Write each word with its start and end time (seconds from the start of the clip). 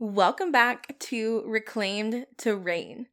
Welcome 0.00 0.52
back 0.52 0.96
to 1.00 1.42
Reclaimed 1.44 2.26
to 2.36 2.54
Reign. 2.54 3.08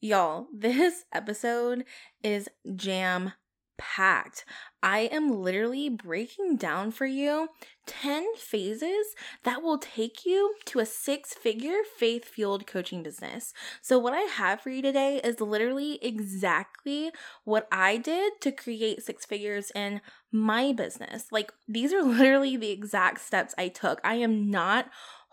Y'all, 0.00 0.46
this 0.54 1.04
episode 1.12 1.84
is 2.22 2.48
jam 2.76 3.32
packed. 3.76 4.44
I 4.80 5.08
am 5.10 5.42
literally 5.42 5.88
breaking 5.88 6.56
down 6.56 6.92
for 6.92 7.06
you 7.06 7.48
10 7.86 8.36
phases 8.36 9.16
that 9.42 9.62
will 9.62 9.78
take 9.78 10.24
you 10.24 10.54
to 10.66 10.78
a 10.78 10.86
six 10.86 11.34
figure 11.34 11.78
faith 11.96 12.24
fueled 12.24 12.68
coaching 12.68 13.02
business. 13.02 13.52
So, 13.82 13.98
what 13.98 14.12
I 14.12 14.20
have 14.20 14.60
for 14.60 14.70
you 14.70 14.80
today 14.80 15.20
is 15.24 15.40
literally 15.40 15.98
exactly 16.02 17.10
what 17.42 17.66
I 17.72 17.96
did 17.96 18.34
to 18.42 18.52
create 18.52 19.02
six 19.02 19.24
figures 19.24 19.72
in 19.74 20.02
my 20.30 20.72
business. 20.72 21.26
Like, 21.32 21.52
these 21.66 21.92
are 21.92 22.02
literally 22.02 22.56
the 22.56 22.70
exact 22.70 23.22
steps 23.22 23.56
I 23.58 23.66
took. 23.68 24.00
I 24.04 24.14
am 24.14 24.50
not 24.50 24.88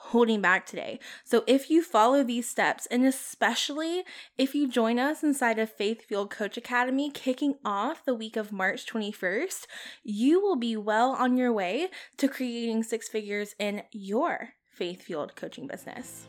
holding 0.09 0.41
back 0.41 0.65
today. 0.65 0.99
So, 1.23 1.43
if 1.47 1.69
you 1.69 1.81
follow 1.83 2.23
these 2.23 2.49
steps, 2.49 2.85
and 2.87 3.05
especially 3.05 4.03
if 4.37 4.53
you 4.53 4.67
join 4.67 4.99
us 4.99 5.23
inside 5.23 5.59
of 5.59 5.71
Faith 5.71 6.05
Fueled 6.07 6.29
Coach 6.29 6.57
Academy 6.57 7.09
kicking 7.09 7.55
off 7.63 8.05
the 8.05 8.15
week 8.15 8.35
of 8.37 8.51
March 8.51 8.85
21st, 8.85 9.65
you 10.03 10.41
will 10.41 10.55
be 10.55 10.77
well 10.77 11.11
on 11.11 11.37
your 11.37 11.51
way 11.51 11.89
to 12.17 12.27
creating 12.27 12.83
six 12.83 13.07
figures 13.07 13.55
in 13.59 13.83
your 13.91 14.49
faith 14.69 15.03
fueled 15.03 15.35
coaching 15.35 15.67
business. 15.67 16.27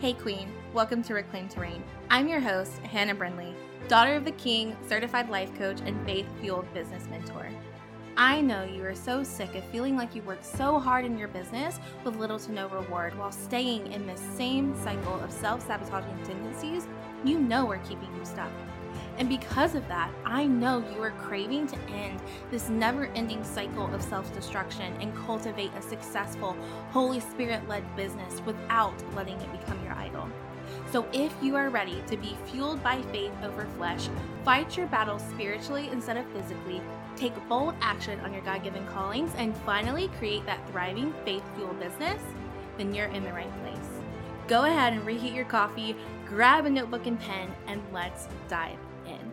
Hey, 0.00 0.14
Queen, 0.14 0.52
welcome 0.72 1.02
to 1.04 1.14
Reclaimed 1.14 1.50
to 1.52 1.60
Reign. 1.60 1.84
I'm 2.10 2.26
your 2.26 2.40
host, 2.40 2.78
Hannah 2.78 3.14
Brindley, 3.14 3.54
daughter 3.86 4.14
of 4.14 4.24
the 4.24 4.32
King, 4.32 4.76
certified 4.88 5.28
life 5.28 5.54
coach, 5.54 5.80
and 5.84 6.04
faith 6.04 6.26
fueled 6.40 6.72
business 6.74 7.06
mentor. 7.08 7.48
I 8.16 8.42
know 8.42 8.64
you 8.64 8.84
are 8.84 8.94
so 8.94 9.22
sick 9.22 9.54
of 9.54 9.64
feeling 9.64 9.96
like 9.96 10.14
you 10.14 10.20
work 10.22 10.40
so 10.42 10.78
hard 10.78 11.06
in 11.06 11.16
your 11.16 11.28
business 11.28 11.80
with 12.04 12.16
little 12.16 12.38
to 12.40 12.52
no 12.52 12.68
reward 12.68 13.16
while 13.18 13.32
staying 13.32 13.90
in 13.90 14.06
this 14.06 14.20
same 14.36 14.76
cycle 14.84 15.18
of 15.20 15.32
self 15.32 15.66
sabotaging 15.66 16.22
tendencies 16.22 16.86
you 17.24 17.38
know 17.38 17.70
are 17.70 17.78
keeping 17.78 18.14
you 18.14 18.24
stuck. 18.24 18.50
And 19.16 19.30
because 19.30 19.74
of 19.74 19.88
that, 19.88 20.10
I 20.26 20.44
know 20.44 20.84
you 20.94 21.02
are 21.02 21.12
craving 21.12 21.68
to 21.68 21.78
end 21.90 22.20
this 22.50 22.68
never 22.68 23.06
ending 23.14 23.42
cycle 23.44 23.92
of 23.94 24.02
self 24.02 24.32
destruction 24.34 24.94
and 25.00 25.16
cultivate 25.16 25.72
a 25.74 25.80
successful, 25.80 26.54
Holy 26.90 27.20
Spirit 27.20 27.66
led 27.66 27.96
business 27.96 28.42
without 28.44 28.94
letting 29.14 29.40
it 29.40 29.58
become 29.58 29.82
your 29.84 29.94
idol. 29.94 30.28
So, 30.90 31.06
if 31.12 31.32
you 31.42 31.56
are 31.56 31.70
ready 31.70 32.02
to 32.06 32.16
be 32.16 32.36
fueled 32.46 32.82
by 32.82 33.00
faith 33.10 33.32
over 33.42 33.66
flesh, 33.78 34.08
fight 34.44 34.76
your 34.76 34.86
battles 34.86 35.22
spiritually 35.30 35.88
instead 35.92 36.16
of 36.16 36.26
physically, 36.32 36.80
take 37.22 37.48
bold 37.48 37.74
action 37.80 38.18
on 38.20 38.32
your 38.32 38.42
God 38.42 38.64
given 38.64 38.84
callings, 38.88 39.30
and 39.36 39.56
finally 39.58 40.08
create 40.18 40.44
that 40.44 40.58
thriving 40.70 41.14
faith 41.24 41.44
fueled 41.54 41.78
business, 41.78 42.20
then 42.76 42.92
you're 42.92 43.06
in 43.06 43.22
the 43.22 43.32
right 43.32 43.52
place. 43.62 43.78
Go 44.48 44.64
ahead 44.64 44.92
and 44.92 45.06
reheat 45.06 45.32
your 45.32 45.44
coffee, 45.44 45.94
grab 46.26 46.66
a 46.66 46.70
notebook 46.70 47.06
and 47.06 47.18
pen, 47.20 47.54
and 47.68 47.80
let's 47.92 48.26
dive 48.48 48.78
in. 49.06 49.32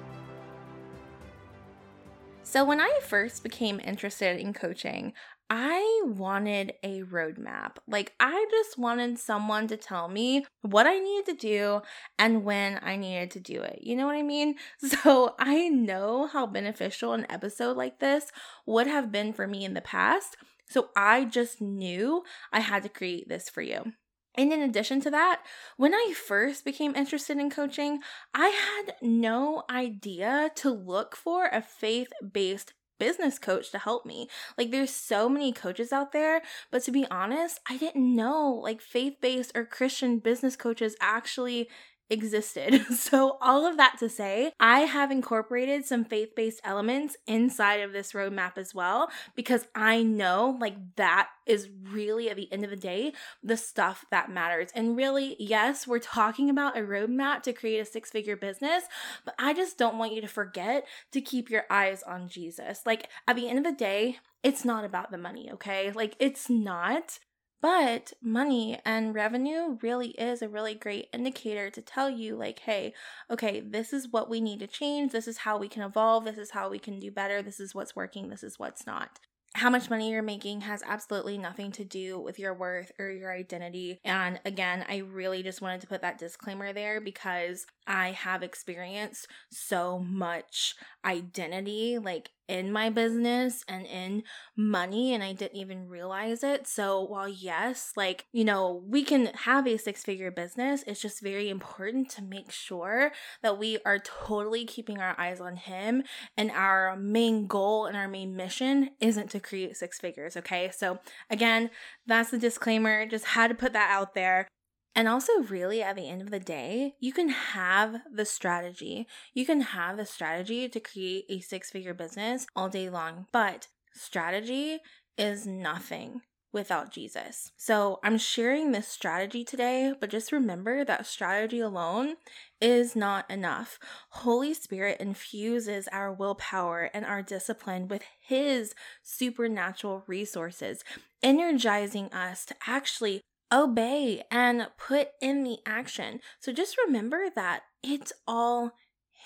So, 2.44 2.64
when 2.64 2.80
I 2.80 3.00
first 3.02 3.42
became 3.42 3.80
interested 3.80 4.40
in 4.40 4.54
coaching, 4.54 5.14
I 5.50 6.02
wanted 6.06 6.74
a 6.84 7.02
roadmap. 7.02 7.78
Like, 7.88 8.14
I 8.20 8.46
just 8.52 8.78
wanted 8.78 9.18
someone 9.18 9.68
to 9.68 9.78
tell 9.78 10.08
me 10.08 10.46
what 10.62 10.86
I 10.86 11.00
needed 11.00 11.26
to 11.26 11.34
do 11.34 11.82
and 12.20 12.44
when 12.44 12.80
I 12.84 12.96
needed 12.96 13.32
to 13.32 13.40
do 13.40 13.62
it. 13.62 13.80
You 13.82 13.96
know 13.96 14.06
what 14.06 14.16
I 14.16 14.22
mean? 14.24 14.56
So, 14.80 15.36
I 15.40 15.70
know 15.70 16.28
how 16.28 16.46
beneficial 16.46 17.14
an 17.14 17.26
episode 17.30 17.78
like 17.78 18.00
this 18.00 18.32
would 18.66 18.88
have 18.88 19.12
been 19.12 19.34
for 19.34 19.48
me 19.48 19.66
in 19.66 19.74
the 19.74 19.82
past. 19.82 20.38
So, 20.70 20.90
I 20.96 21.26
just 21.26 21.62
knew 21.62 22.24
I 22.52 22.60
had 22.60 22.84
to 22.84 22.90
create 22.90 23.28
this 23.28 23.50
for 23.50 23.62
you. 23.62 23.94
And 24.36 24.54
in 24.54 24.62
addition 24.62 25.02
to 25.02 25.12
that, 25.12 25.42
when 25.78 25.94
I 25.94 26.14
first 26.16 26.64
became 26.64 26.96
interested 26.96 27.38
in 27.38 27.50
coaching, 27.50 28.00
I 28.34 28.48
had 28.48 28.96
no 29.02 29.64
idea 29.70 30.52
to 30.58 30.70
look 30.70 31.16
for 31.16 31.48
a 31.48 31.62
faith 31.62 32.10
based 32.32 32.74
business 33.00 33.40
coach 33.40 33.72
to 33.72 33.80
help 33.80 34.06
me. 34.06 34.30
Like 34.58 34.72
there's 34.72 34.92
so 34.92 35.28
many 35.28 35.52
coaches 35.52 35.92
out 35.92 36.12
there, 36.12 36.42
but 36.70 36.84
to 36.84 36.92
be 36.92 37.08
honest, 37.10 37.60
I 37.68 37.78
didn't 37.78 38.16
know 38.16 38.52
like 38.52 38.82
faith-based 38.82 39.54
or 39.56 39.66
Christian 39.66 40.20
business 40.20 40.56
coaches 40.56 40.96
actually 41.02 41.70
existed. 42.10 42.86
So, 43.00 43.38
all 43.42 43.66
of 43.66 43.78
that 43.78 43.98
to 44.00 44.10
say, 44.10 44.52
I 44.60 44.82
have 44.82 45.10
incorporated 45.10 45.86
some 45.86 46.04
faith 46.04 46.36
based 46.36 46.60
elements 46.64 47.16
inside 47.28 47.78
of 47.78 47.94
this 47.94 48.12
roadmap 48.12 48.58
as 48.58 48.76
well, 48.76 49.10
because 49.36 49.68
I 49.74 50.04
know 50.04 50.58
like 50.60 50.76
that 50.96 51.30
is 51.46 51.70
really 51.92 52.30
at 52.30 52.36
the 52.36 52.52
end 52.52 52.64
of 52.64 52.70
the 52.70 52.76
day 52.76 53.14
the 53.44 53.58
stuff 53.58 54.06
that 54.12 54.30
matters. 54.30 54.70
And 54.76 54.96
really, 54.96 55.36
yes, 55.40 55.88
we're 55.88 56.00
talking 56.00 56.50
about 56.50 56.78
a 56.78 56.82
roadmap 56.82 57.42
to 57.44 57.54
create 57.54 57.80
a 57.80 57.86
six 57.86 58.12
figure 58.12 58.36
business, 58.36 58.84
but 59.26 59.34
I 59.40 59.54
just 59.54 59.78
don't 59.78 59.98
want 59.98 60.14
you 60.14 60.22
to 60.22 60.28
forget 60.28 60.86
to 61.12 61.22
keep 61.22 61.50
your 61.50 61.66
eyes 61.70 62.04
on 62.04 62.28
Jesus. 62.28 62.82
Like, 62.86 63.08
at 63.28 63.36
the 63.36 63.50
end 63.50 63.60
of 63.60 63.66
the 63.66 63.78
day, 63.78 64.18
it's 64.44 64.64
not 64.64 64.86
about 64.86 65.12
the 65.12 65.18
money, 65.18 65.50
okay? 65.54 65.92
Like, 65.92 66.16
it's 66.20 66.50
not. 66.50 67.20
But 67.62 68.14
money 68.22 68.80
and 68.86 69.14
revenue 69.14 69.78
really 69.82 70.10
is 70.12 70.42
a 70.42 70.48
really 70.50 70.76
great 70.76 71.10
indicator 71.14 71.70
to 71.70 71.82
tell 71.82 72.10
you, 72.10 72.36
like, 72.36 72.60
hey, 72.60 72.94
okay, 73.30 73.60
this 73.60 73.92
is 73.92 74.08
what 74.12 74.30
we 74.30 74.40
need 74.40 74.60
to 74.60 74.68
change. 74.68 75.12
This 75.12 75.28
is 75.28 75.40
how 75.40 75.58
we 75.58 75.68
can 75.68 75.84
evolve. 75.84 76.24
This 76.24 76.38
is 76.38 76.52
how 76.52 76.70
we 76.70 76.80
can 76.80 77.00
do 77.00 77.12
better. 77.12 77.42
This 77.42 77.60
is 77.60 77.76
what's 77.76 77.96
working. 77.96 78.30
This 78.30 78.44
is 78.44 78.58
what's 78.58 78.88
not 78.88 79.20
how 79.56 79.70
much 79.70 79.90
money 79.90 80.12
you're 80.12 80.22
making 80.22 80.62
has 80.62 80.84
absolutely 80.86 81.38
nothing 81.38 81.72
to 81.72 81.84
do 81.84 82.20
with 82.20 82.38
your 82.38 82.54
worth 82.54 82.92
or 83.00 83.10
your 83.10 83.34
identity. 83.34 84.00
And 84.06 84.40
again, 84.46 84.86
I 84.88 84.98
really 84.98 85.42
just 85.44 85.62
wanted 85.62 85.82
to 85.82 85.88
put 85.88 86.02
that 86.02 86.20
disclaimer 86.20 86.72
there 86.72 87.02
because 87.02 87.66
I 87.88 88.12
have 88.12 88.44
experienced 88.44 89.28
so 89.52 90.00
much 90.00 90.76
identity 91.04 91.98
like 91.98 92.30
in 92.48 92.72
my 92.72 92.90
business 92.90 93.64
and 93.68 93.86
in 93.86 94.24
money 94.58 95.14
and 95.14 95.24
I 95.24 95.34
didn't 95.34 95.58
even 95.58 95.88
realize 95.88 96.44
it. 96.44 96.68
So 96.68 97.02
while 97.04 97.30
yes, 97.30 97.92
like, 97.96 98.26
you 98.34 98.44
know, 98.44 98.84
we 98.88 99.04
can 99.04 99.28
have 99.28 99.68
a 99.68 99.78
six-figure 99.78 100.32
business, 100.32 100.84
it's 100.88 101.02
just 101.02 101.22
very 101.22 101.50
important 101.50 102.10
to 102.12 102.24
make 102.24 102.52
sure 102.52 103.12
that 103.44 103.60
we 103.60 103.78
are 103.86 104.00
totally 104.00 104.66
keeping 104.66 105.00
our 105.00 105.16
eyes 105.20 105.40
on 105.40 105.58
him 105.58 106.04
and 106.38 106.50
our 106.50 106.96
main 106.96 107.46
goal 107.46 107.86
and 107.86 107.96
our 107.96 108.08
main 108.08 108.36
mission 108.36 108.90
isn't 109.00 109.30
to 109.30 109.39
create 109.40 109.78
six 109.78 110.00
figures, 110.00 110.38
okay? 110.38 110.72
So 110.76 111.00
again, 111.30 111.70
that's 112.06 112.32
the 112.32 112.38
disclaimer. 112.38 113.06
Just 113.06 113.26
had 113.26 113.48
to 113.48 113.56
put 113.56 113.74
that 113.74 113.92
out 113.92 114.14
there. 114.14 114.48
And 114.96 115.08
also, 115.08 115.44
really, 115.44 115.82
at 115.82 115.96
the 115.96 116.10
end 116.10 116.22
of 116.22 116.32
the 116.32 116.40
day, 116.40 116.96
you 117.00 117.14
can 117.14 117.30
have 117.30 117.98
the 118.12 118.26
strategy. 118.26 119.08
You 119.34 119.46
can 119.46 119.62
have 119.62 119.98
the 119.98 120.06
strategy 120.06 120.68
to 120.68 120.80
create 120.80 121.26
a 121.30 121.40
six 121.40 121.70
figure 121.70 121.94
business 121.94 122.48
all 122.56 122.70
day 122.70 122.90
long, 122.90 123.28
but 123.32 123.68
strategy 123.94 124.80
is 125.18 125.46
nothing 125.46 126.22
without 126.52 126.92
Jesus. 126.92 127.52
So 127.58 128.00
I'm 128.04 128.18
sharing 128.18 128.72
this 128.72 128.88
strategy 128.88 129.44
today, 129.44 129.94
but 130.00 130.10
just 130.10 130.32
remember 130.32 130.84
that 130.84 131.06
strategy 131.06 131.60
alone 131.60 132.16
is 132.60 132.96
not 132.96 133.30
enough. 133.30 133.80
Holy 134.10 134.54
Spirit 134.54 135.00
infuses 135.00 135.88
our 135.90 136.12
willpower 136.12 136.90
and 136.94 137.06
our 137.06 137.22
discipline 137.22 137.88
with 137.88 138.04
His 138.20 138.74
supernatural 139.04 140.04
resources, 140.08 140.84
energizing 141.22 142.12
us 142.12 142.46
to 142.46 142.56
actually 142.66 143.22
obey 143.52 144.24
and 144.32 144.68
put 144.78 145.10
in 145.22 145.44
the 145.44 145.58
action. 145.66 146.20
So 146.40 146.52
just 146.52 146.78
remember 146.86 147.26
that 147.36 147.64
it's 147.84 148.14
all 148.28 148.74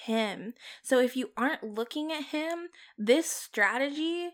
him. 0.05 0.53
So 0.81 0.99
if 0.99 1.15
you 1.15 1.31
aren't 1.37 1.63
looking 1.63 2.11
at 2.11 2.25
him, 2.25 2.69
this 2.97 3.29
strategy 3.29 4.31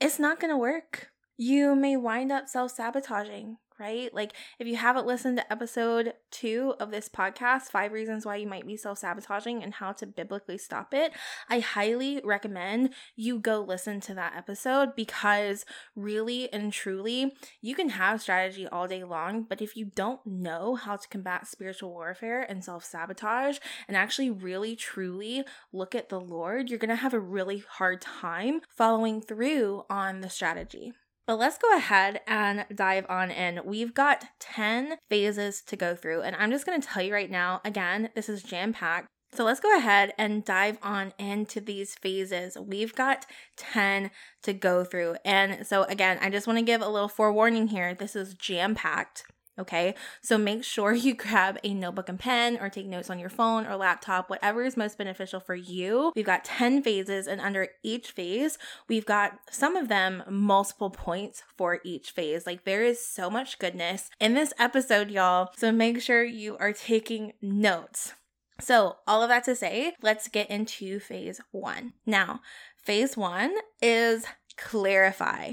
is 0.00 0.18
not 0.18 0.40
going 0.40 0.52
to 0.52 0.58
work. 0.58 1.10
You 1.36 1.74
may 1.74 1.96
wind 1.96 2.32
up 2.32 2.48
self 2.48 2.72
sabotaging 2.72 3.58
right? 3.78 4.12
Like, 4.14 4.32
if 4.58 4.66
you 4.66 4.76
haven't 4.76 5.06
listened 5.06 5.36
to 5.38 5.52
episode 5.52 6.14
two 6.30 6.74
of 6.80 6.90
this 6.90 7.08
podcast, 7.08 7.64
Five 7.64 7.92
Reasons 7.92 8.24
Why 8.24 8.36
You 8.36 8.46
Might 8.46 8.66
Be 8.66 8.76
Self 8.76 8.98
Sabotaging 8.98 9.62
and 9.62 9.74
How 9.74 9.92
to 9.92 10.06
Biblically 10.06 10.58
Stop 10.58 10.94
It, 10.94 11.12
I 11.48 11.60
highly 11.60 12.20
recommend 12.24 12.90
you 13.14 13.38
go 13.38 13.60
listen 13.60 14.00
to 14.02 14.14
that 14.14 14.34
episode 14.36 14.96
because 14.96 15.64
really 15.94 16.52
and 16.52 16.72
truly, 16.72 17.36
you 17.60 17.74
can 17.74 17.90
have 17.90 18.22
strategy 18.22 18.66
all 18.66 18.88
day 18.88 19.04
long, 19.04 19.42
but 19.42 19.60
if 19.60 19.76
you 19.76 19.86
don't 19.94 20.24
know 20.26 20.74
how 20.74 20.96
to 20.96 21.08
combat 21.08 21.46
spiritual 21.46 21.90
warfare 21.90 22.42
and 22.42 22.64
self 22.64 22.84
sabotage 22.84 23.58
and 23.88 23.96
actually 23.96 24.30
really 24.30 24.76
truly 24.76 25.44
look 25.72 25.94
at 25.94 26.08
the 26.08 26.20
Lord, 26.20 26.70
you're 26.70 26.78
gonna 26.78 26.96
have 26.96 27.14
a 27.14 27.20
really 27.20 27.62
hard 27.68 28.00
time 28.00 28.60
following 28.68 29.20
through 29.20 29.84
on 29.90 30.20
the 30.20 30.30
strategy. 30.30 30.92
But 31.26 31.38
let's 31.38 31.58
go 31.58 31.76
ahead 31.76 32.20
and 32.28 32.66
dive 32.72 33.04
on 33.08 33.32
in. 33.32 33.60
We've 33.64 33.92
got 33.92 34.26
10 34.38 34.98
phases 35.10 35.60
to 35.62 35.76
go 35.76 35.96
through, 35.96 36.22
and 36.22 36.36
I'm 36.36 36.52
just 36.52 36.64
to 36.66 36.78
tell 36.80 37.02
you 37.02 37.12
right 37.12 37.30
now 37.30 37.60
again, 37.64 38.10
this 38.14 38.28
is 38.28 38.44
jam 38.44 38.72
packed. 38.72 39.08
So 39.32 39.44
let's 39.44 39.60
go 39.60 39.76
ahead 39.76 40.14
and 40.16 40.44
dive 40.44 40.78
on 40.82 41.12
into 41.18 41.60
these 41.60 41.96
phases. 41.96 42.56
We've 42.56 42.94
got 42.94 43.26
10 43.56 44.10
to 44.44 44.52
go 44.52 44.84
through. 44.84 45.16
And 45.24 45.66
so, 45.66 45.82
again, 45.82 46.18
I 46.22 46.30
just 46.30 46.46
want 46.46 46.58
to 46.60 46.64
give 46.64 46.80
a 46.80 46.88
little 46.88 47.08
forewarning 47.08 47.68
here. 47.68 47.92
This 47.92 48.16
is 48.16 48.34
jam 48.34 48.74
packed. 48.74 49.24
Okay, 49.58 49.94
so 50.20 50.36
make 50.36 50.64
sure 50.64 50.92
you 50.94 51.14
grab 51.14 51.58
a 51.64 51.72
notebook 51.72 52.08
and 52.08 52.18
pen 52.18 52.58
or 52.60 52.68
take 52.68 52.86
notes 52.86 53.10
on 53.10 53.18
your 53.18 53.28
phone 53.28 53.66
or 53.66 53.76
laptop, 53.76 54.28
whatever 54.28 54.62
is 54.62 54.76
most 54.76 54.98
beneficial 54.98 55.40
for 55.40 55.54
you. 55.54 56.12
We've 56.14 56.26
got 56.26 56.44
10 56.44 56.82
phases, 56.82 57.26
and 57.26 57.40
under 57.40 57.68
each 57.82 58.10
phase, 58.10 58.58
we've 58.88 59.06
got 59.06 59.38
some 59.50 59.76
of 59.76 59.88
them 59.88 60.22
multiple 60.28 60.90
points 60.90 61.42
for 61.56 61.80
each 61.84 62.10
phase. 62.10 62.46
Like 62.46 62.64
there 62.64 62.84
is 62.84 63.04
so 63.04 63.30
much 63.30 63.58
goodness 63.58 64.10
in 64.20 64.34
this 64.34 64.52
episode, 64.58 65.10
y'all. 65.10 65.50
So 65.56 65.72
make 65.72 66.00
sure 66.00 66.24
you 66.24 66.56
are 66.58 66.72
taking 66.72 67.32
notes. 67.40 68.14
So, 68.58 68.96
all 69.06 69.22
of 69.22 69.28
that 69.28 69.44
to 69.44 69.54
say, 69.54 69.92
let's 70.00 70.28
get 70.28 70.48
into 70.48 70.98
phase 70.98 71.42
one. 71.50 71.92
Now, 72.06 72.40
phase 72.82 73.14
one 73.14 73.54
is 73.82 74.24
clarify. 74.56 75.52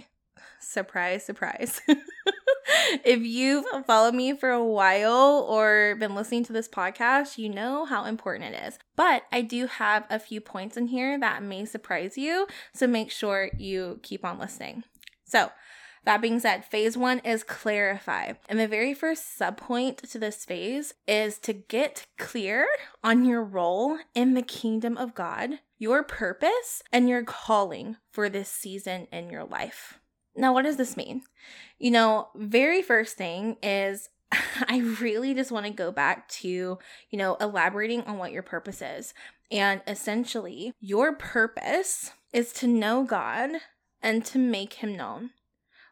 Surprise, 0.61 1.25
surprise. 1.25 1.81
if 3.03 3.21
you've 3.21 3.65
followed 3.85 4.15
me 4.15 4.33
for 4.33 4.49
a 4.49 4.63
while 4.63 5.45
or 5.49 5.95
been 5.99 6.15
listening 6.15 6.43
to 6.45 6.53
this 6.53 6.67
podcast, 6.67 7.37
you 7.37 7.49
know 7.49 7.85
how 7.85 8.05
important 8.05 8.55
it 8.55 8.63
is. 8.67 8.79
But 8.95 9.23
I 9.31 9.41
do 9.41 9.67
have 9.67 10.05
a 10.09 10.19
few 10.19 10.41
points 10.41 10.77
in 10.77 10.87
here 10.87 11.19
that 11.19 11.43
may 11.43 11.65
surprise 11.65 12.17
you, 12.17 12.47
so 12.73 12.87
make 12.87 13.11
sure 13.11 13.49
you 13.57 13.99
keep 14.03 14.23
on 14.25 14.39
listening. 14.39 14.83
So, 15.25 15.51
that 16.05 16.21
being 16.21 16.39
said, 16.39 16.65
phase 16.65 16.97
one 16.97 17.19
is 17.19 17.43
clarify. 17.43 18.33
And 18.49 18.59
the 18.59 18.67
very 18.67 18.93
first 18.93 19.39
subpoint 19.39 20.09
to 20.11 20.19
this 20.19 20.43
phase 20.43 20.93
is 21.07 21.37
to 21.39 21.53
get 21.53 22.07
clear 22.17 22.67
on 23.03 23.23
your 23.23 23.41
role 23.41 23.99
in 24.13 24.33
the 24.33 24.41
kingdom 24.41 24.97
of 24.97 25.15
God, 25.15 25.59
your 25.77 26.03
purpose, 26.03 26.83
and 26.91 27.07
your 27.07 27.23
calling 27.23 27.95
for 28.11 28.27
this 28.27 28.49
season 28.49 29.07
in 29.13 29.29
your 29.29 29.45
life. 29.45 29.99
Now, 30.35 30.53
what 30.53 30.63
does 30.63 30.77
this 30.77 30.97
mean? 30.97 31.24
You 31.80 31.91
know, 31.91 32.30
very 32.35 32.81
first 32.81 33.18
thing 33.18 33.57
is 33.62 34.09
I 34.68 34.80
really 35.01 35.33
just 35.33 35.51
want 35.51 35.65
to 35.65 35.71
go 35.71 35.91
back 35.91 36.27
to, 36.30 36.47
you 36.47 37.18
know, 37.18 37.35
elaborating 37.35 38.01
on 38.01 38.18
what 38.18 38.31
your 38.31 38.44
purpose 38.44 38.81
is. 38.81 39.13
And 39.51 39.81
essentially, 39.88 40.74
your 40.80 41.13
purpose 41.13 42.12
is 42.31 42.51
to 42.53 42.68
know 42.68 43.03
God 43.03 43.51
and 44.01 44.25
to 44.25 44.39
make 44.39 44.74
him 44.75 44.95
known. 44.95 45.31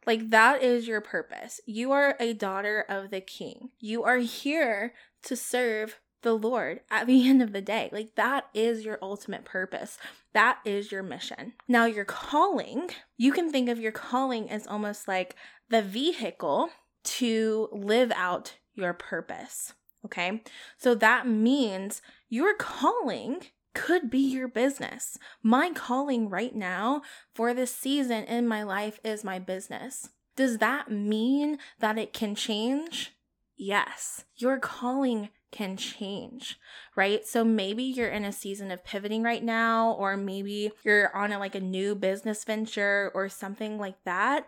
Like, 0.06 0.32
that 0.32 0.64
is 0.64 0.88
your 0.88 1.02
purpose. 1.02 1.62
You 1.68 1.92
are 1.92 2.16
a 2.20 2.34
daughter 2.34 2.84
of 2.90 3.12
the 3.12 3.22
king. 3.22 3.70
You 3.80 4.04
are 4.04 4.18
here 4.18 4.94
to 5.24 5.36
serve 5.36 6.00
the 6.22 6.34
Lord 6.34 6.82
at 6.90 7.08
the 7.08 7.28
end 7.30 7.42
of 7.42 7.54
the 7.54 7.62
day. 7.62 7.90
Like, 7.92 8.16
that 8.16 8.48
is 8.54 8.86
your 8.86 9.00
ultimate 9.02 9.46
purpose. 9.46 9.98
That 10.34 10.60
is 10.66 10.92
your 10.92 11.04
mission. 11.04 11.54
Now, 11.68 11.86
your 11.86 12.06
calling, 12.06 12.90
you 13.18 13.32
can 13.32 13.52
think 13.52 13.70
of 13.70 13.80
your 13.80 13.92
calling 13.92 14.50
as 14.50 14.68
almost 14.68 15.08
like 15.08 15.36
the 15.70 15.82
vehicle 15.82 16.70
to 17.04 17.70
live 17.72 18.12
out 18.16 18.58
your 18.74 18.94
purpose. 18.94 19.74
Okay. 20.06 20.42
So 20.78 20.96
that 20.96 21.28
means 21.28 22.02
your 22.30 22.56
calling 22.56 23.42
could 23.74 24.10
be 24.10 24.20
your 24.20 24.48
business. 24.48 25.18
My 25.42 25.72
calling 25.72 26.30
right 26.30 26.56
now 26.56 27.02
for 27.34 27.54
this 27.54 27.74
season 27.74 28.24
in 28.26 28.48
my 28.48 28.64
life 28.64 29.00
is 29.04 29.24
my 29.24 29.40
business. 29.40 30.10
Does 30.36 30.58
that 30.58 30.92
mean 30.92 31.58
that 31.80 31.98
it 31.98 32.14
can 32.14 32.36
change? 32.36 33.14
Yes. 33.56 34.26
Your 34.36 34.60
calling 34.60 35.30
can 35.52 35.78
change, 35.78 36.58
right? 36.96 37.26
So 37.26 37.44
maybe 37.44 37.84
you're 37.84 38.10
in 38.10 38.26
a 38.26 38.32
season 38.32 38.72
of 38.72 38.84
pivoting 38.84 39.24
right 39.24 39.44
now, 39.44 39.94
or 39.94 40.18
maybe 40.18 40.72
you're 40.84 41.16
on 41.16 41.32
a, 41.32 41.40
like 41.40 41.56
a 41.56 41.60
new 41.60 41.96
business 41.96 42.44
venture 42.44 43.12
or 43.14 43.30
something 43.30 43.78
like 43.78 44.04
that 44.06 44.48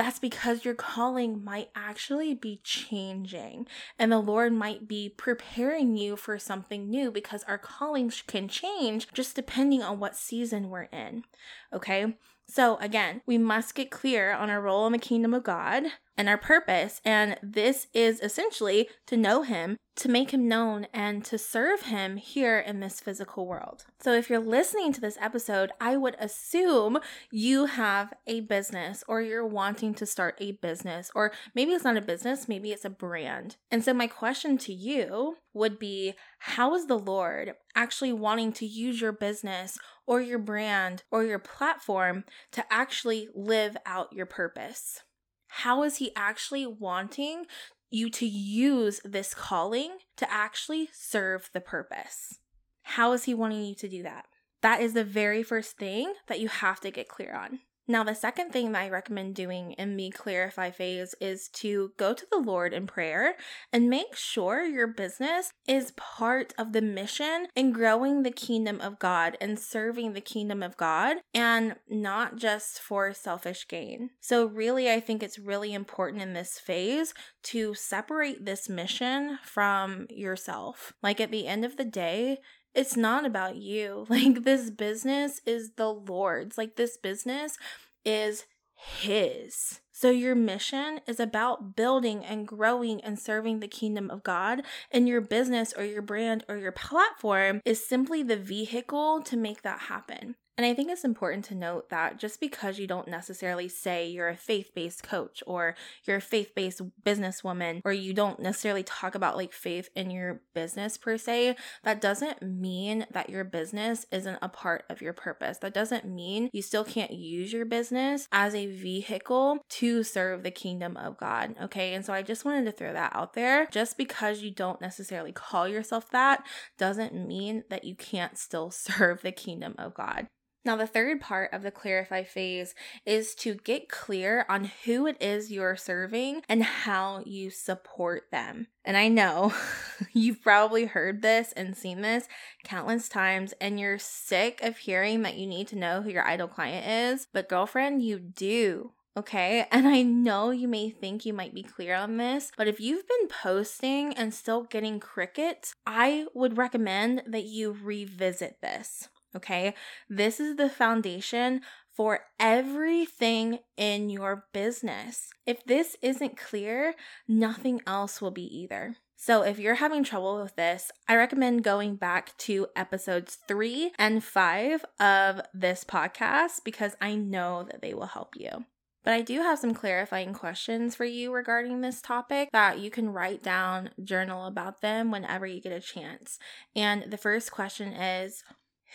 that's 0.00 0.18
because 0.18 0.64
your 0.64 0.74
calling 0.74 1.44
might 1.44 1.68
actually 1.74 2.32
be 2.32 2.58
changing 2.64 3.66
and 3.98 4.10
the 4.10 4.18
Lord 4.18 4.50
might 4.50 4.88
be 4.88 5.10
preparing 5.10 5.94
you 5.94 6.16
for 6.16 6.38
something 6.38 6.88
new 6.88 7.10
because 7.10 7.42
our 7.44 7.58
callings 7.58 8.22
can 8.26 8.48
change 8.48 9.08
just 9.12 9.36
depending 9.36 9.82
on 9.82 10.00
what 10.00 10.16
season 10.16 10.70
we're 10.70 10.84
in. 10.84 11.24
Okay. 11.70 12.16
So, 12.46 12.78
again, 12.78 13.20
we 13.26 13.36
must 13.36 13.74
get 13.74 13.90
clear 13.90 14.32
on 14.32 14.48
our 14.48 14.60
role 14.60 14.86
in 14.86 14.92
the 14.92 14.98
kingdom 14.98 15.34
of 15.34 15.44
God 15.44 15.84
and 16.20 16.28
our 16.28 16.36
purpose. 16.36 17.00
And 17.02 17.38
this 17.42 17.86
is 17.94 18.20
essentially 18.20 18.90
to 19.06 19.16
know 19.16 19.40
Him, 19.40 19.78
to 19.96 20.08
make 20.10 20.32
Him 20.32 20.46
known, 20.46 20.86
and 20.92 21.24
to 21.24 21.38
serve 21.38 21.84
Him 21.84 22.18
here 22.18 22.58
in 22.58 22.80
this 22.80 23.00
physical 23.00 23.46
world. 23.46 23.86
So, 24.00 24.12
if 24.12 24.28
you're 24.28 24.38
listening 24.38 24.92
to 24.92 25.00
this 25.00 25.16
episode, 25.18 25.72
I 25.80 25.96
would 25.96 26.16
assume 26.20 26.98
you 27.32 27.64
have 27.64 28.12
a 28.26 28.40
business 28.40 29.02
or 29.08 29.22
you're 29.22 29.46
wanting 29.46 29.94
to 29.94 30.04
start 30.04 30.36
a 30.40 30.52
business, 30.52 31.10
or 31.14 31.32
maybe 31.54 31.72
it's 31.72 31.84
not 31.84 31.96
a 31.96 32.02
business, 32.02 32.48
maybe 32.48 32.70
it's 32.70 32.84
a 32.84 32.90
brand. 32.90 33.56
And 33.70 33.82
so, 33.82 33.94
my 33.94 34.06
question 34.06 34.58
to 34.58 34.74
you 34.74 35.36
would 35.54 35.78
be 35.78 36.12
How 36.40 36.74
is 36.74 36.84
the 36.84 36.98
Lord 36.98 37.54
actually 37.74 38.12
wanting 38.12 38.52
to 38.52 38.66
use 38.66 39.00
your 39.00 39.12
business 39.12 39.78
or 40.06 40.20
your 40.20 40.38
brand 40.38 41.02
or 41.10 41.24
your 41.24 41.38
platform 41.38 42.24
to 42.52 42.62
actually 42.70 43.28
live 43.34 43.74
out 43.86 44.12
your 44.12 44.26
purpose? 44.26 45.00
How 45.50 45.82
is 45.82 45.96
He 45.96 46.12
actually 46.16 46.66
wanting 46.66 47.46
you 47.90 48.08
to 48.10 48.26
use 48.26 49.00
this 49.04 49.34
calling 49.34 49.98
to 50.16 50.30
actually 50.32 50.88
serve 50.92 51.50
the 51.52 51.60
purpose? 51.60 52.38
How 52.82 53.12
is 53.12 53.24
He 53.24 53.34
wanting 53.34 53.64
you 53.64 53.74
to 53.74 53.88
do 53.88 54.02
that? 54.02 54.26
That 54.62 54.80
is 54.80 54.94
the 54.94 55.04
very 55.04 55.42
first 55.42 55.76
thing 55.76 56.14
that 56.28 56.40
you 56.40 56.48
have 56.48 56.80
to 56.80 56.90
get 56.90 57.08
clear 57.08 57.34
on. 57.34 57.60
Now, 57.88 58.04
the 58.04 58.14
second 58.14 58.52
thing 58.52 58.72
that 58.72 58.82
I 58.82 58.88
recommend 58.88 59.34
doing 59.34 59.72
in 59.72 59.96
the 59.96 60.10
clarify 60.10 60.70
phase 60.70 61.14
is 61.20 61.48
to 61.54 61.92
go 61.96 62.14
to 62.14 62.26
the 62.30 62.38
Lord 62.38 62.72
in 62.72 62.86
prayer 62.86 63.34
and 63.72 63.90
make 63.90 64.14
sure 64.14 64.64
your 64.64 64.86
business 64.86 65.52
is 65.66 65.92
part 65.96 66.54
of 66.56 66.72
the 66.72 66.82
mission 66.82 67.48
in 67.56 67.72
growing 67.72 68.22
the 68.22 68.30
kingdom 68.30 68.80
of 68.80 68.98
God 68.98 69.36
and 69.40 69.58
serving 69.58 70.12
the 70.12 70.20
kingdom 70.20 70.62
of 70.62 70.76
God 70.76 71.18
and 71.34 71.76
not 71.88 72.36
just 72.36 72.80
for 72.80 73.12
selfish 73.12 73.66
gain. 73.66 74.10
So, 74.20 74.46
really, 74.46 74.90
I 74.90 75.00
think 75.00 75.22
it's 75.22 75.38
really 75.38 75.74
important 75.74 76.22
in 76.22 76.32
this 76.32 76.58
phase 76.58 77.12
to 77.44 77.74
separate 77.74 78.44
this 78.44 78.68
mission 78.68 79.38
from 79.42 80.06
yourself. 80.10 80.92
Like 81.02 81.20
at 81.20 81.30
the 81.30 81.46
end 81.46 81.64
of 81.64 81.76
the 81.76 81.84
day, 81.84 82.38
it's 82.74 82.96
not 82.96 83.26
about 83.26 83.56
you. 83.56 84.06
Like, 84.10 84.44
this 84.44 84.70
business 84.70 85.40
is 85.46 85.72
the 85.76 85.88
Lord's. 85.92 86.58
Like, 86.58 86.76
this 86.76 86.96
business 86.96 87.56
is 88.04 88.46
His. 88.74 89.80
So, 89.92 90.10
your 90.10 90.34
mission 90.34 91.00
is 91.06 91.20
about 91.20 91.76
building 91.76 92.24
and 92.24 92.48
growing 92.48 93.02
and 93.02 93.18
serving 93.18 93.60
the 93.60 93.68
kingdom 93.68 94.10
of 94.10 94.22
God, 94.22 94.62
and 94.90 95.06
your 95.06 95.20
business 95.20 95.74
or 95.76 95.84
your 95.84 96.02
brand 96.02 96.44
or 96.48 96.56
your 96.56 96.72
platform 96.72 97.60
is 97.64 97.86
simply 97.86 98.22
the 98.22 98.36
vehicle 98.36 99.22
to 99.22 99.36
make 99.36 99.62
that 99.62 99.80
happen. 99.80 100.36
And 100.60 100.66
I 100.66 100.74
think 100.74 100.90
it's 100.90 101.04
important 101.04 101.46
to 101.46 101.54
note 101.54 101.88
that 101.88 102.18
just 102.18 102.38
because 102.38 102.78
you 102.78 102.86
don't 102.86 103.08
necessarily 103.08 103.66
say 103.66 104.06
you're 104.06 104.28
a 104.28 104.36
faith 104.36 104.72
based 104.74 105.02
coach 105.02 105.42
or 105.46 105.74
you're 106.04 106.18
a 106.18 106.20
faith 106.20 106.54
based 106.54 106.82
businesswoman, 107.02 107.80
or 107.82 107.94
you 107.94 108.12
don't 108.12 108.38
necessarily 108.40 108.82
talk 108.82 109.14
about 109.14 109.38
like 109.38 109.54
faith 109.54 109.88
in 109.96 110.10
your 110.10 110.42
business 110.54 110.98
per 110.98 111.16
se, 111.16 111.56
that 111.82 112.02
doesn't 112.02 112.42
mean 112.42 113.06
that 113.10 113.30
your 113.30 113.42
business 113.42 114.04
isn't 114.12 114.38
a 114.42 114.50
part 114.50 114.84
of 114.90 115.00
your 115.00 115.14
purpose. 115.14 115.56
That 115.56 115.72
doesn't 115.72 116.04
mean 116.04 116.50
you 116.52 116.60
still 116.60 116.84
can't 116.84 117.12
use 117.12 117.54
your 117.54 117.64
business 117.64 118.28
as 118.30 118.54
a 118.54 118.66
vehicle 118.66 119.60
to 119.66 120.02
serve 120.02 120.42
the 120.42 120.50
kingdom 120.50 120.94
of 120.98 121.16
God. 121.16 121.54
Okay. 121.62 121.94
And 121.94 122.04
so 122.04 122.12
I 122.12 122.20
just 122.20 122.44
wanted 122.44 122.66
to 122.66 122.72
throw 122.72 122.92
that 122.92 123.16
out 123.16 123.32
there. 123.32 123.66
Just 123.70 123.96
because 123.96 124.42
you 124.42 124.50
don't 124.50 124.82
necessarily 124.82 125.32
call 125.32 125.66
yourself 125.66 126.10
that 126.10 126.44
doesn't 126.76 127.14
mean 127.14 127.64
that 127.70 127.84
you 127.84 127.94
can't 127.94 128.36
still 128.36 128.70
serve 128.70 129.22
the 129.22 129.32
kingdom 129.32 129.74
of 129.78 129.94
God. 129.94 130.26
Now, 130.64 130.76
the 130.76 130.86
third 130.86 131.20
part 131.20 131.52
of 131.54 131.62
the 131.62 131.70
clarify 131.70 132.22
phase 132.22 132.74
is 133.06 133.34
to 133.36 133.54
get 133.54 133.88
clear 133.88 134.44
on 134.48 134.70
who 134.84 135.06
it 135.06 135.16
is 135.20 135.50
you're 135.50 135.76
serving 135.76 136.42
and 136.48 136.62
how 136.62 137.22
you 137.24 137.50
support 137.50 138.24
them. 138.30 138.66
And 138.84 138.96
I 138.96 139.08
know 139.08 139.54
you've 140.12 140.42
probably 140.42 140.84
heard 140.84 141.22
this 141.22 141.52
and 141.52 141.76
seen 141.76 142.02
this 142.02 142.28
countless 142.62 143.08
times, 143.08 143.54
and 143.60 143.80
you're 143.80 143.98
sick 143.98 144.60
of 144.62 144.76
hearing 144.76 145.22
that 145.22 145.36
you 145.36 145.46
need 145.46 145.68
to 145.68 145.78
know 145.78 146.02
who 146.02 146.10
your 146.10 146.26
ideal 146.26 146.48
client 146.48 146.86
is. 146.86 147.26
But, 147.32 147.48
girlfriend, 147.48 148.02
you 148.02 148.18
do. 148.18 148.92
Okay, 149.16 149.66
and 149.72 149.88
I 149.88 150.02
know 150.02 150.50
you 150.50 150.68
may 150.68 150.88
think 150.88 151.26
you 151.26 151.32
might 151.32 151.52
be 151.52 151.62
clear 151.62 151.94
on 151.94 152.16
this, 152.16 152.52
but 152.56 152.68
if 152.68 152.80
you've 152.80 153.08
been 153.08 153.28
posting 153.28 154.14
and 154.14 154.32
still 154.32 154.62
getting 154.62 155.00
crickets, 155.00 155.74
I 155.84 156.26
would 156.32 156.56
recommend 156.56 157.22
that 157.26 157.44
you 157.44 157.72
revisit 157.72 158.58
this. 158.62 159.08
Okay, 159.36 159.74
this 160.08 160.40
is 160.40 160.56
the 160.56 160.68
foundation 160.68 161.60
for 161.94 162.20
everything 162.38 163.58
in 163.76 164.10
your 164.10 164.46
business. 164.52 165.30
If 165.46 165.64
this 165.64 165.96
isn't 166.02 166.36
clear, 166.36 166.94
nothing 167.28 167.80
else 167.86 168.20
will 168.20 168.30
be 168.30 168.44
either. 168.44 168.96
So, 169.16 169.42
if 169.42 169.58
you're 169.58 169.74
having 169.74 170.02
trouble 170.02 170.40
with 170.40 170.56
this, 170.56 170.90
I 171.06 171.14
recommend 171.14 171.62
going 171.62 171.96
back 171.96 172.34
to 172.38 172.68
episodes 172.74 173.36
three 173.46 173.92
and 173.98 174.24
five 174.24 174.82
of 174.98 175.42
this 175.52 175.84
podcast 175.84 176.64
because 176.64 176.96
I 177.02 177.16
know 177.16 177.62
that 177.64 177.82
they 177.82 177.92
will 177.92 178.06
help 178.06 178.34
you. 178.34 178.64
But 179.02 179.14
I 179.14 179.22
do 179.22 179.40
have 179.40 179.58
some 179.58 179.74
clarifying 179.74 180.34
questions 180.34 180.94
for 180.94 181.04
you 181.04 181.32
regarding 181.32 181.80
this 181.80 182.02
topic 182.02 182.50
that 182.52 182.78
you 182.78 182.90
can 182.90 183.10
write 183.10 183.42
down, 183.42 183.90
journal 184.02 184.46
about 184.46 184.82
them 184.82 185.10
whenever 185.10 185.46
you 185.46 185.60
get 185.60 185.72
a 185.72 185.80
chance. 185.80 186.38
And 186.76 187.10
the 187.10 187.16
first 187.16 187.50
question 187.50 187.92
is 187.92 188.44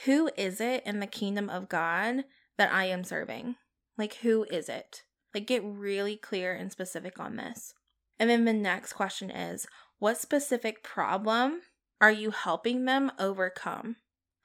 Who 0.03 0.29
is 0.35 0.59
it 0.59 0.83
in 0.85 0.99
the 0.99 1.07
kingdom 1.07 1.49
of 1.49 1.69
God 1.69 2.25
that 2.57 2.71
I 2.73 2.85
am 2.85 3.03
serving? 3.03 3.55
Like, 3.97 4.15
who 4.15 4.43
is 4.51 4.67
it? 4.67 5.03
Like, 5.33 5.47
get 5.47 5.63
really 5.63 6.17
clear 6.17 6.53
and 6.53 6.71
specific 6.71 7.19
on 7.19 7.37
this. 7.37 7.73
And 8.19 8.29
then 8.29 8.45
the 8.45 8.53
next 8.53 8.93
question 8.93 9.29
is 9.29 9.67
what 9.99 10.17
specific 10.17 10.83
problem 10.83 11.61
are 12.01 12.11
you 12.11 12.31
helping 12.31 12.85
them 12.85 13.11
overcome? 13.17 13.95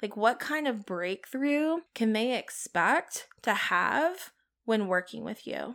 Like, 0.00 0.16
what 0.16 0.38
kind 0.38 0.66
of 0.66 0.86
breakthrough 0.86 1.78
can 1.94 2.12
they 2.12 2.36
expect 2.36 3.28
to 3.42 3.54
have 3.54 4.30
when 4.64 4.86
working 4.86 5.24
with 5.24 5.46
you? 5.46 5.74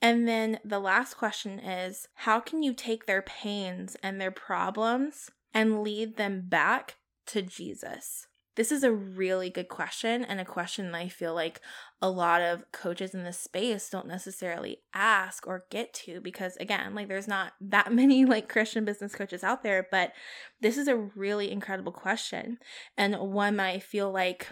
And 0.00 0.28
then 0.28 0.60
the 0.64 0.78
last 0.78 1.14
question 1.14 1.58
is 1.58 2.08
how 2.14 2.40
can 2.40 2.62
you 2.62 2.72
take 2.72 3.06
their 3.06 3.22
pains 3.22 3.96
and 4.02 4.20
their 4.20 4.30
problems 4.30 5.30
and 5.52 5.82
lead 5.82 6.16
them 6.16 6.44
back 6.46 6.96
to 7.26 7.42
Jesus? 7.42 8.26
This 8.58 8.72
is 8.72 8.82
a 8.82 8.90
really 8.90 9.50
good 9.50 9.68
question, 9.68 10.24
and 10.24 10.40
a 10.40 10.44
question 10.44 10.92
I 10.92 11.06
feel 11.06 11.32
like 11.32 11.60
a 12.02 12.10
lot 12.10 12.40
of 12.42 12.64
coaches 12.72 13.14
in 13.14 13.22
this 13.22 13.38
space 13.38 13.88
don't 13.88 14.08
necessarily 14.08 14.80
ask 14.92 15.46
or 15.46 15.66
get 15.70 15.94
to 15.94 16.20
because, 16.20 16.56
again, 16.56 16.92
like 16.92 17.06
there's 17.06 17.28
not 17.28 17.52
that 17.60 17.92
many 17.92 18.24
like 18.24 18.48
Christian 18.48 18.84
business 18.84 19.14
coaches 19.14 19.44
out 19.44 19.62
there, 19.62 19.86
but 19.92 20.10
this 20.60 20.76
is 20.76 20.88
a 20.88 20.96
really 20.96 21.52
incredible 21.52 21.92
question 21.92 22.58
and 22.96 23.16
one 23.20 23.60
I 23.60 23.78
feel 23.78 24.10
like 24.10 24.48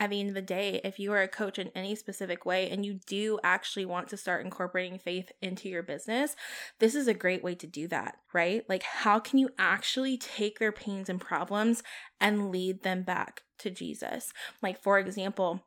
at 0.00 0.10
the 0.10 0.20
end 0.20 0.28
of 0.28 0.34
the 0.34 0.42
day, 0.42 0.80
if 0.84 0.98
you 0.98 1.12
are 1.12 1.22
a 1.22 1.28
coach 1.28 1.58
in 1.58 1.70
any 1.74 1.94
specific 1.94 2.46
way 2.46 2.70
and 2.70 2.86
you 2.86 3.00
do 3.06 3.38
actually 3.42 3.84
want 3.84 4.08
to 4.08 4.16
start 4.16 4.44
incorporating 4.44 4.98
faith 4.98 5.32
into 5.42 5.68
your 5.68 5.82
business, 5.82 6.36
this 6.78 6.94
is 6.94 7.08
a 7.08 7.14
great 7.14 7.42
way 7.42 7.54
to 7.56 7.66
do 7.66 7.88
that, 7.88 8.16
right? 8.32 8.64
Like, 8.68 8.84
how 8.84 9.18
can 9.18 9.38
you 9.38 9.50
actually 9.58 10.16
take 10.16 10.58
their 10.58 10.72
pains 10.72 11.08
and 11.08 11.20
problems 11.20 11.82
and 12.20 12.50
lead 12.50 12.82
them 12.82 13.02
back 13.02 13.42
to 13.58 13.70
Jesus? 13.70 14.32
Like, 14.62 14.80
for 14.80 14.98
example, 14.98 15.64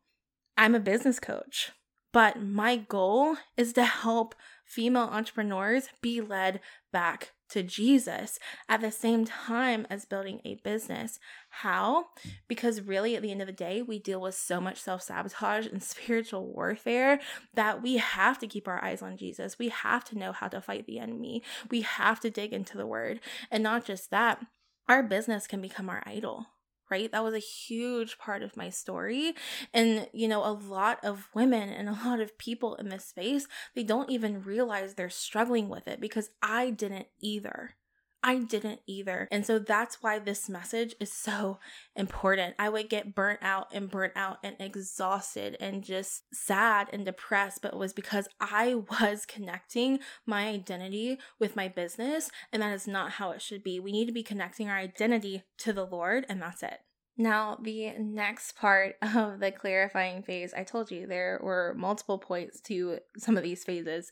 I'm 0.57 0.75
a 0.75 0.79
business 0.79 1.19
coach, 1.19 1.71
but 2.13 2.41
my 2.41 2.77
goal 2.77 3.37
is 3.57 3.73
to 3.73 3.83
help 3.83 4.35
female 4.65 5.09
entrepreneurs 5.11 5.89
be 6.01 6.21
led 6.21 6.61
back 6.93 7.31
to 7.51 7.63
Jesus 7.63 8.39
at 8.67 8.81
the 8.81 8.91
same 8.91 9.25
time 9.25 9.85
as 9.89 10.05
building 10.05 10.41
a 10.43 10.55
business. 10.55 11.19
How? 11.49 12.05
Because 12.47 12.81
really, 12.81 13.15
at 13.15 13.21
the 13.21 13.31
end 13.31 13.41
of 13.41 13.47
the 13.47 13.53
day, 13.53 13.81
we 13.81 13.99
deal 13.99 14.21
with 14.21 14.35
so 14.35 14.59
much 14.59 14.79
self 14.79 15.01
sabotage 15.01 15.67
and 15.67 15.83
spiritual 15.83 16.47
warfare 16.47 17.19
that 17.53 17.81
we 17.81 17.97
have 17.97 18.39
to 18.39 18.47
keep 18.47 18.67
our 18.67 18.83
eyes 18.83 19.01
on 19.01 19.17
Jesus. 19.17 19.59
We 19.59 19.69
have 19.69 20.03
to 20.05 20.17
know 20.17 20.31
how 20.31 20.47
to 20.47 20.61
fight 20.61 20.85
the 20.85 20.99
enemy. 20.99 21.43
We 21.69 21.81
have 21.81 22.19
to 22.21 22.29
dig 22.29 22.53
into 22.53 22.77
the 22.77 22.87
word. 22.87 23.19
And 23.49 23.63
not 23.63 23.85
just 23.85 24.11
that, 24.11 24.45
our 24.87 25.03
business 25.03 25.47
can 25.47 25.61
become 25.61 25.89
our 25.89 26.03
idol 26.05 26.47
right? 26.91 27.11
That 27.11 27.23
was 27.23 27.33
a 27.33 27.39
huge 27.39 28.17
part 28.17 28.43
of 28.43 28.57
my 28.57 28.69
story. 28.69 29.33
And, 29.73 30.07
you 30.13 30.27
know, 30.27 30.43
a 30.45 30.51
lot 30.51 30.99
of 31.03 31.29
women 31.33 31.69
and 31.69 31.89
a 31.89 31.97
lot 32.05 32.19
of 32.19 32.37
people 32.37 32.75
in 32.75 32.89
this 32.89 33.05
space, 33.05 33.47
they 33.75 33.83
don't 33.83 34.09
even 34.09 34.43
realize 34.43 34.93
they're 34.93 35.09
struggling 35.09 35.69
with 35.69 35.87
it 35.87 35.99
because 36.01 36.29
I 36.41 36.69
didn't 36.71 37.07
either. 37.21 37.75
I 38.23 38.37
didn't 38.37 38.81
either. 38.85 39.27
And 39.31 39.45
so 39.45 39.57
that's 39.57 40.03
why 40.03 40.19
this 40.19 40.47
message 40.47 40.95
is 40.99 41.11
so 41.11 41.59
important. 41.95 42.55
I 42.59 42.69
would 42.69 42.87
get 42.87 43.15
burnt 43.15 43.39
out 43.41 43.69
and 43.73 43.89
burnt 43.89 44.13
out 44.15 44.37
and 44.43 44.55
exhausted 44.59 45.57
and 45.59 45.83
just 45.83 46.23
sad 46.33 46.87
and 46.93 47.03
depressed, 47.03 47.61
but 47.61 47.73
it 47.73 47.77
was 47.77 47.93
because 47.93 48.27
I 48.39 48.75
was 48.75 49.25
connecting 49.25 49.99
my 50.25 50.47
identity 50.49 51.17
with 51.39 51.55
my 51.55 51.67
business, 51.67 52.29
and 52.53 52.61
that 52.61 52.73
is 52.73 52.87
not 52.87 53.13
how 53.13 53.31
it 53.31 53.41
should 53.41 53.63
be. 53.63 53.79
We 53.79 53.91
need 53.91 54.05
to 54.05 54.11
be 54.11 54.23
connecting 54.23 54.69
our 54.69 54.77
identity 54.77 55.43
to 55.59 55.73
the 55.73 55.85
Lord, 55.85 56.25
and 56.29 56.41
that's 56.41 56.61
it. 56.61 56.79
Now, 57.17 57.57
the 57.61 57.93
next 57.99 58.55
part 58.55 58.95
of 59.01 59.39
the 59.39 59.51
clarifying 59.51 60.23
phase, 60.23 60.53
I 60.53 60.63
told 60.63 60.91
you 60.91 61.05
there 61.07 61.39
were 61.43 61.73
multiple 61.77 62.17
points 62.17 62.59
to 62.61 62.99
some 63.17 63.37
of 63.37 63.43
these 63.43 63.63
phases, 63.63 64.11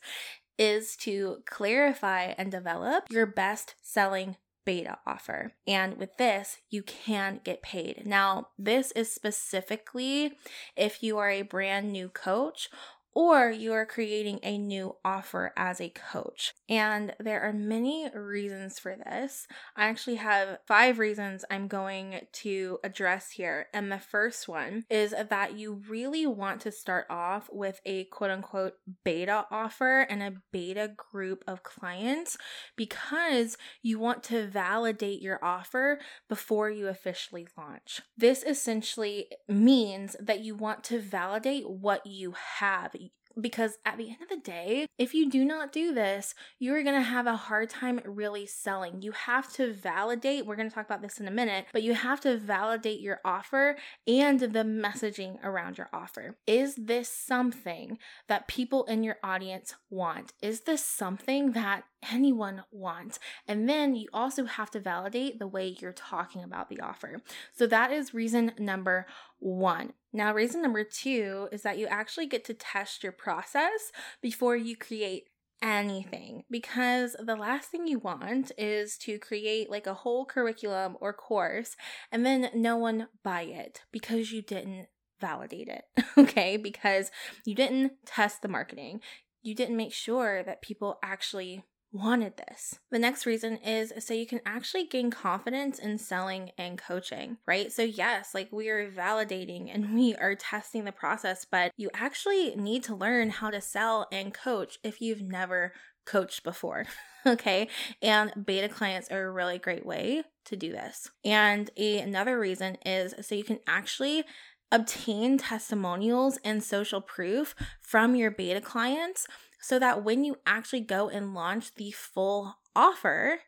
is 0.58 0.96
to 0.96 1.42
clarify 1.46 2.34
and 2.36 2.50
develop 2.50 3.04
your 3.10 3.26
best 3.26 3.74
selling 3.82 4.36
beta 4.64 4.98
offer. 5.06 5.52
And 5.66 5.96
with 5.96 6.16
this, 6.16 6.58
you 6.68 6.82
can 6.82 7.40
get 7.42 7.62
paid. 7.62 8.02
Now, 8.06 8.48
this 8.58 8.92
is 8.92 9.12
specifically 9.12 10.34
if 10.76 11.02
you 11.02 11.18
are 11.18 11.30
a 11.30 11.42
brand 11.42 11.92
new 11.92 12.08
coach 12.08 12.68
or 13.14 13.50
you 13.50 13.72
are 13.72 13.86
creating 13.86 14.38
a 14.42 14.56
new 14.56 14.96
offer 15.04 15.52
as 15.56 15.80
a 15.80 15.90
coach. 15.90 16.52
And 16.68 17.14
there 17.18 17.40
are 17.40 17.52
many 17.52 18.08
reasons 18.14 18.78
for 18.78 18.96
this. 18.96 19.46
I 19.76 19.86
actually 19.86 20.16
have 20.16 20.58
five 20.66 20.98
reasons 20.98 21.44
I'm 21.50 21.66
going 21.66 22.20
to 22.32 22.78
address 22.84 23.32
here. 23.32 23.66
And 23.74 23.90
the 23.90 23.98
first 23.98 24.48
one 24.48 24.84
is 24.88 25.14
that 25.28 25.58
you 25.58 25.82
really 25.88 26.26
want 26.26 26.60
to 26.62 26.72
start 26.72 27.06
off 27.10 27.48
with 27.52 27.80
a 27.84 28.04
quote 28.04 28.30
unquote 28.30 28.74
beta 29.04 29.46
offer 29.50 30.02
and 30.02 30.22
a 30.22 30.34
beta 30.52 30.92
group 30.96 31.42
of 31.46 31.62
clients 31.62 32.36
because 32.76 33.56
you 33.82 33.98
want 33.98 34.22
to 34.24 34.46
validate 34.46 35.20
your 35.20 35.44
offer 35.44 35.98
before 36.28 36.70
you 36.70 36.88
officially 36.88 37.48
launch. 37.56 38.00
This 38.16 38.42
essentially 38.44 39.26
means 39.48 40.14
that 40.20 40.40
you 40.40 40.54
want 40.54 40.84
to 40.84 41.00
validate 41.00 41.68
what 41.68 42.06
you 42.06 42.34
have 42.58 42.94
because 43.38 43.78
at 43.84 43.98
the 43.98 44.08
end 44.08 44.22
of 44.22 44.28
the 44.28 44.36
day, 44.38 44.86
if 44.98 45.14
you 45.14 45.30
do 45.30 45.44
not 45.44 45.72
do 45.72 45.92
this, 45.92 46.34
you're 46.58 46.82
going 46.82 46.96
to 46.96 47.02
have 47.02 47.26
a 47.26 47.36
hard 47.36 47.70
time 47.70 48.00
really 48.04 48.46
selling. 48.46 49.02
You 49.02 49.12
have 49.12 49.52
to 49.54 49.72
validate, 49.72 50.46
we're 50.46 50.56
going 50.56 50.68
to 50.68 50.74
talk 50.74 50.86
about 50.86 51.02
this 51.02 51.20
in 51.20 51.28
a 51.28 51.32
minute, 51.32 51.66
but 51.72 51.82
you 51.82 51.94
have 51.94 52.20
to 52.20 52.36
validate 52.36 53.00
your 53.00 53.20
offer 53.24 53.76
and 54.06 54.40
the 54.40 54.64
messaging 54.64 55.42
around 55.44 55.78
your 55.78 55.88
offer. 55.92 56.36
Is 56.46 56.74
this 56.76 57.08
something 57.08 57.98
that 58.28 58.48
people 58.48 58.84
in 58.84 59.04
your 59.04 59.16
audience 59.22 59.74
want? 59.90 60.32
Is 60.42 60.62
this 60.62 60.84
something 60.84 61.52
that 61.52 61.84
anyone 62.10 62.62
wants. 62.70 63.18
And 63.46 63.68
then 63.68 63.94
you 63.94 64.08
also 64.12 64.44
have 64.44 64.70
to 64.72 64.80
validate 64.80 65.38
the 65.38 65.46
way 65.46 65.76
you're 65.78 65.92
talking 65.92 66.42
about 66.42 66.68
the 66.68 66.80
offer. 66.80 67.20
So 67.52 67.66
that 67.66 67.92
is 67.92 68.14
reason 68.14 68.52
number 68.58 69.06
one. 69.38 69.92
Now, 70.12 70.32
reason 70.32 70.62
number 70.62 70.84
two 70.84 71.48
is 71.52 71.62
that 71.62 71.78
you 71.78 71.86
actually 71.86 72.26
get 72.26 72.44
to 72.46 72.54
test 72.54 73.02
your 73.02 73.12
process 73.12 73.92
before 74.20 74.56
you 74.56 74.76
create 74.76 75.24
anything 75.62 76.42
because 76.50 77.14
the 77.22 77.36
last 77.36 77.70
thing 77.70 77.86
you 77.86 77.98
want 77.98 78.50
is 78.56 78.96
to 78.96 79.18
create 79.18 79.70
like 79.70 79.86
a 79.86 79.92
whole 79.92 80.24
curriculum 80.24 80.96
or 81.02 81.12
course 81.12 81.76
and 82.10 82.24
then 82.24 82.48
no 82.54 82.78
one 82.78 83.08
buy 83.22 83.42
it 83.42 83.82
because 83.92 84.32
you 84.32 84.40
didn't 84.40 84.86
validate 85.20 85.68
it, 85.68 85.84
okay? 86.18 86.56
Because 86.56 87.10
you 87.44 87.54
didn't 87.54 87.92
test 88.06 88.42
the 88.42 88.48
marketing. 88.48 89.00
You 89.42 89.54
didn't 89.54 89.76
make 89.76 89.92
sure 89.92 90.42
that 90.42 90.62
people 90.62 90.98
actually 91.02 91.64
wanted 91.92 92.36
this. 92.36 92.78
The 92.90 92.98
next 92.98 93.26
reason 93.26 93.56
is 93.56 93.92
so 93.98 94.14
you 94.14 94.26
can 94.26 94.40
actually 94.46 94.86
gain 94.86 95.10
confidence 95.10 95.78
in 95.78 95.98
selling 95.98 96.50
and 96.56 96.78
coaching, 96.78 97.38
right? 97.46 97.72
So, 97.72 97.82
yes, 97.82 98.30
like 98.34 98.48
we 98.52 98.68
are 98.68 98.90
validating 98.90 99.72
and 99.72 99.94
we 99.94 100.14
are 100.14 100.34
testing 100.34 100.84
the 100.84 100.92
process, 100.92 101.46
but 101.50 101.72
you 101.76 101.90
actually 101.94 102.54
need 102.54 102.84
to 102.84 102.94
learn 102.94 103.30
how 103.30 103.50
to 103.50 103.60
sell 103.60 104.06
and 104.12 104.32
coach 104.32 104.78
if 104.84 105.00
you've 105.00 105.22
never 105.22 105.72
coached 106.06 106.44
before. 106.44 106.86
okay. 107.26 107.68
And 108.00 108.32
beta 108.46 108.68
clients 108.68 109.10
are 109.10 109.26
a 109.26 109.32
really 109.32 109.58
great 109.58 109.84
way 109.84 110.22
to 110.46 110.56
do 110.56 110.72
this. 110.72 111.10
And 111.24 111.70
another 111.76 112.38
reason 112.38 112.76
is 112.86 113.14
so 113.26 113.34
you 113.34 113.44
can 113.44 113.60
actually 113.66 114.24
obtain 114.72 115.38
testimonials 115.38 116.38
and 116.44 116.62
social 116.62 117.00
proof 117.00 117.54
from 117.80 118.14
your 118.14 118.30
beta 118.30 118.60
clients 118.60 119.26
so 119.60 119.78
that 119.78 120.04
when 120.04 120.24
you 120.24 120.36
actually 120.46 120.80
go 120.80 121.08
and 121.08 121.34
launch 121.34 121.74
the 121.74 121.90
full 121.90 122.56
offer, 122.74 123.40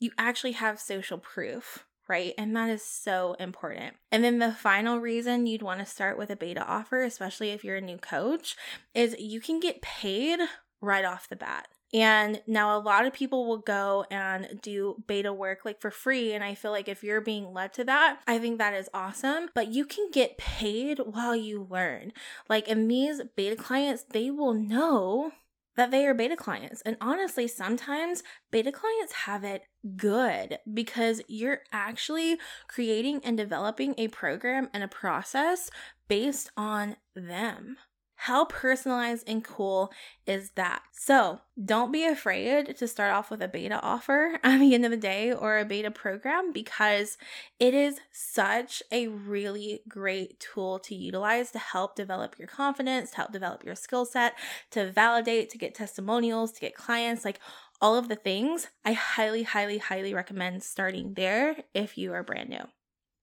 you 0.00 0.10
actually 0.18 0.52
have 0.52 0.80
social 0.80 1.18
proof, 1.18 1.86
right? 2.08 2.34
And 2.36 2.56
that 2.56 2.68
is 2.68 2.82
so 2.82 3.34
important. 3.38 3.94
And 4.10 4.24
then 4.24 4.38
the 4.38 4.52
final 4.52 4.98
reason 4.98 5.46
you'd 5.46 5.62
want 5.62 5.80
to 5.80 5.86
start 5.86 6.18
with 6.18 6.30
a 6.30 6.36
beta 6.36 6.64
offer, 6.64 7.02
especially 7.02 7.50
if 7.50 7.62
you're 7.62 7.76
a 7.76 7.80
new 7.80 7.98
coach, 7.98 8.56
is 8.94 9.14
you 9.18 9.40
can 9.40 9.60
get 9.60 9.82
paid 9.82 10.40
right 10.80 11.04
off 11.04 11.28
the 11.28 11.36
bat. 11.36 11.68
And 11.92 12.40
now 12.46 12.76
a 12.76 12.80
lot 12.80 13.04
of 13.04 13.12
people 13.12 13.46
will 13.46 13.58
go 13.58 14.06
and 14.10 14.58
do 14.62 15.02
beta 15.06 15.32
work 15.32 15.60
like 15.64 15.80
for 15.80 15.90
free. 15.90 16.32
And 16.32 16.42
I 16.42 16.54
feel 16.54 16.70
like 16.70 16.88
if 16.88 17.04
you're 17.04 17.20
being 17.20 17.52
led 17.52 17.72
to 17.74 17.84
that, 17.84 18.20
I 18.26 18.38
think 18.38 18.58
that 18.58 18.74
is 18.74 18.88
awesome. 18.94 19.50
But 19.54 19.68
you 19.68 19.84
can 19.84 20.10
get 20.10 20.38
paid 20.38 21.00
while 21.04 21.36
you 21.36 21.66
learn. 21.68 22.12
Like, 22.48 22.68
in 22.68 22.88
these 22.88 23.20
beta 23.36 23.56
clients, 23.56 24.04
they 24.10 24.30
will 24.30 24.54
know 24.54 25.32
that 25.76 25.90
they 25.90 26.06
are 26.06 26.14
beta 26.14 26.36
clients. 26.36 26.82
And 26.82 26.96
honestly, 27.00 27.48
sometimes 27.48 28.22
beta 28.50 28.72
clients 28.72 29.12
have 29.12 29.44
it 29.44 29.62
good 29.96 30.58
because 30.72 31.22
you're 31.28 31.60
actually 31.72 32.38
creating 32.68 33.20
and 33.24 33.36
developing 33.36 33.94
a 33.96 34.08
program 34.08 34.68
and 34.74 34.82
a 34.82 34.88
process 34.88 35.70
based 36.08 36.50
on 36.56 36.96
them. 37.14 37.76
How 38.26 38.44
personalized 38.44 39.28
and 39.28 39.42
cool 39.42 39.92
is 40.28 40.50
that? 40.50 40.82
So, 40.92 41.40
don't 41.64 41.90
be 41.90 42.04
afraid 42.04 42.76
to 42.76 42.86
start 42.86 43.12
off 43.12 43.32
with 43.32 43.42
a 43.42 43.48
beta 43.48 43.80
offer 43.80 44.38
at 44.44 44.60
the 44.60 44.76
end 44.76 44.84
of 44.84 44.92
the 44.92 44.96
day 44.96 45.32
or 45.32 45.58
a 45.58 45.64
beta 45.64 45.90
program 45.90 46.52
because 46.52 47.18
it 47.58 47.74
is 47.74 47.98
such 48.12 48.80
a 48.92 49.08
really 49.08 49.80
great 49.88 50.38
tool 50.38 50.78
to 50.84 50.94
utilize 50.94 51.50
to 51.50 51.58
help 51.58 51.96
develop 51.96 52.38
your 52.38 52.46
confidence, 52.46 53.10
to 53.10 53.16
help 53.16 53.32
develop 53.32 53.64
your 53.64 53.74
skill 53.74 54.04
set, 54.04 54.34
to 54.70 54.88
validate, 54.88 55.50
to 55.50 55.58
get 55.58 55.74
testimonials, 55.74 56.52
to 56.52 56.60
get 56.60 56.76
clients 56.76 57.24
like 57.24 57.40
all 57.80 57.96
of 57.96 58.08
the 58.08 58.14
things. 58.14 58.68
I 58.84 58.92
highly, 58.92 59.42
highly, 59.42 59.78
highly 59.78 60.14
recommend 60.14 60.62
starting 60.62 61.14
there 61.14 61.56
if 61.74 61.98
you 61.98 62.12
are 62.12 62.22
brand 62.22 62.50
new. 62.50 62.62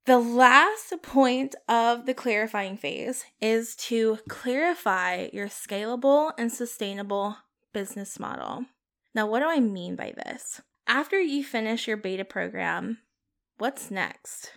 The 0.09 0.17
last 0.17 0.91
point 1.03 1.53
of 1.67 2.07
the 2.07 2.15
clarifying 2.15 2.77
phase 2.77 3.25
is 3.39 3.75
to 3.75 4.17
clarify 4.27 5.29
your 5.31 5.45
scalable 5.45 6.31
and 6.35 6.51
sustainable 6.51 7.37
business 7.73 8.19
model. 8.19 8.65
Now, 9.13 9.27
what 9.27 9.41
do 9.41 9.45
I 9.47 9.59
mean 9.59 9.95
by 9.95 10.15
this? 10.17 10.61
After 10.87 11.19
you 11.21 11.43
finish 11.43 11.87
your 11.87 11.95
beta 11.95 12.25
program, 12.25 12.97
what's 13.59 13.91
next? 13.91 14.53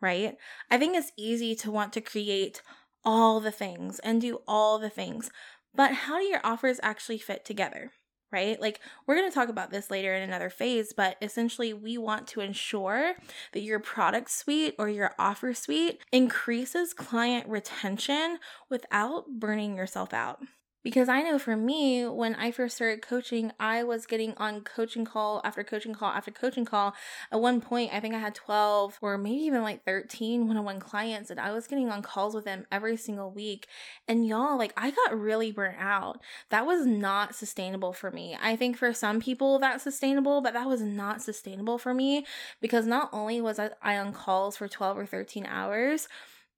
Right? 0.00 0.36
I 0.70 0.78
think 0.78 0.96
it's 0.96 1.12
easy 1.18 1.54
to 1.56 1.70
want 1.70 1.92
to 1.92 2.00
create 2.00 2.62
all 3.04 3.40
the 3.40 3.52
things 3.52 3.98
and 3.98 4.22
do 4.22 4.40
all 4.48 4.78
the 4.78 4.88
things, 4.88 5.30
but 5.74 5.92
how 5.92 6.16
do 6.16 6.24
your 6.24 6.40
offers 6.42 6.80
actually 6.82 7.18
fit 7.18 7.44
together? 7.44 7.92
Right? 8.34 8.60
Like, 8.60 8.80
we're 9.06 9.14
going 9.14 9.30
to 9.30 9.34
talk 9.34 9.48
about 9.48 9.70
this 9.70 9.92
later 9.92 10.12
in 10.12 10.22
another 10.22 10.50
phase, 10.50 10.92
but 10.92 11.16
essentially, 11.22 11.72
we 11.72 11.96
want 11.96 12.26
to 12.28 12.40
ensure 12.40 13.14
that 13.52 13.60
your 13.60 13.78
product 13.78 14.30
suite 14.32 14.74
or 14.76 14.88
your 14.88 15.12
offer 15.18 15.54
suite 15.54 16.00
increases 16.10 16.92
client 16.92 17.48
retention 17.48 18.38
without 18.68 19.26
burning 19.38 19.76
yourself 19.76 20.12
out. 20.12 20.42
Because 20.84 21.08
I 21.08 21.22
know 21.22 21.38
for 21.38 21.56
me, 21.56 22.06
when 22.06 22.34
I 22.34 22.50
first 22.50 22.76
started 22.76 23.00
coaching, 23.00 23.52
I 23.58 23.82
was 23.84 24.04
getting 24.04 24.34
on 24.36 24.60
coaching 24.60 25.06
call 25.06 25.40
after 25.42 25.64
coaching 25.64 25.94
call 25.94 26.10
after 26.10 26.30
coaching 26.30 26.66
call. 26.66 26.94
At 27.32 27.40
one 27.40 27.62
point, 27.62 27.94
I 27.94 28.00
think 28.00 28.14
I 28.14 28.18
had 28.18 28.34
12 28.34 28.98
or 29.00 29.16
maybe 29.16 29.40
even 29.44 29.62
like 29.62 29.82
13 29.86 30.46
one 30.46 30.58
on 30.58 30.64
one 30.64 30.80
clients, 30.80 31.30
and 31.30 31.40
I 31.40 31.52
was 31.52 31.66
getting 31.66 31.88
on 31.88 32.02
calls 32.02 32.34
with 32.34 32.44
them 32.44 32.66
every 32.70 32.98
single 32.98 33.30
week. 33.30 33.66
And 34.06 34.26
y'all, 34.26 34.58
like, 34.58 34.74
I 34.76 34.90
got 34.90 35.18
really 35.18 35.50
burnt 35.50 35.78
out. 35.80 36.20
That 36.50 36.66
was 36.66 36.84
not 36.84 37.34
sustainable 37.34 37.94
for 37.94 38.10
me. 38.10 38.36
I 38.42 38.54
think 38.54 38.76
for 38.76 38.92
some 38.92 39.20
people 39.20 39.58
that's 39.58 39.84
sustainable, 39.84 40.42
but 40.42 40.52
that 40.52 40.68
was 40.68 40.82
not 40.82 41.22
sustainable 41.22 41.78
for 41.78 41.94
me 41.94 42.26
because 42.60 42.86
not 42.86 43.08
only 43.10 43.40
was 43.40 43.58
I 43.58 43.96
on 43.96 44.12
calls 44.12 44.58
for 44.58 44.68
12 44.68 44.98
or 44.98 45.06
13 45.06 45.46
hours, 45.46 46.08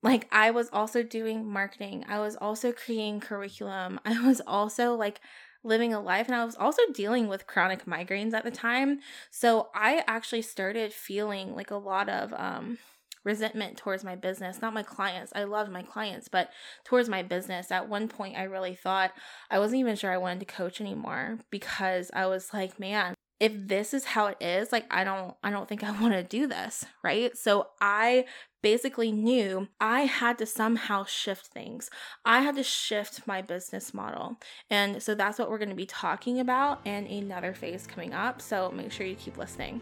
like 0.03 0.29
I 0.31 0.50
was 0.50 0.69
also 0.73 1.03
doing 1.03 1.50
marketing. 1.50 2.05
I 2.09 2.21
was 2.21 2.37
also 2.37 2.73
creating 2.73 3.21
curriculum. 3.21 4.00
I 4.05 4.26
was 4.26 4.41
also 4.47 4.95
like 4.95 5.21
living 5.65 5.93
a 5.93 6.00
life 6.00 6.26
and 6.26 6.37
I 6.37 6.45
was 6.45 6.55
also 6.55 6.83
dealing 6.95 7.29
with 7.29 7.47
chronic 7.47 7.87
migraines 7.87 8.33
at 8.33 8.45
the 8.45 8.50
time. 8.50 9.00
So 9.31 9.69
I 9.75 10.05
actually 10.07 10.43
started 10.43 10.93
feeling 10.93 11.55
like 11.57 11.71
a 11.71 11.76
lot 11.76 12.09
of 12.09 12.33
um 12.35 12.79
resentment 13.25 13.76
towards 13.76 14.05
my 14.05 14.15
business, 14.15 14.62
not 14.62 14.73
my 14.73 14.85
clients. 14.85 15.33
I 15.35 15.43
loved 15.45 15.73
my 15.73 15.83
clients, 15.83 16.29
but 16.29 16.50
towards 16.85 17.09
my 17.09 17.25
business. 17.25 17.73
At 17.73 17.88
one 17.88 18.07
point 18.07 18.38
I 18.38 18.45
really 18.45 18.76
thought 18.76 19.11
I 19.50 19.59
wasn't 19.59 19.81
even 19.81 19.97
sure 19.97 20.12
I 20.12 20.19
wanted 20.19 20.41
to 20.41 20.47
coach 20.47 20.81
anymore 20.81 21.41
because 21.50 22.11
I 22.15 22.26
was 22.26 22.55
like, 22.55 22.79
man, 22.79 23.17
if 23.38 23.52
this 23.55 23.93
is 23.93 24.05
how 24.05 24.26
it 24.26 24.37
is 24.40 24.73
like 24.73 24.87
i 24.90 25.05
don't 25.05 25.35
i 25.43 25.50
don't 25.50 25.69
think 25.69 25.85
i 25.85 25.90
want 26.00 26.12
to 26.12 26.23
do 26.23 26.47
this 26.47 26.85
right? 27.02 27.37
So 27.37 27.69
i 27.81 28.25
basically 28.62 29.12
knew 29.12 29.69
i 29.81 30.00
had 30.02 30.38
to 30.38 30.47
somehow 30.47 31.05
shift 31.05 31.47
things. 31.47 31.88
I 32.25 32.40
had 32.40 32.57
to 32.57 32.62
shift 32.64 33.26
my 33.26 33.40
business 33.40 33.95
model. 33.95 34.37
And 34.71 35.00
so 35.00 35.14
that's 35.14 35.38
what 35.38 35.50
we're 35.50 35.59
going 35.59 35.69
to 35.69 35.76
be 35.76 35.87
talking 35.87 36.40
about 36.40 36.81
in 36.85 37.07
another 37.07 37.55
phase 37.55 37.87
coming 37.87 38.12
up. 38.12 38.43
So 38.43 38.73
make 38.73 38.90
sure 38.90 39.07
you 39.07 39.14
keep 39.14 39.37
listening. 39.37 39.81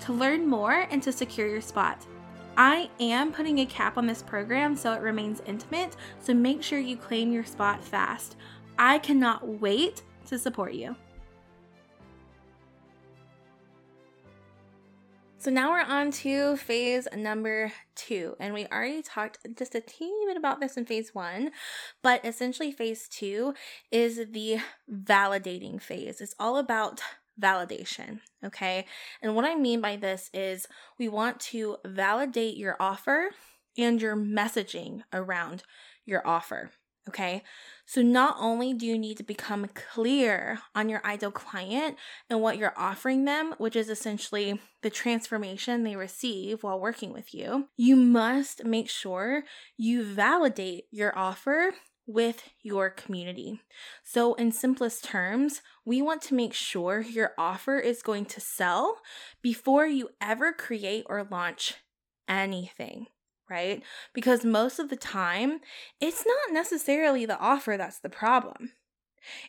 to 0.00 0.12
learn 0.12 0.48
more 0.48 0.88
and 0.90 1.00
to 1.04 1.12
secure 1.12 1.46
your 1.46 1.60
spot. 1.60 2.04
I 2.56 2.88
am 3.00 3.32
putting 3.32 3.58
a 3.58 3.66
cap 3.66 3.98
on 3.98 4.06
this 4.06 4.22
program 4.22 4.76
so 4.76 4.92
it 4.92 5.02
remains 5.02 5.42
intimate, 5.46 5.96
so 6.20 6.32
make 6.32 6.62
sure 6.62 6.78
you 6.78 6.96
claim 6.96 7.30
your 7.32 7.44
spot 7.44 7.84
fast. 7.84 8.36
I 8.78 8.98
cannot 8.98 9.46
wait 9.46 10.02
to 10.26 10.38
support 10.38 10.72
you. 10.72 10.96
So 15.38 15.50
now 15.52 15.70
we're 15.70 15.82
on 15.82 16.10
to 16.12 16.56
phase 16.56 17.06
number 17.14 17.72
two, 17.94 18.34
and 18.40 18.52
we 18.52 18.66
already 18.66 19.00
talked 19.02 19.38
just 19.56 19.76
a 19.76 19.80
teeny 19.80 20.26
bit 20.26 20.36
about 20.36 20.60
this 20.60 20.76
in 20.76 20.86
phase 20.86 21.14
one, 21.14 21.52
but 22.02 22.24
essentially, 22.24 22.72
phase 22.72 23.06
two 23.06 23.54
is 23.92 24.16
the 24.32 24.58
validating 24.90 25.80
phase. 25.80 26.20
It's 26.20 26.34
all 26.40 26.56
about 26.56 27.00
validation, 27.40 28.20
okay? 28.44 28.86
And 29.22 29.34
what 29.34 29.44
I 29.44 29.54
mean 29.54 29.80
by 29.80 29.96
this 29.96 30.30
is 30.32 30.66
we 30.98 31.08
want 31.08 31.40
to 31.40 31.76
validate 31.84 32.56
your 32.56 32.76
offer 32.80 33.30
and 33.78 34.00
your 34.00 34.16
messaging 34.16 35.02
around 35.12 35.62
your 36.04 36.26
offer. 36.26 36.70
Okay. 37.08 37.44
So 37.84 38.02
not 38.02 38.36
only 38.40 38.74
do 38.74 38.84
you 38.84 38.98
need 38.98 39.16
to 39.18 39.22
become 39.22 39.68
clear 39.74 40.58
on 40.74 40.88
your 40.88 41.06
ideal 41.06 41.30
client 41.30 41.96
and 42.28 42.42
what 42.42 42.58
you're 42.58 42.74
offering 42.76 43.24
them, 43.24 43.54
which 43.58 43.76
is 43.76 43.88
essentially 43.88 44.60
the 44.82 44.90
transformation 44.90 45.84
they 45.84 45.94
receive 45.94 46.64
while 46.64 46.80
working 46.80 47.12
with 47.12 47.32
you, 47.32 47.68
you 47.76 47.94
must 47.94 48.64
make 48.64 48.90
sure 48.90 49.44
you 49.76 50.02
validate 50.02 50.86
your 50.90 51.16
offer 51.16 51.74
with 52.06 52.44
your 52.62 52.90
community. 52.90 53.60
So, 54.04 54.34
in 54.34 54.52
simplest 54.52 55.04
terms, 55.04 55.62
we 55.84 56.00
want 56.00 56.22
to 56.22 56.34
make 56.34 56.54
sure 56.54 57.00
your 57.00 57.32
offer 57.36 57.78
is 57.78 58.02
going 58.02 58.26
to 58.26 58.40
sell 58.40 59.00
before 59.42 59.86
you 59.86 60.10
ever 60.20 60.52
create 60.52 61.04
or 61.08 61.26
launch 61.30 61.74
anything 62.28 63.06
right? 63.48 63.82
Because 64.12 64.44
most 64.44 64.78
of 64.78 64.88
the 64.88 64.96
time, 64.96 65.60
it's 66.00 66.24
not 66.26 66.52
necessarily 66.52 67.26
the 67.26 67.38
offer 67.38 67.76
that's 67.76 68.00
the 68.00 68.08
problem. 68.08 68.72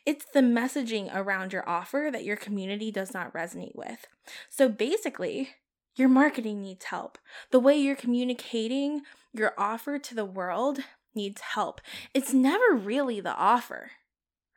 It's 0.06 0.26
the 0.34 0.42
messaging 0.42 1.14
around 1.14 1.54
your 1.54 1.68
offer 1.68 2.10
that 2.12 2.24
your 2.24 2.38
community 2.38 2.92
does 2.92 3.14
not 3.14 3.34
resonate 3.34 3.76
with. 3.76 4.08
So 4.50 4.70
basically, 4.70 5.50
your 5.96 6.10
marketing 6.10 6.62
needs 6.62 6.86
help. 6.86 7.18
The 7.52 7.60
way 7.60 7.78
you're 7.78 7.96
communicating 7.96 9.02
your 9.34 9.54
offer 9.58 10.00
to 10.00 10.16
the 10.16 10.26
world 10.26 10.80
needs 11.18 11.42
help. 11.42 11.82
It's 12.14 12.34
never 12.34 12.74
really 12.74 13.20
the 13.20 13.36
offer, 13.36 13.92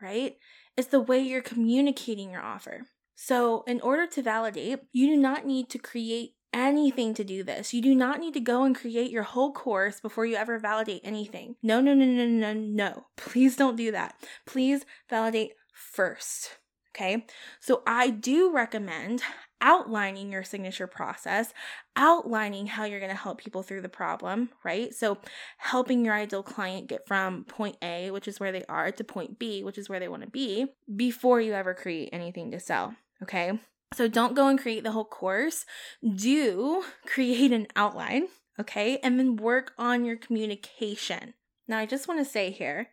right? 0.01 0.37
It's 0.77 0.89
the 0.89 1.01
way 1.01 1.19
you're 1.19 1.43
communicating 1.43 2.31
your 2.31 2.43
offer. 2.43 2.83
So, 3.17 3.65
in 3.67 3.81
order 3.81 4.07
to 4.07 4.23
validate, 4.23 4.81
you 4.93 5.09
do 5.09 5.17
not 5.17 5.45
need 5.45 5.69
to 5.71 5.79
create 5.79 6.35
anything 6.53 7.15
to 7.15 7.25
do 7.25 7.43
this. 7.43 7.75
You 7.75 7.83
do 7.83 7.95
not 7.95 8.21
need 8.21 8.35
to 8.35 8.41
go 8.41 8.65
and 8.65 8.75
create 8.75 9.11
your 9.11 9.23
whole 9.25 9.53
course 9.53 10.01
before 10.01 10.27
you 10.27 10.37
ever 10.37 10.59
validate 10.59 11.03
anything. 11.05 11.57
No, 11.63 11.81
no, 11.81 11.95
no, 11.95 12.05
no, 12.05 12.27
no, 12.27 12.53
no. 12.55 13.07
Please 13.17 13.57
don't 13.57 13.77
do 13.77 13.93
that. 13.93 14.15
Please 14.47 14.85
validate 15.09 15.53
first. 15.73 16.59
Okay. 16.95 17.27
So 17.61 17.83
I 17.87 18.11
do 18.11 18.53
recommend 18.53 19.23
outlining 19.61 20.33
your 20.33 20.43
signature 20.43 20.87
process, 20.87 21.53
outlining 21.97 22.67
how 22.67 22.85
you're 22.85 23.01
going 23.01 23.11
to 23.11 23.17
help 23.17 23.39
people 23.39 23.63
through 23.63 23.83
the 23.83 23.89
problem, 23.89 24.51
right? 24.65 24.95
So, 24.95 25.19
helping 25.59 26.05
your 26.05 26.15
ideal 26.15 26.43
client 26.43 26.89
get 26.89 27.07
from 27.07 27.45
point 27.45 27.77
A, 27.83 28.11
which 28.11 28.29
is 28.29 28.41
where 28.41 28.53
they 28.53 28.65
are, 28.69 28.91
to 28.91 29.05
point 29.05 29.39
B, 29.39 29.63
which 29.63 29.79
is 29.79 29.89
where 29.89 30.01
they 30.01 30.09
want 30.09 30.23
to 30.23 30.31
be, 30.31 30.67
before 30.95 31.41
you 31.41 31.53
ever 31.53 31.75
create 31.75 32.11
anything 32.13 32.51
to 32.51 32.61
sell, 32.61 32.95
okay? 33.23 33.59
So 33.95 34.07
don't 34.07 34.37
go 34.37 34.47
and 34.47 34.59
create 34.59 34.85
the 34.85 34.93
whole 34.93 35.05
course. 35.05 35.67
Do 36.15 36.85
create 37.07 37.53
an 37.53 37.67
outline, 37.75 38.29
okay? 38.59 38.99
And 39.03 39.19
then 39.19 39.37
work 39.37 39.73
on 39.77 40.05
your 40.05 40.17
communication. 40.17 41.35
Now, 41.67 41.79
I 41.79 41.87
just 41.87 42.07
want 42.07 42.21
to 42.21 42.25
say 42.25 42.51
here 42.51 42.91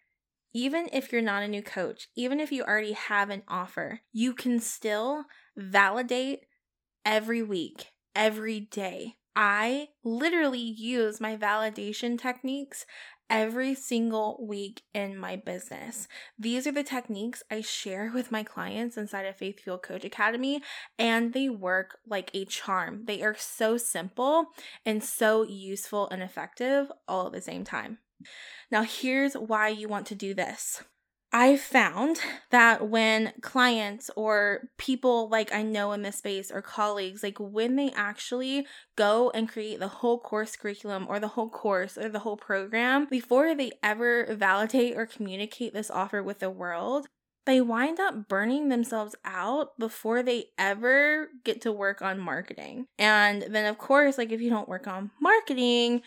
even 0.58 0.90
if 0.92 1.12
you're 1.12 1.22
not 1.22 1.44
a 1.44 1.48
new 1.48 1.62
coach, 1.62 2.08
even 2.16 2.40
if 2.40 2.52
you 2.52 2.64
already 2.64 2.94
have 2.94 3.30
an 3.30 3.44
offer, 3.48 4.02
you 4.12 4.34
can 4.34 4.60
still 4.60 5.26
validate 5.56 6.47
every 7.08 7.42
week, 7.42 7.94
every 8.14 8.60
day. 8.60 9.16
I 9.34 9.88
literally 10.04 10.60
use 10.60 11.22
my 11.22 11.38
validation 11.38 12.20
techniques 12.20 12.86
every 13.30 13.74
single 13.76 14.46
week 14.46 14.82
in 14.94 15.18
my 15.18 15.38
business. 15.38 16.10
These 16.38 16.68
are 16.68 16.72
the 16.74 16.84
techniques 16.84 17.44
I 17.50 17.62
share 17.62 18.12
with 18.14 18.30
my 18.30 18.44
clients 18.44 18.98
inside 18.98 19.26
of 19.26 19.38
Faith 19.38 19.62
Fueled 19.62 19.84
Coach 19.84 20.04
Academy, 20.04 20.62
and 21.00 21.32
they 21.32 21.48
work 21.48 21.98
like 22.06 22.30
a 22.34 22.44
charm. 22.44 23.06
They 23.06 23.22
are 23.22 23.36
so 23.38 23.78
simple 23.78 24.48
and 24.86 25.02
so 25.02 25.44
useful 25.44 26.10
and 26.10 26.22
effective 26.22 26.92
all 27.08 27.28
at 27.28 27.32
the 27.32 27.42
same 27.42 27.64
time. 27.64 28.00
Now, 28.70 28.84
here's 28.84 29.34
why 29.34 29.70
you 29.70 29.88
want 29.88 30.08
to 30.08 30.16
do 30.16 30.34
this. 30.34 30.84
I've 31.34 31.60
found 31.60 32.20
that 32.52 32.88
when 32.90 33.34
clients 33.42 34.10
or 34.16 34.70
people 34.78 35.28
like 35.28 35.54
I 35.54 35.62
know 35.62 35.92
in 35.92 36.02
this 36.02 36.18
space 36.18 36.52
or 36.52 36.62
colleagues, 36.62 37.22
like 37.22 37.38
when 37.38 37.76
they 37.76 37.92
actually 37.92 38.66
go 38.96 39.30
and 39.32 39.50
create 39.50 39.80
the 39.80 39.90
whole 39.90 40.20
course 40.20 40.56
curriculum 40.56 41.06
or 41.10 41.20
the 41.20 41.28
whole 41.28 41.50
course 41.50 41.98
or 41.98 42.08
the 42.08 42.20
whole 42.20 42.38
program, 42.38 43.08
before 43.10 43.54
they 43.54 43.72
ever 43.84 44.34
validate 44.36 44.96
or 44.96 45.06
communicate 45.06 45.74
this 45.74 45.92
offer 45.92 46.24
with 46.24 46.40
the 46.40 46.50
world, 46.50 47.08
they 47.46 47.60
wind 47.60 48.00
up 48.00 48.30
burning 48.30 48.70
themselves 48.70 49.16
out 49.26 49.78
before 49.78 50.24
they 50.24 50.46
ever 50.58 51.28
get 51.44 51.62
to 51.62 51.72
work 51.74 52.02
on 52.02 52.20
marketing. 52.20 52.88
And 52.98 53.42
then, 53.50 53.66
of 53.66 53.78
course, 53.78 54.18
like 54.18 54.32
if 54.32 54.40
you 54.40 54.50
don't 54.50 54.70
work 54.70 54.88
on 54.88 55.12
marketing, 55.22 56.04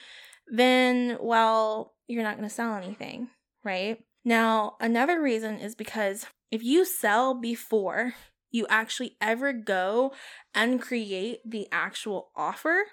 then, 0.47 1.19
well, 1.21 1.95
you're 2.09 2.23
not 2.23 2.37
going 2.37 2.49
to 2.49 2.55
sell 2.55 2.75
anything, 2.75 3.29
right? 3.65 3.99
Now, 4.25 4.77
another 4.81 5.21
reason 5.21 5.59
is 5.59 5.75
because 5.75 6.27
if 6.51 6.63
you 6.63 6.85
sell 6.85 7.35
before 7.35 8.15
you 8.51 8.67
actually 8.69 9.17
ever 9.21 9.53
go 9.53 10.13
and 10.55 10.81
create 10.81 11.41
the 11.45 11.69
actual 11.73 12.31
offer, 12.37 12.85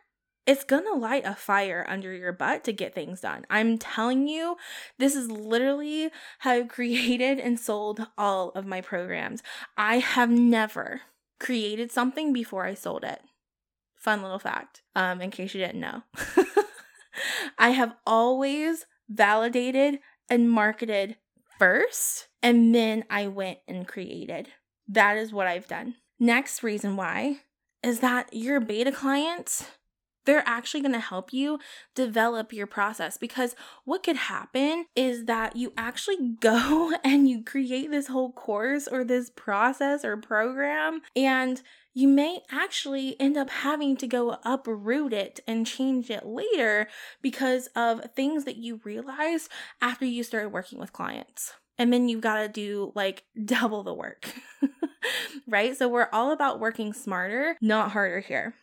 it's 0.46 0.64
gonna 0.64 0.94
light 0.94 1.26
a 1.26 1.36
fire 1.36 1.86
under 1.90 2.14
your 2.14 2.32
butt 2.32 2.64
to 2.64 2.72
get 2.72 2.96
things 2.96 3.22
done. 3.22 3.46
I'm 3.50 3.78
telling 3.78 4.30
you, 4.30 4.56
this 4.98 5.14
is 5.14 5.30
literally 5.30 6.10
how 6.40 6.52
I've 6.52 6.68
created 6.70 7.40
and 7.40 7.60
sold 7.60 8.08
all 8.18 8.52
of 8.52 8.66
my 8.66 8.80
programs. 8.80 9.44
I 9.76 10.00
have 10.00 10.30
never 10.30 11.02
created 11.40 11.92
something 11.92 12.32
before 12.32 12.66
I 12.66 12.74
sold 12.76 13.04
it. 13.04 13.20
Fun 13.96 14.22
little 14.22 14.40
fact, 14.40 14.84
um, 14.96 15.22
in 15.22 15.32
case 15.32 15.54
you 15.54 15.60
didn't 15.60 15.82
know. 15.82 16.04
I 17.58 17.72
have 17.72 17.96
always 18.06 18.86
validated 19.10 20.00
and 20.30 20.50
marketed 20.52 21.18
first, 21.58 22.28
and 22.42 22.74
then 22.74 23.04
I 23.10 23.28
went 23.28 23.60
and 23.68 23.88
created. 23.88 24.50
That 24.88 25.18
is 25.18 25.34
what 25.34 25.48
I've 25.48 25.68
done. 25.68 25.96
Next 26.20 26.64
reason 26.64 26.96
why 26.96 27.42
is 27.84 28.00
that 28.00 28.34
your 28.34 28.60
beta 28.60 28.92
clients, 28.92 29.66
they're 30.28 30.44
actually 30.46 30.82
going 30.82 30.94
to 30.94 31.00
help 31.00 31.34
you 31.34 31.58
develop 31.96 32.54
your 32.54 32.68
process 32.68 33.18
because 33.18 33.56
what 33.86 34.04
could 34.04 34.18
happen 34.18 34.86
is 34.96 35.26
that 35.26 35.56
you 35.56 35.74
actually 35.76 36.36
go 36.40 36.94
and 37.04 37.28
you 37.28 37.44
create 37.44 37.90
this 37.90 38.08
whole 38.08 38.32
course 38.32 38.88
or 38.88 39.04
this 39.04 39.32
process 39.32 40.06
or 40.06 40.16
program 40.18 41.02
and 41.16 41.64
you 41.94 42.08
may 42.08 42.42
actually 42.52 43.20
end 43.20 43.38
up 43.38 43.50
having 43.50 43.98
to 43.98 44.06
go 44.06 44.38
uproot 44.44 45.14
it 45.14 45.40
and 45.48 45.66
change 45.66 46.12
it 46.12 46.28
later 46.28 46.88
because 47.24 47.68
of 47.76 48.12
things 48.16 48.44
that 48.44 48.58
you 48.58 48.80
realize 48.84 49.50
after 49.82 50.06
you 50.06 50.22
started 50.24 50.50
working 50.50 50.78
with 50.78 50.94
clients. 50.94 51.54
And 51.80 51.92
then 51.92 52.08
you've 52.08 52.22
got 52.22 52.42
to 52.42 52.50
do 52.50 52.92
like 52.94 53.24
double 53.46 53.82
the 53.82 53.96
work, 53.96 54.32
right? 55.48 55.76
So 55.76 55.88
we're 55.88 56.10
all 56.14 56.32
about 56.32 56.60
working 56.60 56.94
smarter, 56.94 57.58
not 57.62 57.92
harder 57.94 58.20
here. 58.20 58.54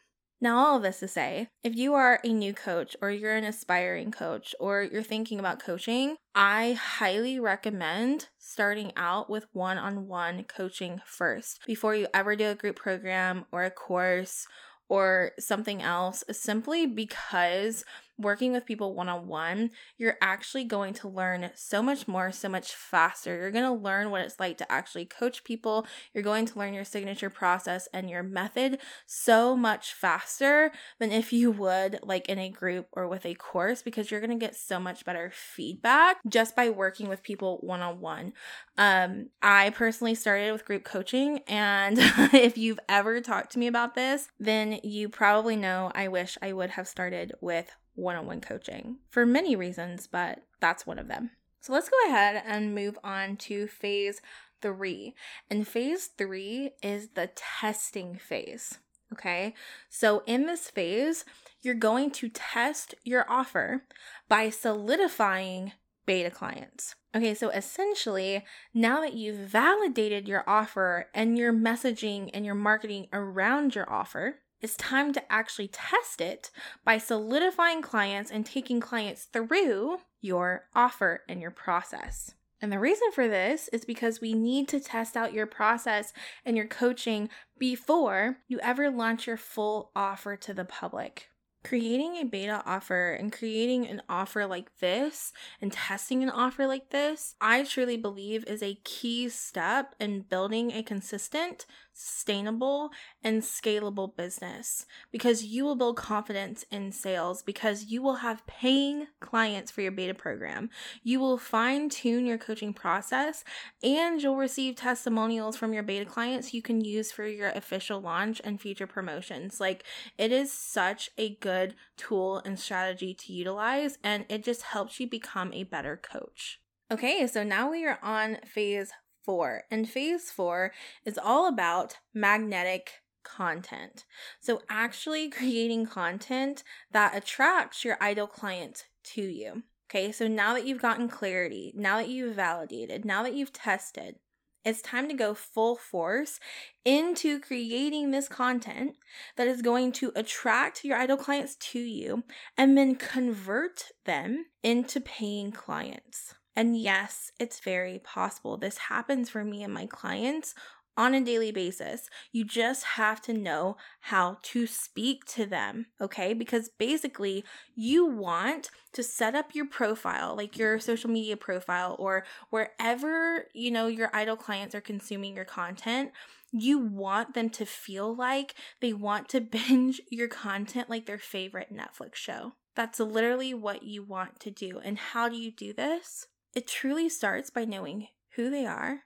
Now, 0.44 0.58
all 0.58 0.76
of 0.76 0.82
this 0.82 1.00
to 1.00 1.08
say, 1.08 1.48
if 1.62 1.74
you 1.74 1.94
are 1.94 2.20
a 2.22 2.28
new 2.28 2.52
coach 2.52 2.94
or 3.00 3.10
you're 3.10 3.34
an 3.34 3.44
aspiring 3.44 4.10
coach 4.10 4.54
or 4.60 4.82
you're 4.82 5.02
thinking 5.02 5.40
about 5.40 5.58
coaching, 5.58 6.16
I 6.34 6.74
highly 6.74 7.40
recommend 7.40 8.28
starting 8.36 8.92
out 8.94 9.30
with 9.30 9.46
one 9.54 9.78
on 9.78 10.06
one 10.06 10.44
coaching 10.44 11.00
first 11.06 11.60
before 11.66 11.94
you 11.94 12.08
ever 12.12 12.36
do 12.36 12.50
a 12.50 12.54
group 12.54 12.76
program 12.76 13.46
or 13.52 13.64
a 13.64 13.70
course 13.70 14.46
or 14.90 15.32
something 15.38 15.80
else, 15.80 16.22
simply 16.30 16.84
because 16.84 17.82
working 18.18 18.52
with 18.52 18.66
people 18.66 18.94
one 18.94 19.08
on 19.08 19.26
one, 19.26 19.70
you're 19.98 20.16
actually 20.20 20.64
going 20.64 20.94
to 20.94 21.08
learn 21.08 21.50
so 21.54 21.82
much 21.82 22.06
more, 22.06 22.30
so 22.32 22.48
much 22.48 22.72
faster. 22.72 23.36
You're 23.36 23.50
going 23.50 23.64
to 23.64 23.82
learn 23.82 24.10
what 24.10 24.22
it's 24.22 24.38
like 24.38 24.58
to 24.58 24.72
actually 24.72 25.06
coach 25.06 25.44
people. 25.44 25.86
You're 26.12 26.22
going 26.24 26.46
to 26.46 26.58
learn 26.58 26.74
your 26.74 26.84
signature 26.84 27.30
process 27.30 27.88
and 27.92 28.08
your 28.08 28.22
method 28.22 28.78
so 29.06 29.56
much 29.56 29.94
faster 29.94 30.72
than 30.98 31.12
if 31.12 31.32
you 31.32 31.50
would 31.50 32.00
like 32.02 32.28
in 32.28 32.38
a 32.38 32.50
group 32.50 32.88
or 32.92 33.08
with 33.08 33.26
a 33.26 33.34
course 33.34 33.82
because 33.82 34.10
you're 34.10 34.20
going 34.20 34.30
to 34.30 34.44
get 34.44 34.56
so 34.56 34.78
much 34.78 35.04
better 35.04 35.30
feedback 35.32 36.18
just 36.28 36.54
by 36.54 36.70
working 36.70 37.08
with 37.08 37.22
people 37.22 37.58
one 37.62 37.80
on 37.80 38.00
one. 38.00 38.32
I 38.76 39.72
personally 39.74 40.14
started 40.14 40.52
with 40.52 40.64
group 40.64 40.84
coaching, 40.84 41.40
and 41.46 41.96
if 42.32 42.58
you've 42.58 42.80
ever 42.88 43.20
talked 43.20 43.52
to 43.52 43.58
me 43.58 43.66
about 43.66 43.94
this, 43.94 44.28
then 44.38 44.80
you 44.82 45.08
probably 45.08 45.56
know 45.56 45.90
I 45.94 46.08
wish 46.08 46.38
I 46.42 46.52
would 46.52 46.70
have 46.70 46.88
started 46.88 47.32
with 47.40 47.70
one 47.94 48.16
on 48.16 48.26
one 48.26 48.40
coaching 48.40 48.96
for 49.10 49.24
many 49.24 49.56
reasons, 49.56 50.06
but 50.06 50.42
that's 50.60 50.86
one 50.86 50.98
of 50.98 51.08
them. 51.08 51.30
So 51.60 51.72
let's 51.72 51.88
go 51.88 51.96
ahead 52.06 52.42
and 52.46 52.74
move 52.74 52.98
on 53.02 53.36
to 53.38 53.66
phase 53.66 54.20
three. 54.60 55.14
And 55.50 55.66
phase 55.66 56.06
three 56.06 56.72
is 56.82 57.10
the 57.14 57.30
testing 57.34 58.16
phase. 58.16 58.78
Okay, 59.12 59.54
so 59.88 60.22
in 60.26 60.46
this 60.46 60.70
phase, 60.70 61.24
you're 61.62 61.74
going 61.74 62.10
to 62.12 62.28
test 62.28 62.94
your 63.04 63.24
offer 63.30 63.84
by 64.28 64.50
solidifying 64.50 65.72
beta 66.04 66.30
clients. 66.30 66.96
Okay, 67.14 67.34
so 67.34 67.48
essentially, 67.50 68.44
now 68.72 69.00
that 69.00 69.14
you've 69.14 69.36
validated 69.36 70.26
your 70.26 70.42
offer 70.48 71.06
and 71.14 71.38
your 71.38 71.52
messaging 71.52 72.28
and 72.34 72.44
your 72.44 72.56
marketing 72.56 73.06
around 73.12 73.74
your 73.74 73.90
offer, 73.90 74.40
it's 74.64 74.76
time 74.76 75.12
to 75.12 75.32
actually 75.32 75.68
test 75.68 76.22
it 76.22 76.50
by 76.86 76.96
solidifying 76.96 77.82
clients 77.82 78.30
and 78.30 78.46
taking 78.46 78.80
clients 78.80 79.24
through 79.24 79.98
your 80.22 80.64
offer 80.74 81.20
and 81.28 81.38
your 81.38 81.50
process. 81.50 82.34
And 82.62 82.72
the 82.72 82.78
reason 82.78 83.12
for 83.12 83.28
this 83.28 83.68
is 83.74 83.84
because 83.84 84.22
we 84.22 84.32
need 84.32 84.68
to 84.68 84.80
test 84.80 85.18
out 85.18 85.34
your 85.34 85.44
process 85.44 86.14
and 86.46 86.56
your 86.56 86.66
coaching 86.66 87.28
before 87.58 88.38
you 88.48 88.58
ever 88.60 88.90
launch 88.90 89.26
your 89.26 89.36
full 89.36 89.90
offer 89.94 90.34
to 90.34 90.54
the 90.54 90.64
public 90.64 91.28
creating 91.64 92.16
a 92.16 92.24
beta 92.24 92.62
offer 92.66 93.14
and 93.14 93.32
creating 93.32 93.86
an 93.86 94.02
offer 94.08 94.46
like 94.46 94.70
this 94.78 95.32
and 95.60 95.72
testing 95.72 96.22
an 96.22 96.30
offer 96.30 96.66
like 96.66 96.90
this, 96.90 97.34
I 97.40 97.64
truly 97.64 97.96
believe 97.96 98.44
is 98.44 98.62
a 98.62 98.78
key 98.84 99.28
step 99.30 99.94
in 99.98 100.20
building 100.20 100.70
a 100.70 100.82
consistent, 100.82 101.66
sustainable, 101.94 102.90
and 103.22 103.42
scalable 103.42 104.14
business 104.14 104.84
because 105.10 105.44
you 105.44 105.64
will 105.64 105.76
build 105.76 105.96
confidence 105.96 106.64
in 106.70 106.92
sales 106.92 107.42
because 107.42 107.84
you 107.84 108.02
will 108.02 108.16
have 108.16 108.46
paying 108.46 109.06
clients 109.20 109.70
for 109.70 109.80
your 109.80 109.92
beta 109.92 110.12
program. 110.12 110.68
You 111.02 111.20
will 111.20 111.38
fine 111.38 111.88
tune 111.88 112.26
your 112.26 112.38
coaching 112.38 112.74
process 112.74 113.44
and 113.82 114.20
you'll 114.20 114.36
receive 114.36 114.76
testimonials 114.76 115.56
from 115.56 115.72
your 115.72 115.82
beta 115.82 116.04
clients 116.04 116.52
you 116.52 116.62
can 116.62 116.84
use 116.84 117.12
for 117.12 117.26
your 117.26 117.50
official 117.50 118.00
launch 118.00 118.40
and 118.44 118.60
future 118.60 118.86
promotions. 118.86 119.60
Like, 119.60 119.84
it 120.18 120.32
is 120.32 120.52
such 120.52 121.10
a 121.16 121.36
good 121.36 121.74
tool 121.96 122.42
and 122.44 122.58
strategy 122.58 123.14
to 123.14 123.32
utilize, 123.32 123.98
and 124.02 124.24
it 124.28 124.42
just 124.42 124.62
helps 124.62 124.98
you 124.98 125.08
become 125.08 125.52
a 125.52 125.64
better 125.64 125.96
coach. 125.96 126.60
Okay, 126.90 127.26
so 127.26 127.42
now 127.42 127.70
we 127.70 127.86
are 127.86 127.98
on 128.02 128.38
phase 128.44 128.92
four, 129.24 129.64
and 129.70 129.88
phase 129.88 130.30
four 130.30 130.72
is 131.04 131.18
all 131.18 131.48
about 131.48 131.98
magnetic 132.12 133.02
content. 133.24 134.04
So, 134.40 134.62
actually 134.68 135.28
creating 135.30 135.86
content 135.86 136.62
that 136.92 137.16
attracts 137.16 137.84
your 137.84 137.96
ideal 138.02 138.26
client 138.26 138.86
to 139.14 139.22
you. 139.22 139.62
Okay, 139.90 140.12
so 140.12 140.26
now 140.26 140.54
that 140.54 140.66
you've 140.66 140.82
gotten 140.82 141.08
clarity, 141.08 141.72
now 141.76 141.98
that 141.98 142.08
you've 142.08 142.34
validated, 142.34 143.04
now 143.04 143.22
that 143.22 143.34
you've 143.34 143.52
tested, 143.52 144.16
it's 144.64 144.80
time 144.80 145.08
to 145.08 145.14
go 145.14 145.34
full 145.34 145.76
force 145.76 146.40
into 146.84 147.38
creating 147.38 148.10
this 148.10 148.28
content 148.28 148.96
that 149.36 149.46
is 149.46 149.60
going 149.60 149.92
to 149.92 150.10
attract 150.16 150.84
your 150.84 150.98
ideal 150.98 151.18
clients 151.18 151.54
to 151.56 151.78
you 151.78 152.24
and 152.56 152.76
then 152.76 152.96
convert 152.96 153.90
them 154.06 154.46
into 154.62 155.00
paying 155.00 155.52
clients. 155.52 156.34
And 156.56 156.76
yes, 156.76 157.32
it's 157.40 157.60
very 157.60 157.98
possible. 157.98 158.56
This 158.56 158.78
happens 158.78 159.28
for 159.28 159.44
me 159.44 159.62
and 159.62 159.74
my 159.74 159.86
clients 159.86 160.54
on 160.96 161.14
a 161.14 161.20
daily 161.20 161.50
basis. 161.50 162.08
You 162.32 162.44
just 162.44 162.84
have 162.84 163.20
to 163.22 163.32
know 163.32 163.76
how 164.00 164.38
to 164.42 164.66
speak 164.66 165.24
to 165.26 165.46
them, 165.46 165.86
okay? 166.00 166.34
Because 166.34 166.70
basically, 166.78 167.44
you 167.74 168.06
want 168.06 168.70
to 168.92 169.02
set 169.02 169.34
up 169.34 169.54
your 169.54 169.66
profile, 169.66 170.36
like 170.36 170.56
your 170.56 170.78
social 170.78 171.10
media 171.10 171.36
profile 171.36 171.96
or 171.98 172.24
wherever, 172.50 173.46
you 173.52 173.70
know, 173.70 173.88
your 173.88 174.14
ideal 174.14 174.36
clients 174.36 174.74
are 174.74 174.80
consuming 174.80 175.34
your 175.34 175.44
content. 175.44 176.12
You 176.52 176.78
want 176.78 177.34
them 177.34 177.50
to 177.50 177.66
feel 177.66 178.14
like 178.14 178.54
they 178.80 178.92
want 178.92 179.28
to 179.30 179.40
binge 179.68 180.00
your 180.10 180.28
content 180.28 180.88
like 180.88 181.06
their 181.06 181.18
favorite 181.18 181.74
Netflix 181.74 182.14
show. 182.14 182.52
That's 182.76 183.00
literally 183.00 183.54
what 183.54 183.82
you 183.82 184.04
want 184.04 184.40
to 184.40 184.50
do. 184.50 184.80
And 184.82 184.98
how 184.98 185.28
do 185.28 185.36
you 185.36 185.50
do 185.50 185.72
this? 185.72 186.26
It 186.54 186.66
truly 186.66 187.08
starts 187.08 187.50
by 187.50 187.64
knowing 187.64 188.08
who 188.36 188.50
they 188.50 188.66
are, 188.66 189.00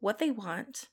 what 0.00 0.18
they 0.18 0.30
want, 0.30 0.88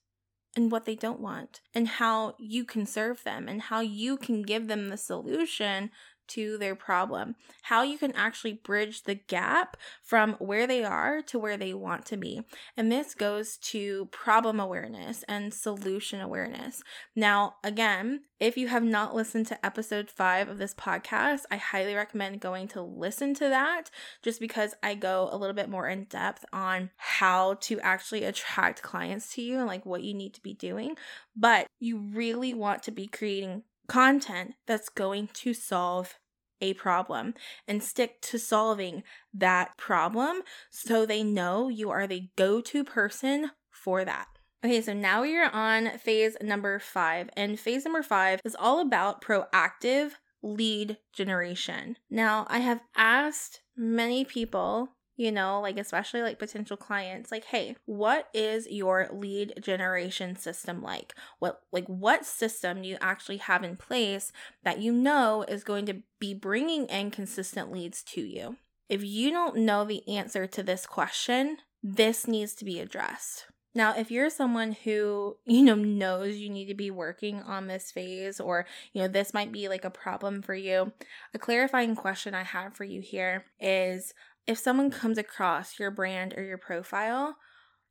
and 0.56 0.72
what 0.72 0.86
they 0.86 0.96
don't 0.96 1.22
want, 1.22 1.62
and 1.74 1.88
how 1.88 2.36
you 2.38 2.66
can 2.66 2.86
serve 2.86 3.24
them, 3.24 3.48
and 3.48 3.62
how 3.62 3.80
you 3.80 4.18
can 4.18 4.42
give 4.42 4.68
them 4.68 4.90
the 4.90 4.98
solution 4.98 5.92
to 6.30 6.58
their 6.58 6.76
problem, 6.76 7.36
how 7.64 7.84
you 7.84 7.98
can 7.98 8.12
actually 8.14 8.54
bridge 8.54 9.04
the 9.04 9.16
gap 9.16 9.78
from 10.02 10.34
where 10.40 10.66
they 10.66 10.84
are 10.84 11.22
to 11.24 11.40
where 11.40 11.58
they 11.58 11.74
want 11.74 12.06
to 12.08 12.18
be. 12.18 12.42
And 12.78 12.92
this 12.92 13.14
goes 13.14 13.58
to 13.58 14.06
problem 14.08 14.60
awareness 14.60 15.24
and 15.28 15.54
solution 15.54 16.22
awareness. 16.22 16.84
Now, 17.16 17.56
again, 17.64 18.22
if 18.40 18.58
you 18.58 18.70
have 18.70 18.84
not 18.84 19.14
listened 19.14 19.46
to 19.48 19.66
episode 19.66 20.10
five 20.10 20.50
of 20.50 20.58
this 20.58 20.74
podcast, 20.74 21.42
I 21.52 21.58
highly 21.58 21.94
recommend 21.94 22.40
going 22.40 22.68
to 22.70 22.82
listen 22.82 23.34
to 23.36 23.50
that 23.50 23.92
just 24.24 24.40
because 24.40 24.74
I 24.82 24.96
go 24.96 25.30
a 25.32 25.38
little 25.38 25.56
bit 25.56 25.70
more 25.70 25.88
in 25.88 26.06
depth 26.06 26.46
on 26.52 26.90
how 26.98 27.56
to 27.62 27.80
actually 27.82 28.24
attract 28.24 28.82
clients 28.82 29.34
to 29.36 29.42
you 29.42 29.60
and 29.60 29.68
like 29.68 29.86
what 29.86 30.04
you 30.04 30.14
need 30.14 30.34
to 30.34 30.42
be 30.42 30.54
doing. 30.54 30.96
But 31.36 31.68
you 31.80 32.00
really 32.00 32.54
want 32.54 32.84
to 32.84 32.92
be 32.92 33.08
creating 33.08 33.64
content 33.92 34.54
that's 34.66 34.88
going 34.88 35.28
to 35.34 35.54
solve 35.54 36.16
a 36.62 36.74
problem 36.76 37.34
and 37.68 37.84
stick 37.84 38.22
to 38.22 38.38
solving 38.38 39.04
that 39.34 39.78
problem 39.78 40.44
so 40.70 41.06
they 41.06 41.24
know 41.24 41.68
you 41.68 41.90
are 41.90 42.08
the 42.08 42.30
go 42.38 42.62
to 42.62 42.86
person 42.86 43.52
for 43.70 44.06
that. 44.06 44.28
Okay, 44.64 44.82
so 44.82 44.94
now 44.94 45.24
we 45.24 45.36
are 45.36 45.50
on 45.52 45.98
phase 45.98 46.38
number 46.42 46.80
five, 46.80 47.30
and 47.36 47.60
phase 47.60 47.84
number 47.84 48.04
five 48.04 48.40
is 48.46 48.56
all 48.58 48.80
about 48.80 49.22
proactive 49.22 50.12
lead 50.42 50.98
generation. 51.14 51.98
Now, 52.10 52.46
I 52.48 52.60
have 52.60 52.80
asked 52.96 53.62
many 53.76 54.24
people 54.24 54.90
you 55.22 55.32
know, 55.32 55.62
like 55.62 55.78
especially 55.78 56.24
like 56.24 56.40
potential 56.40 56.76
clients, 56.76 57.32
like, 57.32 57.46
hey, 57.46 57.76
what 57.86 58.28
is 58.34 58.68
your 58.72 59.08
lead 59.14 59.54
generation 59.62 60.36
system 60.36 60.82
like? 60.82 61.14
What 61.38 61.62
like 61.72 61.86
what 61.86 62.26
system 62.26 62.82
do 62.82 62.88
you 62.88 62.98
actually 63.00 63.38
have 63.38 63.64
in 63.64 63.76
place 63.76 64.32
that 64.64 64.82
you 64.82 64.92
know 64.92 65.46
is 65.48 65.64
going 65.64 65.86
to 65.86 66.02
be 66.20 66.34
bringing 66.34 66.88
in 66.88 67.12
consistent 67.12 67.72
leads 67.72 68.02
to 68.04 68.22
you? 68.22 68.58
If 68.90 69.04
you 69.04 69.30
don't 69.30 69.58
know 69.58 69.86
the 69.86 70.02
answer 70.10 70.48
to 70.48 70.64
this 70.64 70.88
question, 70.88 71.58
this 71.84 72.28
needs 72.28 72.56
to 72.56 72.66
be 72.66 72.80
addressed. 72.80 73.46
Now, 73.74 73.96
if 73.96 74.12
you're 74.12 74.30
someone 74.30 74.74
who, 74.84 75.38
you 75.46 75.64
know, 75.64 75.76
knows 75.76 76.38
you 76.38 76.50
need 76.50 76.66
to 76.66 76.74
be 76.74 76.92
working 76.92 77.42
on 77.42 77.68
this 77.68 77.92
phase 77.92 78.40
or, 78.40 78.66
you 78.92 79.02
know, 79.02 79.08
this 79.08 79.34
might 79.34 79.52
be 79.52 79.70
like 79.70 79.86
a 79.86 79.90
problem 79.90 80.42
for 80.42 80.56
you, 80.56 80.92
a 81.34 81.40
clarifying 81.40 81.96
question 81.96 82.34
I 82.34 82.44
have 82.44 82.76
for 82.76 82.84
you 82.84 83.02
here 83.02 83.46
is 83.60 84.14
if 84.52 84.60
someone 84.60 84.92
comes 84.92 85.18
across 85.18 85.80
your 85.80 85.90
brand 85.90 86.34
or 86.36 86.44
your 86.44 86.58
profile, 86.58 87.38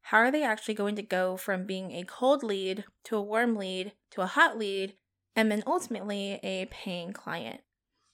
how 0.02 0.18
are 0.18 0.30
they 0.30 0.44
actually 0.44 0.74
going 0.74 0.94
to 0.96 1.02
go 1.02 1.38
from 1.38 1.64
being 1.64 1.92
a 1.92 2.04
cold 2.04 2.42
lead 2.42 2.84
to 3.04 3.16
a 3.16 3.22
warm 3.22 3.56
lead 3.56 3.92
to 4.10 4.20
a 4.20 4.26
hot 4.26 4.58
lead 4.58 4.94
and 5.34 5.50
then 5.50 5.62
ultimately 5.66 6.38
a 6.42 6.66
paying 6.66 7.14
client? 7.14 7.62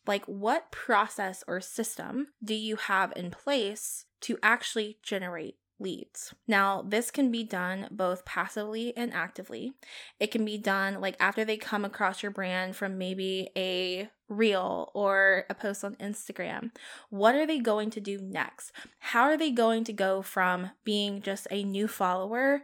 Like, 0.06 0.24
what 0.26 0.70
process 0.70 1.42
or 1.48 1.60
system 1.60 2.28
do 2.42 2.54
you 2.54 2.76
have 2.76 3.12
in 3.16 3.32
place 3.32 4.04
to 4.22 4.38
actually 4.42 4.98
generate 5.02 5.56
leads. 5.78 6.34
Now, 6.48 6.82
this 6.86 7.10
can 7.10 7.30
be 7.30 7.44
done 7.44 7.88
both 7.90 8.24
passively 8.24 8.96
and 8.96 9.12
actively. 9.12 9.74
It 10.18 10.30
can 10.30 10.44
be 10.44 10.58
done 10.58 11.00
like 11.00 11.16
after 11.20 11.44
they 11.44 11.56
come 11.56 11.84
across 11.84 12.22
your 12.22 12.32
brand 12.32 12.76
from 12.76 12.98
maybe 12.98 13.50
a 13.56 14.08
reel 14.28 14.90
or 14.94 15.44
a 15.50 15.54
post 15.54 15.84
on 15.84 15.96
Instagram. 15.96 16.70
What 17.10 17.34
are 17.34 17.46
they 17.46 17.58
going 17.58 17.90
to 17.90 18.00
do 18.00 18.18
next? 18.18 18.72
How 18.98 19.24
are 19.24 19.36
they 19.36 19.50
going 19.50 19.84
to 19.84 19.92
go 19.92 20.22
from 20.22 20.70
being 20.84 21.22
just 21.22 21.46
a 21.50 21.62
new 21.62 21.88
follower 21.88 22.62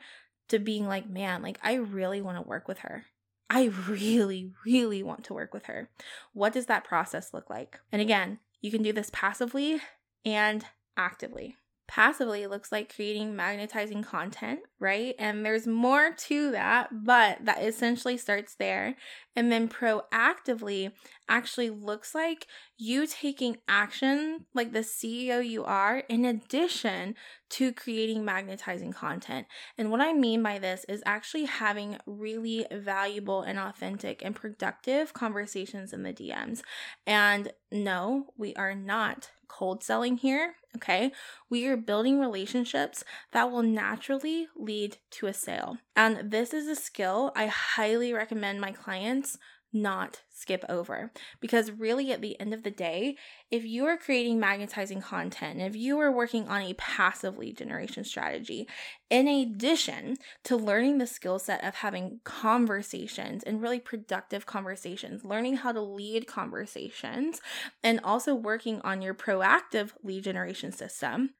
to 0.48 0.58
being 0.58 0.86
like, 0.86 1.08
man, 1.08 1.42
like 1.42 1.58
I 1.62 1.74
really 1.74 2.20
want 2.20 2.38
to 2.38 2.48
work 2.48 2.66
with 2.66 2.78
her? 2.78 3.04
I 3.50 3.64
really, 3.86 4.50
really 4.64 5.02
want 5.02 5.24
to 5.24 5.34
work 5.34 5.52
with 5.52 5.66
her. 5.66 5.90
What 6.32 6.54
does 6.54 6.66
that 6.66 6.84
process 6.84 7.34
look 7.34 7.50
like? 7.50 7.78
And 7.92 8.00
again, 8.00 8.38
You 8.62 8.70
can 8.70 8.82
do 8.82 8.92
this 8.92 9.10
passively 9.12 9.80
and 10.24 10.64
actively. 10.96 11.56
Passively 11.92 12.46
looks 12.46 12.72
like 12.72 12.94
creating 12.94 13.36
magnetizing 13.36 14.02
content, 14.02 14.60
right? 14.82 15.14
And 15.16 15.46
there's 15.46 15.66
more 15.66 16.10
to 16.10 16.50
that, 16.50 17.04
but 17.04 17.44
that 17.44 17.62
essentially 17.62 18.18
starts 18.18 18.56
there. 18.56 18.96
And 19.36 19.50
then 19.50 19.68
proactively 19.68 20.90
actually 21.28 21.70
looks 21.70 22.16
like 22.16 22.48
you 22.76 23.06
taking 23.06 23.58
action 23.68 24.46
like 24.54 24.72
the 24.72 24.80
CEO 24.80 25.46
you 25.46 25.64
are, 25.64 25.98
in 26.08 26.24
addition 26.24 27.14
to 27.50 27.72
creating 27.72 28.24
magnetizing 28.24 28.92
content. 28.92 29.46
And 29.78 29.92
what 29.92 30.00
I 30.00 30.12
mean 30.12 30.42
by 30.42 30.58
this 30.58 30.84
is 30.88 31.00
actually 31.06 31.44
having 31.44 31.98
really 32.04 32.66
valuable 32.72 33.42
and 33.42 33.60
authentic 33.60 34.20
and 34.24 34.34
productive 34.34 35.14
conversations 35.14 35.92
in 35.92 36.02
the 36.02 36.12
DMs. 36.12 36.62
And 37.06 37.52
no, 37.70 38.26
we 38.36 38.52
are 38.56 38.74
not 38.74 39.30
cold 39.52 39.84
selling 39.84 40.16
here, 40.16 40.54
okay? 40.76 41.12
We 41.50 41.66
are 41.66 41.76
building 41.76 42.18
relationships 42.18 43.04
that 43.32 43.50
will 43.50 43.62
naturally 43.62 44.48
lead 44.56 44.71
to 45.10 45.26
a 45.26 45.34
sale. 45.34 45.78
And 45.96 46.30
this 46.30 46.52
is 46.52 46.66
a 46.66 46.76
skill 46.76 47.32
I 47.36 47.46
highly 47.46 48.12
recommend 48.12 48.60
my 48.60 48.72
clients 48.72 49.38
not 49.72 50.22
skip 50.28 50.64
over. 50.68 51.10
Because 51.40 51.70
really, 51.70 52.12
at 52.12 52.20
the 52.20 52.38
end 52.38 52.52
of 52.52 52.62
the 52.62 52.70
day, 52.70 53.16
if 53.50 53.64
you 53.64 53.86
are 53.86 53.96
creating 53.96 54.38
magnetizing 54.38 55.00
content, 55.00 55.60
if 55.60 55.74
you 55.74 55.98
are 55.98 56.12
working 56.12 56.48
on 56.48 56.62
a 56.62 56.74
passive 56.74 57.38
lead 57.38 57.56
generation 57.56 58.04
strategy, 58.04 58.68
in 59.08 59.26
addition 59.26 60.18
to 60.44 60.56
learning 60.56 60.98
the 60.98 61.06
skill 61.06 61.38
set 61.38 61.64
of 61.64 61.76
having 61.76 62.20
conversations 62.24 63.42
and 63.42 63.62
really 63.62 63.80
productive 63.80 64.46
conversations, 64.46 65.24
learning 65.24 65.56
how 65.56 65.72
to 65.72 65.80
lead 65.80 66.26
conversations, 66.26 67.40
and 67.82 68.00
also 68.04 68.34
working 68.34 68.80
on 68.82 69.00
your 69.00 69.14
proactive 69.14 69.92
lead 70.02 70.24
generation 70.24 70.72
system, 70.72 71.30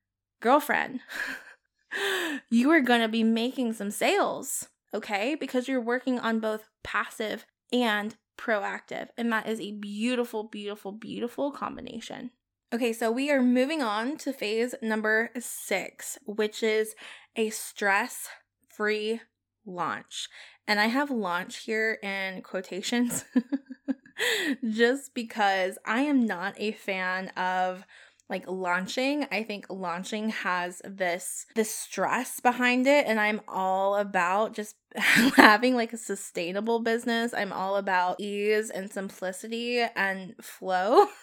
girlfriend, 0.41 1.01
you 2.51 2.71
are 2.71 2.81
going 2.81 3.01
to 3.01 3.09
be 3.09 3.25
making 3.25 3.73
some 3.73 3.91
sales 3.91 4.69
okay? 4.95 5.35
Because 5.35 5.69
you're 5.69 5.81
working 5.81 6.19
on 6.19 6.41
both 6.41 6.69
passive 6.83 7.47
and 7.73 8.17
proactive. 8.39 9.09
And 9.17 9.33
that 9.33 9.49
is 9.49 9.61
a 9.61 9.73
beautiful, 9.73 10.45
beautiful, 10.45 10.93
beautiful 10.93 11.51
combination. 11.51 12.31
Okay, 12.73 12.93
so 12.93 13.11
we 13.11 13.31
are 13.31 13.43
moving 13.43 13.83
on 13.83 14.17
to 14.19 14.33
phase 14.33 14.75
number 14.81 15.31
six, 15.39 16.19
which 16.25 16.63
is 16.63 16.95
a 17.37 17.51
stress 17.51 18.29
free 18.69 19.21
launch. 19.67 20.29
And 20.67 20.81
I 20.81 20.87
have 20.87 21.11
launch 21.11 21.59
here 21.59 21.99
in 22.03 22.41
quotations 22.41 23.25
just 24.71 25.15
because 25.15 25.77
I 25.85 26.03
am 26.03 26.25
not 26.25 26.55
a 26.57 26.73
fan 26.73 27.29
of 27.31 27.85
like 28.33 28.49
launching 28.49 29.27
i 29.31 29.43
think 29.43 29.67
launching 29.71 30.31
has 30.31 30.83
this 30.85 31.47
this 31.55 31.73
stress 31.73 32.41
behind 32.41 32.87
it 32.89 33.07
and 33.07 33.21
i'm 33.21 33.41
all 33.47 33.97
about 33.97 34.55
just 34.55 34.75
having 35.37 35.75
like 35.75 35.93
a 35.93 35.99
sustainable 35.99 36.81
business. 36.81 37.33
I'm 37.35 37.53
all 37.53 37.77
about 37.77 38.21
ease 38.21 38.71
and 38.71 38.91
simplicity 38.91 39.81
and 39.81 40.35
flow. 40.41 41.07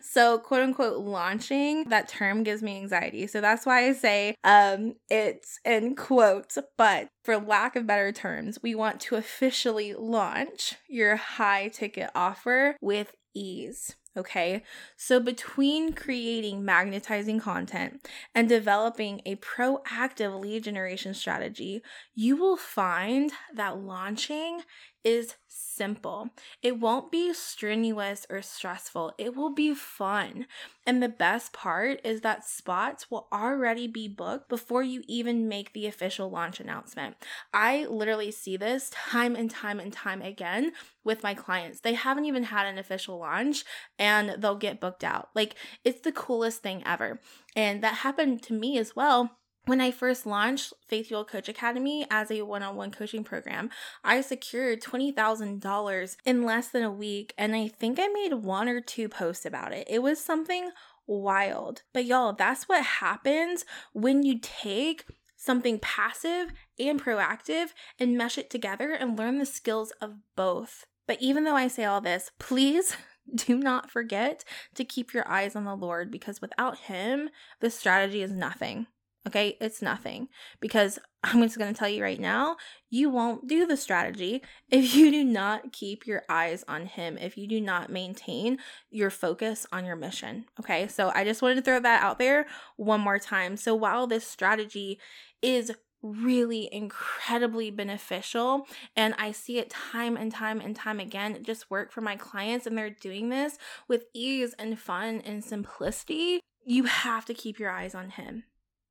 So 0.00 0.38
quote 0.38 0.62
unquote 0.62 0.98
launching 0.98 1.88
that 1.88 2.08
term 2.08 2.42
gives 2.42 2.60
me 2.60 2.76
anxiety. 2.76 3.28
So 3.28 3.40
that's 3.40 3.64
why 3.64 3.86
i 3.86 3.92
say 3.92 4.34
um 4.42 4.96
it's 5.08 5.60
in 5.64 5.94
quotes 5.94 6.58
but 6.76 7.08
for 7.24 7.38
lack 7.38 7.76
of 7.76 7.86
better 7.86 8.10
terms 8.10 8.58
we 8.62 8.74
want 8.74 9.00
to 9.02 9.14
officially 9.14 9.94
launch 9.94 10.74
your 10.88 11.14
high 11.14 11.68
ticket 11.68 12.10
offer 12.16 12.76
with 12.80 13.14
ease 13.32 13.94
Okay, 14.14 14.62
so 14.94 15.20
between 15.20 15.94
creating 15.94 16.62
magnetizing 16.62 17.40
content 17.40 18.06
and 18.34 18.46
developing 18.46 19.22
a 19.24 19.36
proactive 19.36 20.38
lead 20.38 20.64
generation 20.64 21.14
strategy, 21.14 21.82
you 22.14 22.36
will 22.36 22.58
find 22.58 23.32
that 23.54 23.78
launching 23.78 24.60
is 25.04 25.34
simple. 25.48 26.30
It 26.62 26.78
won't 26.78 27.10
be 27.10 27.32
strenuous 27.32 28.26
or 28.30 28.42
stressful. 28.42 29.12
It 29.18 29.34
will 29.34 29.52
be 29.52 29.74
fun. 29.74 30.46
And 30.86 31.02
the 31.02 31.08
best 31.08 31.52
part 31.52 32.00
is 32.04 32.20
that 32.20 32.44
spots 32.44 33.10
will 33.10 33.28
already 33.32 33.86
be 33.86 34.08
booked 34.08 34.48
before 34.48 34.82
you 34.82 35.02
even 35.08 35.48
make 35.48 35.72
the 35.72 35.86
official 35.86 36.30
launch 36.30 36.60
announcement. 36.60 37.16
I 37.52 37.86
literally 37.86 38.30
see 38.30 38.56
this 38.56 38.90
time 38.90 39.34
and 39.34 39.50
time 39.50 39.80
and 39.80 39.92
time 39.92 40.22
again 40.22 40.72
with 41.04 41.22
my 41.22 41.34
clients. 41.34 41.80
They 41.80 41.94
haven't 41.94 42.26
even 42.26 42.44
had 42.44 42.66
an 42.66 42.78
official 42.78 43.18
launch 43.18 43.64
and 43.98 44.36
they'll 44.38 44.56
get 44.56 44.80
booked 44.80 45.04
out. 45.04 45.30
Like, 45.34 45.54
it's 45.84 46.00
the 46.00 46.12
coolest 46.12 46.62
thing 46.62 46.82
ever. 46.86 47.20
And 47.56 47.82
that 47.82 47.96
happened 47.96 48.42
to 48.44 48.52
me 48.52 48.78
as 48.78 48.94
well 48.96 49.38
when 49.64 49.80
I 49.80 49.90
first 49.90 50.26
launched 50.26 50.72
Faith 50.88 51.08
Fueled 51.08 51.28
Coach 51.28 51.48
Academy 51.48 52.06
as 52.10 52.30
a 52.30 52.42
one 52.42 52.62
on 52.62 52.74
one 52.74 52.90
coaching 52.90 53.22
program, 53.22 53.70
I 54.02 54.20
secured 54.20 54.82
$20,000 54.82 56.16
in 56.24 56.42
less 56.42 56.68
than 56.68 56.82
a 56.82 56.90
week. 56.90 57.32
And 57.38 57.54
I 57.54 57.68
think 57.68 57.98
I 58.00 58.08
made 58.08 58.34
one 58.34 58.68
or 58.68 58.80
two 58.80 59.08
posts 59.08 59.46
about 59.46 59.72
it. 59.72 59.86
It 59.88 60.02
was 60.02 60.20
something 60.20 60.70
wild. 61.06 61.82
But 61.92 62.06
y'all, 62.06 62.32
that's 62.32 62.68
what 62.68 62.84
happens 62.84 63.64
when 63.92 64.22
you 64.22 64.38
take 64.40 65.04
something 65.36 65.78
passive 65.78 66.52
and 66.78 67.02
proactive 67.02 67.68
and 67.98 68.16
mesh 68.16 68.38
it 68.38 68.50
together 68.50 68.92
and 68.92 69.18
learn 69.18 69.38
the 69.38 69.46
skills 69.46 69.92
of 70.00 70.14
both. 70.36 70.86
But 71.06 71.18
even 71.20 71.44
though 71.44 71.56
I 71.56 71.68
say 71.68 71.84
all 71.84 72.00
this, 72.00 72.30
please 72.38 72.96
do 73.34 73.58
not 73.58 73.90
forget 73.90 74.44
to 74.74 74.84
keep 74.84 75.14
your 75.14 75.28
eyes 75.28 75.54
on 75.54 75.64
the 75.64 75.76
Lord 75.76 76.10
because 76.10 76.40
without 76.40 76.78
Him, 76.78 77.30
the 77.60 77.70
strategy 77.70 78.22
is 78.22 78.32
nothing. 78.32 78.86
Okay, 79.26 79.56
it's 79.60 79.80
nothing 79.80 80.28
because 80.60 80.98
I'm 81.24 81.40
just 81.42 81.58
going 81.58 81.72
to 81.72 81.78
tell 81.78 81.88
you 81.88 82.02
right 82.02 82.18
now, 82.18 82.56
you 82.90 83.08
won't 83.08 83.46
do 83.46 83.64
the 83.64 83.76
strategy 83.76 84.42
if 84.70 84.94
you 84.94 85.10
do 85.10 85.24
not 85.24 85.72
keep 85.72 86.06
your 86.06 86.22
eyes 86.28 86.64
on 86.66 86.86
Him, 86.86 87.16
if 87.18 87.38
you 87.38 87.46
do 87.46 87.60
not 87.60 87.90
maintain 87.90 88.58
your 88.90 89.10
focus 89.10 89.66
on 89.72 89.84
your 89.84 89.96
mission. 89.96 90.46
Okay, 90.58 90.88
so 90.88 91.12
I 91.14 91.24
just 91.24 91.40
wanted 91.40 91.56
to 91.56 91.62
throw 91.62 91.78
that 91.78 92.02
out 92.02 92.18
there 92.18 92.46
one 92.76 93.00
more 93.00 93.20
time. 93.20 93.56
So 93.56 93.74
while 93.74 94.06
this 94.06 94.26
strategy 94.26 94.98
is 95.40 95.72
really 96.02 96.68
incredibly 96.72 97.70
beneficial 97.70 98.66
and 98.96 99.14
I 99.18 99.30
see 99.30 99.58
it 99.58 99.70
time 99.70 100.16
and 100.16 100.32
time 100.32 100.60
and 100.60 100.74
time 100.74 100.98
again 100.98 101.38
just 101.44 101.70
work 101.70 101.92
for 101.92 102.00
my 102.00 102.16
clients 102.16 102.66
and 102.66 102.76
they're 102.76 102.90
doing 102.90 103.28
this 103.28 103.56
with 103.86 104.06
ease 104.12 104.52
and 104.58 104.76
fun 104.76 105.22
and 105.24 105.44
simplicity. 105.44 106.40
You 106.64 106.84
have 106.84 107.24
to 107.26 107.34
keep 107.34 107.60
your 107.60 107.70
eyes 107.70 107.94
on 107.94 108.10
him. 108.10 108.44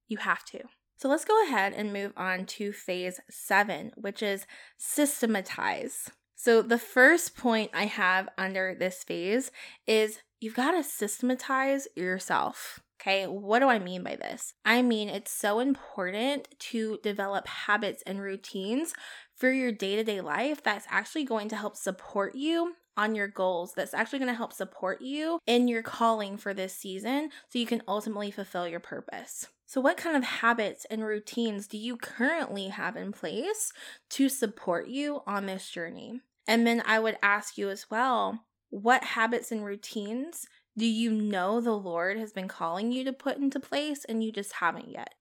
You 0.07 0.17
have 0.17 0.43
to. 0.45 0.61
So 0.97 1.09
let's 1.09 1.25
go 1.25 1.43
ahead 1.45 1.73
and 1.73 1.91
move 1.91 2.13
on 2.15 2.45
to 2.45 2.71
phase 2.71 3.19
seven, 3.29 3.91
which 3.95 4.21
is 4.21 4.45
systematize. 4.77 6.11
So 6.35 6.61
the 6.61 6.77
first 6.77 7.35
point 7.35 7.71
I 7.73 7.85
have 7.85 8.29
under 8.37 8.75
this 8.77 9.03
phase 9.03 9.51
is 9.87 10.19
you've 10.39 10.55
got 10.55 10.71
to 10.71 10.83
systematize 10.83 11.87
yourself. 11.95 12.81
Okay, 13.01 13.25
what 13.25 13.59
do 13.59 13.67
I 13.67 13.79
mean 13.79 14.03
by 14.03 14.15
this? 14.15 14.53
I 14.63 14.83
mean, 14.83 15.09
it's 15.09 15.31
so 15.31 15.59
important 15.59 16.47
to 16.59 16.99
develop 17.01 17.47
habits 17.47 18.03
and 18.05 18.21
routines 18.21 18.93
for 19.35 19.51
your 19.51 19.71
day 19.71 19.95
to 19.95 20.03
day 20.03 20.21
life 20.21 20.61
that's 20.61 20.85
actually 20.87 21.23
going 21.23 21.49
to 21.49 21.55
help 21.55 21.75
support 21.75 22.35
you 22.35 22.75
on 22.97 23.15
your 23.15 23.27
goals 23.27 23.73
that's 23.73 23.93
actually 23.93 24.19
going 24.19 24.29
to 24.29 24.35
help 24.35 24.53
support 24.53 25.01
you 25.01 25.39
in 25.47 25.67
your 25.67 25.81
calling 25.81 26.37
for 26.37 26.53
this 26.53 26.75
season 26.75 27.29
so 27.49 27.57
you 27.57 27.65
can 27.65 27.81
ultimately 27.87 28.29
fulfill 28.29 28.67
your 28.67 28.79
purpose. 28.79 29.47
So, 29.71 29.79
what 29.79 29.95
kind 29.95 30.17
of 30.17 30.23
habits 30.25 30.86
and 30.91 31.01
routines 31.01 31.65
do 31.65 31.77
you 31.77 31.95
currently 31.95 32.67
have 32.67 32.97
in 32.97 33.13
place 33.13 33.71
to 34.10 34.27
support 34.27 34.89
you 34.89 35.21
on 35.25 35.45
this 35.45 35.69
journey? 35.69 36.19
And 36.45 36.67
then 36.67 36.84
I 36.86 36.99
would 36.99 37.17
ask 37.23 37.57
you 37.57 37.69
as 37.69 37.89
well, 37.89 38.43
what 38.69 39.01
habits 39.01 39.49
and 39.49 39.63
routines 39.63 40.45
do 40.77 40.86
you 40.86 41.10
know 41.10 41.62
the 41.62 41.71
Lord 41.71 42.17
has 42.17 42.34
been 42.34 42.49
calling 42.49 42.91
you 42.91 43.05
to 43.05 43.13
put 43.13 43.38
into 43.38 43.62
place 43.62 44.03
and 44.03 44.21
you 44.21 44.34
just 44.34 44.55
haven't 44.55 44.89
yet? 44.89 45.13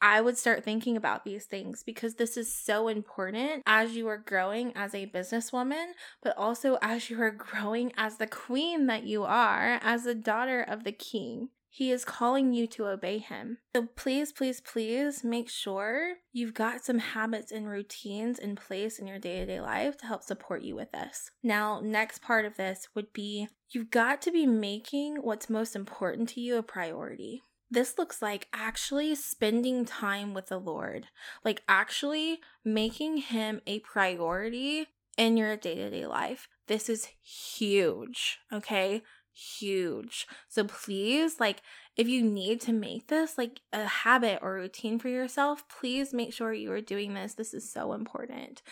I 0.00 0.22
would 0.22 0.38
start 0.38 0.64
thinking 0.64 0.96
about 0.96 1.26
these 1.26 1.44
things 1.44 1.82
because 1.82 2.14
this 2.14 2.38
is 2.38 2.50
so 2.50 2.88
important 2.88 3.62
as 3.66 3.96
you 3.96 4.08
are 4.08 4.16
growing 4.16 4.72
as 4.74 4.94
a 4.94 5.08
businesswoman, 5.08 5.88
but 6.22 6.34
also 6.38 6.78
as 6.80 7.10
you 7.10 7.20
are 7.20 7.30
growing 7.52 7.92
as 7.98 8.16
the 8.16 8.26
queen 8.26 8.86
that 8.86 9.04
you 9.04 9.24
are, 9.24 9.78
as 9.82 10.04
the 10.04 10.14
daughter 10.14 10.62
of 10.62 10.84
the 10.84 10.92
king. 10.92 11.50
He 11.72 11.92
is 11.92 12.04
calling 12.04 12.52
you 12.52 12.66
to 12.66 12.88
obey 12.88 13.18
him. 13.18 13.58
So 13.74 13.86
please, 13.94 14.32
please, 14.32 14.60
please 14.60 15.22
make 15.22 15.48
sure 15.48 16.16
you've 16.32 16.52
got 16.52 16.84
some 16.84 16.98
habits 16.98 17.52
and 17.52 17.68
routines 17.68 18.40
in 18.40 18.56
place 18.56 18.98
in 18.98 19.06
your 19.06 19.20
day 19.20 19.38
to 19.38 19.46
day 19.46 19.60
life 19.60 19.96
to 19.98 20.06
help 20.06 20.24
support 20.24 20.62
you 20.62 20.74
with 20.74 20.90
this. 20.90 21.30
Now, 21.44 21.80
next 21.80 22.22
part 22.22 22.44
of 22.44 22.56
this 22.56 22.88
would 22.96 23.12
be 23.12 23.48
you've 23.70 23.90
got 23.90 24.20
to 24.22 24.32
be 24.32 24.46
making 24.46 25.18
what's 25.18 25.48
most 25.48 25.76
important 25.76 26.28
to 26.30 26.40
you 26.40 26.56
a 26.56 26.62
priority. 26.62 27.42
This 27.70 27.96
looks 27.96 28.20
like 28.20 28.48
actually 28.52 29.14
spending 29.14 29.84
time 29.84 30.34
with 30.34 30.48
the 30.48 30.58
Lord, 30.58 31.06
like 31.44 31.62
actually 31.68 32.40
making 32.64 33.18
Him 33.18 33.60
a 33.64 33.78
priority 33.78 34.88
in 35.16 35.36
your 35.36 35.56
day 35.56 35.76
to 35.76 35.90
day 35.90 36.06
life. 36.06 36.48
This 36.66 36.88
is 36.88 37.08
huge, 37.22 38.38
okay? 38.52 39.02
Huge. 39.34 40.26
So 40.48 40.64
please, 40.64 41.40
like, 41.40 41.62
if 41.96 42.08
you 42.08 42.22
need 42.22 42.60
to 42.62 42.72
make 42.72 43.08
this 43.08 43.36
like 43.36 43.60
a 43.72 43.84
habit 43.84 44.38
or 44.42 44.54
routine 44.54 44.98
for 44.98 45.08
yourself, 45.08 45.64
please 45.68 46.12
make 46.14 46.32
sure 46.32 46.52
you 46.52 46.72
are 46.72 46.80
doing 46.80 47.14
this. 47.14 47.34
This 47.34 47.52
is 47.54 47.70
so 47.70 47.92
important. 47.92 48.62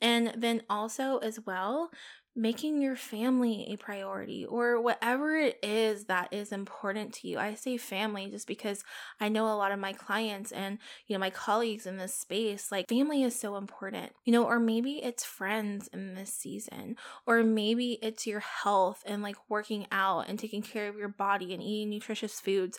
And 0.00 0.32
then 0.36 0.62
also, 0.70 1.18
as 1.18 1.40
well, 1.44 1.90
making 2.38 2.80
your 2.80 2.94
family 2.94 3.66
a 3.68 3.76
priority 3.76 4.44
or 4.44 4.80
whatever 4.80 5.36
it 5.36 5.58
is 5.60 6.04
that 6.04 6.32
is 6.32 6.52
important 6.52 7.12
to 7.12 7.26
you. 7.26 7.36
I 7.36 7.54
say 7.54 7.76
family 7.76 8.30
just 8.30 8.46
because 8.46 8.84
I 9.18 9.28
know 9.28 9.46
a 9.46 9.58
lot 9.58 9.72
of 9.72 9.80
my 9.80 9.92
clients 9.92 10.52
and, 10.52 10.78
you 11.08 11.14
know, 11.14 11.18
my 11.18 11.30
colleagues 11.30 11.84
in 11.84 11.96
this 11.96 12.14
space, 12.14 12.70
like 12.70 12.88
family 12.88 13.24
is 13.24 13.38
so 13.38 13.56
important, 13.56 14.12
you 14.24 14.32
know, 14.32 14.44
or 14.44 14.60
maybe 14.60 15.02
it's 15.02 15.24
friends 15.24 15.88
in 15.88 16.14
this 16.14 16.32
season, 16.32 16.94
or 17.26 17.42
maybe 17.42 17.98
it's 18.02 18.24
your 18.24 18.40
health 18.40 19.02
and 19.04 19.20
like 19.20 19.36
working 19.48 19.88
out 19.90 20.28
and 20.28 20.38
taking 20.38 20.62
care 20.62 20.86
of 20.86 20.96
your 20.96 21.08
body 21.08 21.52
and 21.52 21.62
eating 21.62 21.90
nutritious 21.90 22.38
foods 22.38 22.78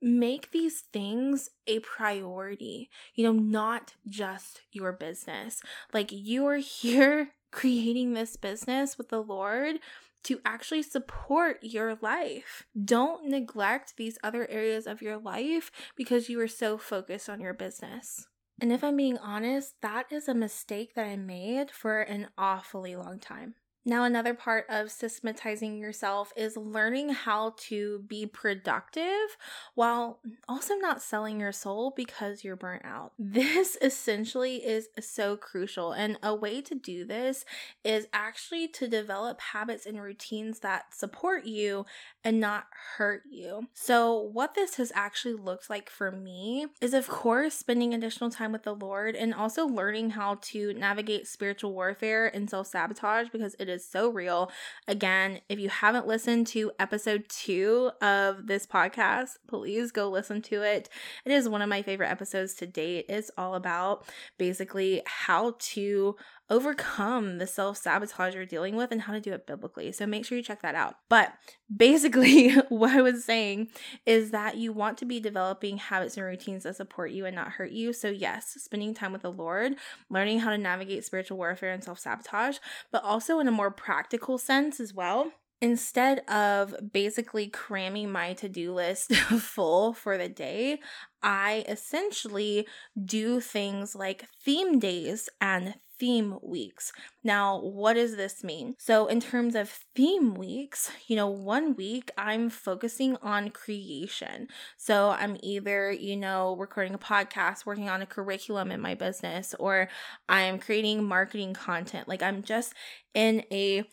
make 0.00 0.52
these 0.52 0.84
things 0.92 1.50
a 1.66 1.80
priority, 1.80 2.88
you 3.14 3.24
know, 3.24 3.32
not 3.32 3.94
just 4.06 4.62
your 4.70 4.92
business. 4.92 5.60
Like 5.92 6.12
you 6.12 6.46
are 6.46 6.56
here 6.58 7.30
creating 7.50 8.12
this 8.12 8.36
business 8.36 8.98
with 8.98 9.08
the 9.08 9.22
Lord 9.22 9.76
to 10.24 10.40
actually 10.44 10.82
support 10.82 11.58
your 11.62 11.96
life. 12.00 12.66
Don't 12.84 13.28
neglect 13.28 13.94
these 13.96 14.18
other 14.22 14.48
areas 14.50 14.86
of 14.86 15.00
your 15.00 15.16
life 15.16 15.70
because 15.96 16.28
you 16.28 16.40
are 16.40 16.48
so 16.48 16.76
focused 16.76 17.28
on 17.28 17.40
your 17.40 17.54
business. 17.54 18.26
And 18.60 18.72
if 18.72 18.82
I'm 18.82 18.96
being 18.96 19.18
honest, 19.18 19.74
that 19.82 20.10
is 20.10 20.26
a 20.28 20.34
mistake 20.34 20.94
that 20.94 21.06
I 21.06 21.16
made 21.16 21.70
for 21.70 22.00
an 22.00 22.28
awfully 22.36 22.96
long 22.96 23.20
time. 23.20 23.54
Now, 23.88 24.04
another 24.04 24.34
part 24.34 24.66
of 24.68 24.90
systematizing 24.90 25.78
yourself 25.78 26.30
is 26.36 26.58
learning 26.58 27.08
how 27.08 27.54
to 27.68 28.00
be 28.06 28.26
productive 28.26 29.38
while 29.74 30.20
also 30.46 30.74
not 30.74 31.00
selling 31.00 31.40
your 31.40 31.52
soul 31.52 31.94
because 31.96 32.44
you're 32.44 32.54
burnt 32.54 32.84
out. 32.84 33.12
This 33.38 33.78
essentially 33.80 34.56
is 34.56 34.88
so 35.00 35.36
crucial. 35.36 35.92
And 35.92 36.18
a 36.22 36.34
way 36.34 36.60
to 36.62 36.74
do 36.74 37.04
this 37.04 37.44
is 37.82 38.08
actually 38.12 38.68
to 38.68 38.88
develop 38.88 39.40
habits 39.40 39.86
and 39.86 40.02
routines 40.02 40.58
that 40.58 40.92
support 40.94 41.46
you 41.46 41.86
and 42.24 42.40
not 42.40 42.66
hurt 42.96 43.22
you. 43.30 43.68
So, 43.72 44.18
what 44.20 44.54
this 44.54 44.74
has 44.74 44.92
actually 44.94 45.34
looked 45.34 45.70
like 45.70 45.88
for 45.88 46.10
me 46.10 46.66
is, 46.80 46.92
of 46.92 47.08
course, 47.08 47.54
spending 47.54 47.94
additional 47.94 48.28
time 48.28 48.52
with 48.52 48.64
the 48.64 48.74
Lord 48.74 49.14
and 49.14 49.32
also 49.32 49.66
learning 49.66 50.10
how 50.10 50.38
to 50.42 50.74
navigate 50.74 51.26
spiritual 51.28 51.72
warfare 51.72 52.26
and 52.26 52.50
self 52.50 52.66
sabotage 52.66 53.28
because 53.30 53.54
it 53.58 53.68
is 53.68 53.77
so 53.84 54.08
real. 54.08 54.50
Again, 54.86 55.40
if 55.48 55.58
you 55.58 55.68
haven't 55.68 56.06
listened 56.06 56.46
to 56.48 56.72
episode 56.78 57.24
two 57.28 57.90
of 58.00 58.46
this 58.46 58.66
podcast, 58.66 59.36
please 59.46 59.92
go 59.92 60.08
listen 60.08 60.42
to 60.42 60.62
it. 60.62 60.88
It 61.24 61.32
is 61.32 61.48
one 61.48 61.62
of 61.62 61.68
my 61.68 61.82
favorite 61.82 62.10
episodes 62.10 62.54
to 62.54 62.66
date. 62.66 63.06
It's 63.08 63.30
all 63.36 63.54
about 63.54 64.04
basically 64.38 65.02
how 65.06 65.54
to 65.58 66.16
overcome 66.50 67.38
the 67.38 67.46
self 67.46 67.76
sabotage 67.76 68.34
you're 68.34 68.46
dealing 68.46 68.76
with 68.76 68.90
and 68.90 69.02
how 69.02 69.12
to 69.12 69.20
do 69.20 69.32
it 69.32 69.46
biblically. 69.46 69.92
So 69.92 70.06
make 70.06 70.24
sure 70.24 70.38
you 70.38 70.44
check 70.44 70.62
that 70.62 70.74
out. 70.74 70.96
But 71.08 71.32
basically, 71.74 72.50
what 72.68 72.92
I 72.92 73.02
was 73.02 73.24
saying 73.24 73.68
is 74.06 74.30
that 74.30 74.56
you 74.56 74.72
want 74.72 74.98
to 74.98 75.04
be 75.04 75.20
developing 75.20 75.78
habits 75.78 76.16
and 76.16 76.26
routines 76.26 76.64
that 76.64 76.76
support 76.76 77.10
you 77.10 77.26
and 77.26 77.36
not 77.36 77.52
hurt 77.52 77.70
you. 77.70 77.92
So, 77.92 78.08
yes, 78.08 78.56
spending 78.58 78.94
time 78.94 79.12
with 79.12 79.22
the 79.22 79.32
Lord, 79.32 79.74
learning 80.10 80.40
how 80.40 80.50
to 80.50 80.58
navigate 80.58 81.04
spiritual 81.04 81.38
warfare 81.38 81.72
and 81.72 81.84
self 81.84 81.98
sabotage, 81.98 82.58
but 82.90 83.04
also 83.04 83.38
in 83.40 83.48
a 83.48 83.52
more 83.52 83.70
practical 83.70 84.38
sense 84.38 84.80
as 84.80 84.94
well 84.94 85.32
instead 85.60 86.20
of 86.28 86.74
basically 86.92 87.48
cramming 87.48 88.10
my 88.10 88.32
to 88.34 88.48
do 88.48 88.72
list 88.72 89.14
full 89.16 89.92
for 89.92 90.16
the 90.16 90.28
day, 90.28 90.78
I 91.22 91.64
essentially 91.68 92.66
do 93.04 93.40
things 93.40 93.94
like 93.94 94.28
theme 94.44 94.78
days 94.78 95.28
and 95.40 95.74
theme 95.98 96.38
weeks. 96.42 96.92
Now, 97.24 97.60
what 97.60 97.94
does 97.94 98.16
this 98.16 98.44
mean? 98.44 98.74
So, 98.78 99.06
in 99.06 99.20
terms 99.20 99.54
of 99.54 99.68
theme 99.94 100.34
weeks, 100.34 100.90
you 101.06 101.16
know, 101.16 101.28
one 101.28 101.74
week 101.76 102.10
I'm 102.16 102.50
focusing 102.50 103.16
on 103.22 103.50
creation. 103.50 104.48
So, 104.76 105.10
I'm 105.10 105.36
either, 105.42 105.90
you 105.90 106.16
know, 106.16 106.56
recording 106.56 106.94
a 106.94 106.98
podcast, 106.98 107.66
working 107.66 107.88
on 107.88 108.02
a 108.02 108.06
curriculum 108.06 108.70
in 108.70 108.80
my 108.80 108.94
business, 108.94 109.54
or 109.58 109.88
I'm 110.28 110.58
creating 110.58 111.04
marketing 111.04 111.54
content. 111.54 112.08
Like, 112.08 112.22
I'm 112.22 112.42
just 112.42 112.74
in 113.14 113.44
a 113.50 113.84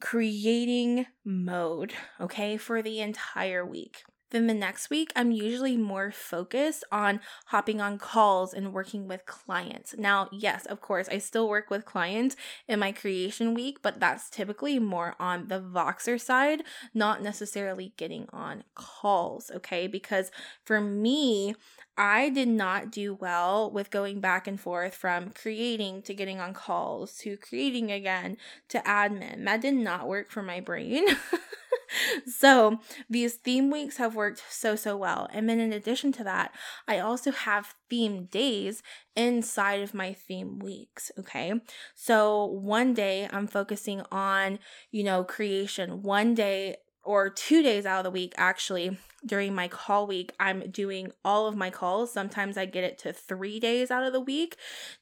creating 0.00 1.06
mode, 1.24 1.92
okay, 2.20 2.56
for 2.56 2.82
the 2.82 3.00
entire 3.00 3.64
week. 3.64 4.02
Then 4.34 4.48
the 4.48 4.52
next 4.54 4.90
week, 4.90 5.12
I'm 5.14 5.30
usually 5.30 5.76
more 5.76 6.10
focused 6.10 6.82
on 6.90 7.20
hopping 7.46 7.80
on 7.80 7.98
calls 7.98 8.52
and 8.52 8.72
working 8.72 9.06
with 9.06 9.26
clients. 9.26 9.94
Now, 9.96 10.28
yes, 10.32 10.66
of 10.66 10.80
course, 10.80 11.08
I 11.08 11.18
still 11.18 11.48
work 11.48 11.70
with 11.70 11.84
clients 11.84 12.34
in 12.66 12.80
my 12.80 12.90
creation 12.90 13.54
week, 13.54 13.78
but 13.80 14.00
that's 14.00 14.28
typically 14.28 14.80
more 14.80 15.14
on 15.20 15.46
the 15.46 15.60
Voxer 15.60 16.20
side, 16.20 16.64
not 16.92 17.22
necessarily 17.22 17.92
getting 17.96 18.26
on 18.32 18.64
calls, 18.74 19.52
okay? 19.54 19.86
Because 19.86 20.32
for 20.64 20.80
me, 20.80 21.54
I 21.96 22.28
did 22.28 22.48
not 22.48 22.90
do 22.90 23.14
well 23.14 23.70
with 23.70 23.90
going 23.90 24.20
back 24.20 24.46
and 24.46 24.60
forth 24.60 24.94
from 24.94 25.30
creating 25.30 26.02
to 26.02 26.14
getting 26.14 26.40
on 26.40 26.52
calls 26.52 27.16
to 27.18 27.36
creating 27.36 27.92
again 27.92 28.36
to 28.68 28.78
admin. 28.80 29.44
That 29.44 29.60
did 29.60 29.74
not 29.74 30.08
work 30.08 30.30
for 30.30 30.42
my 30.42 30.60
brain. 30.60 31.06
so 32.26 32.78
these 33.08 33.34
theme 33.34 33.70
weeks 33.70 33.96
have 33.98 34.14
worked 34.14 34.42
so, 34.48 34.76
so 34.76 34.96
well. 34.96 35.28
And 35.32 35.48
then 35.48 35.60
in 35.60 35.72
addition 35.72 36.12
to 36.12 36.24
that, 36.24 36.52
I 36.88 36.98
also 36.98 37.30
have 37.30 37.74
theme 37.88 38.26
days 38.26 38.82
inside 39.14 39.80
of 39.80 39.94
my 39.94 40.12
theme 40.12 40.58
weeks. 40.58 41.12
Okay. 41.18 41.54
So 41.94 42.44
one 42.44 42.94
day 42.94 43.28
I'm 43.30 43.46
focusing 43.46 44.02
on, 44.10 44.58
you 44.90 45.04
know, 45.04 45.24
creation. 45.24 46.02
One 46.02 46.34
day 46.34 46.76
or 47.04 47.30
two 47.30 47.62
days 47.62 47.86
out 47.86 47.98
of 47.98 48.04
the 48.04 48.10
week, 48.10 48.34
actually, 48.36 48.98
during 49.26 49.54
my 49.54 49.68
call 49.68 50.06
week, 50.06 50.32
I'm 50.38 50.70
doing 50.70 51.10
all 51.24 51.46
of 51.46 51.56
my 51.56 51.70
calls. 51.70 52.12
Sometimes 52.12 52.56
I 52.56 52.66
get 52.66 52.84
it 52.84 52.98
to 52.98 53.12
three 53.12 53.58
days 53.58 53.90
out 53.90 54.04
of 54.04 54.12
the 54.12 54.20
week, 54.20 54.56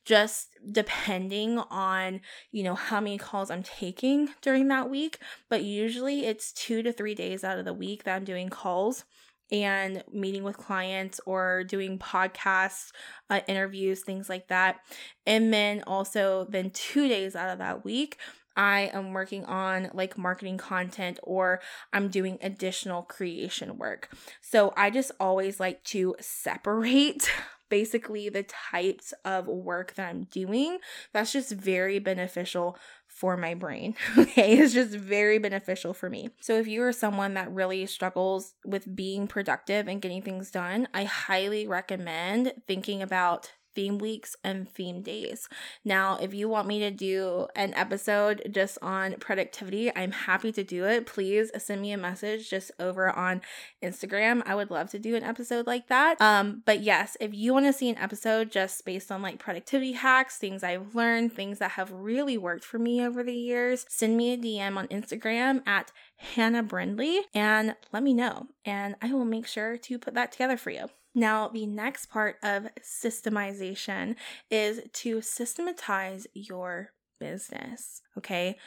just 0.05 0.51
depending 0.71 1.59
on, 1.59 2.21
you 2.53 2.63
know, 2.63 2.75
how 2.75 3.01
many 3.01 3.19
calls 3.19 3.51
I'm 3.51 3.65
taking 3.65 4.29
during 4.41 4.69
that 4.69 4.89
week. 4.89 5.19
But 5.49 5.65
usually 5.65 6.27
it's 6.27 6.53
two 6.53 6.83
to 6.83 6.93
three 6.93 7.15
days 7.15 7.43
out 7.43 7.59
of 7.59 7.65
the 7.65 7.75
week 7.75 8.05
that 8.05 8.15
I'm 8.15 8.25
doing 8.25 8.49
calls 8.49 9.05
and 9.51 10.03
meeting 10.11 10.45
with 10.45 10.57
clients 10.57 11.21
or 11.27 11.63
doing 11.65 11.99
podcasts, 11.99 12.91
uh, 13.29 13.41
interviews, 13.47 14.01
things 14.01 14.29
like 14.29 14.49
that. 14.49 14.81
And 15.27 15.53
then 15.53 15.83
also, 15.87 16.47
then 16.49 16.71
two 16.71 17.07
days 17.07 17.37
out 17.37 17.51
of 17.51 17.59
that 17.59 17.85
week, 17.85 18.17
I 18.57 18.91
am 18.93 19.13
working 19.13 19.45
on 19.45 19.91
like 19.95 20.19
marketing 20.19 20.59
content 20.59 21.19
or 21.23 21.61
I'm 21.93 22.09
doing 22.09 22.39
additional 22.43 23.03
creation 23.03 23.79
work. 23.79 24.11
So 24.41 24.73
I 24.77 24.91
just 24.91 25.13
always 25.21 25.61
like 25.61 25.83
to 25.85 26.15
separate 26.21 27.31
basically 27.69 28.29
the 28.29 28.43
types 28.43 29.15
of 29.25 29.47
work 29.47 29.95
that 29.95 30.11
I'm 30.11 30.25
doing. 30.25 30.77
That's 31.15 31.33
just 31.33 31.53
very 31.53 31.99
beneficial 31.99 32.77
for 33.07 33.37
my 33.37 33.55
brain. 33.55 33.95
Okay, 34.19 34.59
it's 34.59 34.75
just 34.75 34.95
very 34.95 35.39
beneficial 35.39 35.95
for 35.95 36.11
me. 36.11 36.31
So, 36.41 36.59
if 36.59 36.67
you 36.67 36.83
are 36.83 36.93
someone 36.93 37.35
that 37.35 37.51
really 37.51 37.87
struggles 37.87 38.55
with 38.65 38.95
being 38.95 39.27
productive 39.27 39.89
and 39.89 40.03
getting 40.03 40.23
things 40.23 40.51
done, 40.51 40.87
I 40.95 41.05
highly 41.05 41.67
recommend 41.67 42.53
thinking 42.67 43.03
about 43.03 43.53
theme 43.75 43.99
weeks 43.99 44.37
and 44.45 44.69
theme 44.69 45.03
days. 45.03 45.49
Now, 45.85 46.19
if 46.21 46.35
you 46.35 46.49
want 46.49 46.69
me 46.69 46.79
to 46.81 46.91
do 46.91 47.47
an 47.57 47.75
episode 47.75 48.43
just 48.51 48.79
on 48.83 49.15
productivity, 49.15 49.95
I'm 49.95 50.13
happy 50.13 50.53
to 50.53 50.65
do 50.65 50.85
it. 50.85 51.07
Please 51.07 51.51
send 51.59 51.83
me 51.83 51.93
a 51.93 51.99
message 51.99 52.51
just 52.51 52.71
over 52.79 53.11
on 53.11 53.43
Instagram. 53.83 54.43
I 54.47 54.55
would 54.55 54.71
love 54.71 54.91
to 54.91 54.99
do 54.99 55.17
an 55.17 55.23
episode 55.23 55.67
like 55.67 55.89
that. 55.89 56.21
Um, 56.21 56.63
but 56.65 56.81
yes, 56.81 57.17
if 57.21 57.35
you 57.35 57.53
want 57.53 57.67
to 57.67 57.73
see 57.73 57.89
an 57.89 57.99
episode 57.99 58.51
just 58.51 58.85
based 58.85 59.11
on 59.11 59.23
like 59.23 59.39
productivity 59.39 59.93
hacks, 59.93 60.39
things 60.39 60.63
I've 60.63 60.95
learned, 60.95 61.33
things 61.33 61.59
that 61.59 61.73
have 61.73 61.91
really 61.93 62.39
worked 62.39 62.65
for 62.65 62.79
me 62.79 63.05
over 63.05 63.23
the 63.23 63.35
years, 63.35 63.87
send 63.89 64.17
me 64.17 64.33
a 64.33 64.39
DM 64.39 64.77
on 64.77 64.89
Instagram 64.89 65.67
at 65.67 65.93
Hannah 66.17 66.63
Brindley 66.63 67.21
and 67.35 67.75
let 67.93 68.03
me 68.03 68.15
know. 68.15 68.49
And 68.65 68.97
I 69.03 69.13
will 69.13 69.25
make 69.25 69.47
sure 69.47 69.77
to 69.77 69.99
put 69.99 70.15
that 70.15 70.33
together 70.33 70.57
for 70.57 70.71
you. 70.71 70.89
Now, 71.15 71.49
the 71.49 71.67
next 71.67 72.07
part 72.07 72.37
of 72.43 72.69
systemization 72.81 74.17
is 74.51 74.81
to 74.93 75.21
systematize 75.21 76.27
your 76.35 76.93
business. 77.21 78.03
Okay. 78.17 78.59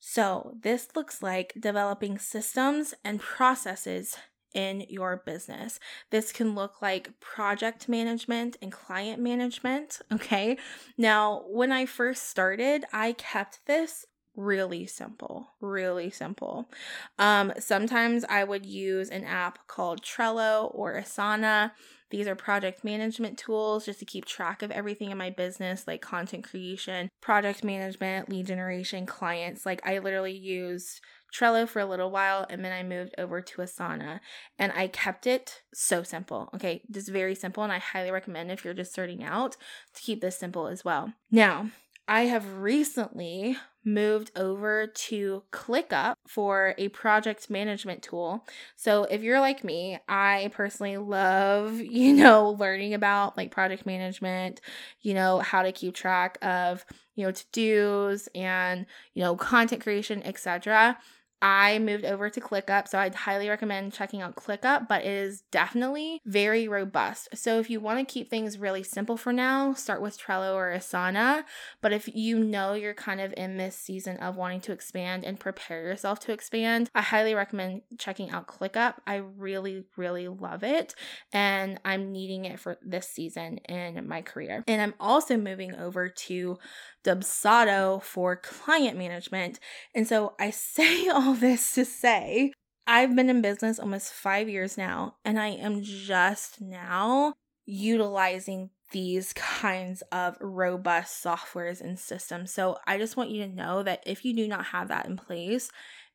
So, 0.00 0.54
this 0.62 0.88
looks 0.94 1.22
like 1.22 1.54
developing 1.58 2.18
systems 2.18 2.94
and 3.04 3.18
processes 3.18 4.16
in 4.54 4.86
your 4.88 5.22
business. 5.26 5.78
This 6.10 6.32
can 6.32 6.54
look 6.54 6.80
like 6.80 7.18
project 7.20 7.88
management 7.88 8.56
and 8.62 8.72
client 8.72 9.20
management. 9.20 10.00
Okay. 10.12 10.56
Now, 10.96 11.44
when 11.48 11.72
I 11.72 11.84
first 11.84 12.28
started, 12.28 12.84
I 12.92 13.12
kept 13.12 13.66
this 13.66 14.06
really 14.38 14.86
simple, 14.86 15.48
really 15.60 16.10
simple. 16.10 16.70
Um, 17.18 17.52
sometimes 17.58 18.24
I 18.28 18.44
would 18.44 18.64
use 18.64 19.10
an 19.10 19.24
app 19.24 19.66
called 19.66 20.00
Trello 20.00 20.70
or 20.72 20.94
Asana. 20.94 21.72
These 22.10 22.28
are 22.28 22.36
project 22.36 22.84
management 22.84 23.36
tools 23.36 23.84
just 23.84 23.98
to 23.98 24.04
keep 24.04 24.24
track 24.24 24.62
of 24.62 24.70
everything 24.70 25.10
in 25.10 25.18
my 25.18 25.28
business, 25.28 25.86
like 25.86 26.00
content 26.00 26.44
creation, 26.44 27.10
project 27.20 27.64
management, 27.64 28.30
lead 28.30 28.46
generation, 28.46 29.06
clients. 29.06 29.66
Like 29.66 29.86
I 29.86 29.98
literally 29.98 30.36
used 30.36 31.00
Trello 31.34 31.68
for 31.68 31.80
a 31.80 31.86
little 31.86 32.10
while 32.10 32.46
and 32.48 32.64
then 32.64 32.72
I 32.72 32.82
moved 32.82 33.14
over 33.18 33.42
to 33.42 33.60
Asana 33.60 34.20
and 34.58 34.72
I 34.72 34.86
kept 34.86 35.26
it 35.26 35.62
so 35.74 36.02
simple. 36.02 36.48
Okay, 36.54 36.82
just 36.90 37.10
very 37.10 37.34
simple. 37.34 37.64
And 37.64 37.72
I 37.72 37.78
highly 37.78 38.10
recommend 38.10 38.50
if 38.50 38.64
you're 38.64 38.72
just 38.72 38.92
starting 38.92 39.22
out 39.24 39.56
to 39.94 40.00
keep 40.00 40.20
this 40.20 40.38
simple 40.38 40.68
as 40.68 40.84
well. 40.84 41.12
Now, 41.30 41.70
I 42.10 42.22
have 42.22 42.54
recently 42.54 43.58
moved 43.84 44.32
over 44.34 44.86
to 44.86 45.42
ClickUp 45.52 46.14
for 46.26 46.74
a 46.78 46.88
project 46.88 47.50
management 47.50 48.02
tool. 48.02 48.46
So 48.76 49.04
if 49.04 49.22
you're 49.22 49.40
like 49.40 49.62
me, 49.62 49.98
I 50.08 50.50
personally 50.54 50.96
love, 50.96 51.74
you 51.80 52.14
know, 52.14 52.50
learning 52.58 52.94
about 52.94 53.36
like 53.36 53.50
project 53.50 53.84
management, 53.84 54.62
you 55.02 55.12
know, 55.12 55.40
how 55.40 55.62
to 55.62 55.70
keep 55.72 55.94
track 55.94 56.38
of, 56.42 56.84
you 57.14 57.26
know, 57.26 57.30
to-dos 57.32 58.28
and, 58.34 58.86
you 59.14 59.22
know, 59.22 59.36
content 59.36 59.82
creation, 59.82 60.22
etc. 60.24 60.96
I 61.40 61.78
moved 61.78 62.04
over 62.04 62.28
to 62.30 62.40
ClickUp, 62.40 62.88
so 62.88 62.98
I'd 62.98 63.14
highly 63.14 63.48
recommend 63.48 63.92
checking 63.92 64.22
out 64.22 64.34
ClickUp, 64.34 64.88
but 64.88 65.04
it 65.04 65.12
is 65.12 65.42
definitely 65.52 66.20
very 66.26 66.66
robust. 66.66 67.28
So 67.34 67.60
if 67.60 67.70
you 67.70 67.80
want 67.80 68.00
to 68.00 68.12
keep 68.12 68.28
things 68.28 68.58
really 68.58 68.82
simple 68.82 69.16
for 69.16 69.32
now, 69.32 69.72
start 69.74 70.02
with 70.02 70.18
Trello 70.18 70.54
or 70.54 70.74
Asana. 70.74 71.44
But 71.80 71.92
if 71.92 72.08
you 72.12 72.38
know 72.38 72.74
you're 72.74 72.94
kind 72.94 73.20
of 73.20 73.32
in 73.36 73.56
this 73.56 73.76
season 73.76 74.16
of 74.16 74.36
wanting 74.36 74.60
to 74.62 74.72
expand 74.72 75.24
and 75.24 75.38
prepare 75.38 75.84
yourself 75.84 76.18
to 76.20 76.32
expand, 76.32 76.90
I 76.94 77.02
highly 77.02 77.34
recommend 77.34 77.82
checking 77.98 78.30
out 78.30 78.48
ClickUp. 78.48 78.94
I 79.06 79.16
really, 79.16 79.84
really 79.96 80.28
love 80.28 80.64
it, 80.64 80.94
and 81.32 81.80
I'm 81.84 82.10
needing 82.10 82.46
it 82.46 82.58
for 82.58 82.78
this 82.82 83.08
season 83.08 83.58
in 83.68 84.08
my 84.08 84.22
career. 84.22 84.64
And 84.66 84.82
I'm 84.82 84.94
also 84.98 85.36
moving 85.36 85.74
over 85.76 86.08
to 86.08 86.58
Dubsado 87.04 88.02
for 88.02 88.36
client 88.36 88.98
management. 88.98 89.60
And 89.94 90.06
so 90.06 90.34
I 90.38 90.50
say 90.50 91.08
all 91.08 91.34
this 91.34 91.74
to 91.74 91.84
say 91.84 92.52
I've 92.88 93.14
been 93.14 93.28
in 93.28 93.42
business 93.42 93.78
almost 93.78 94.14
five 94.14 94.48
years 94.48 94.78
now, 94.78 95.16
and 95.22 95.38
I 95.38 95.48
am 95.48 95.82
just 95.82 96.58
now 96.58 97.34
utilizing 97.66 98.70
these 98.92 99.32
kinds 99.34 100.02
of 100.10 100.38
robust 100.40 101.22
softwares 101.22 101.82
and 101.82 101.98
systems. 101.98 102.50
So 102.50 102.78
I 102.86 102.96
just 102.96 103.14
want 103.14 103.28
you 103.28 103.44
to 103.44 103.54
know 103.54 103.82
that 103.82 104.02
if 104.06 104.24
you 104.24 104.34
do 104.34 104.48
not 104.48 104.66
have 104.66 104.88
that 104.88 105.04
in 105.04 105.18
place, 105.18 105.70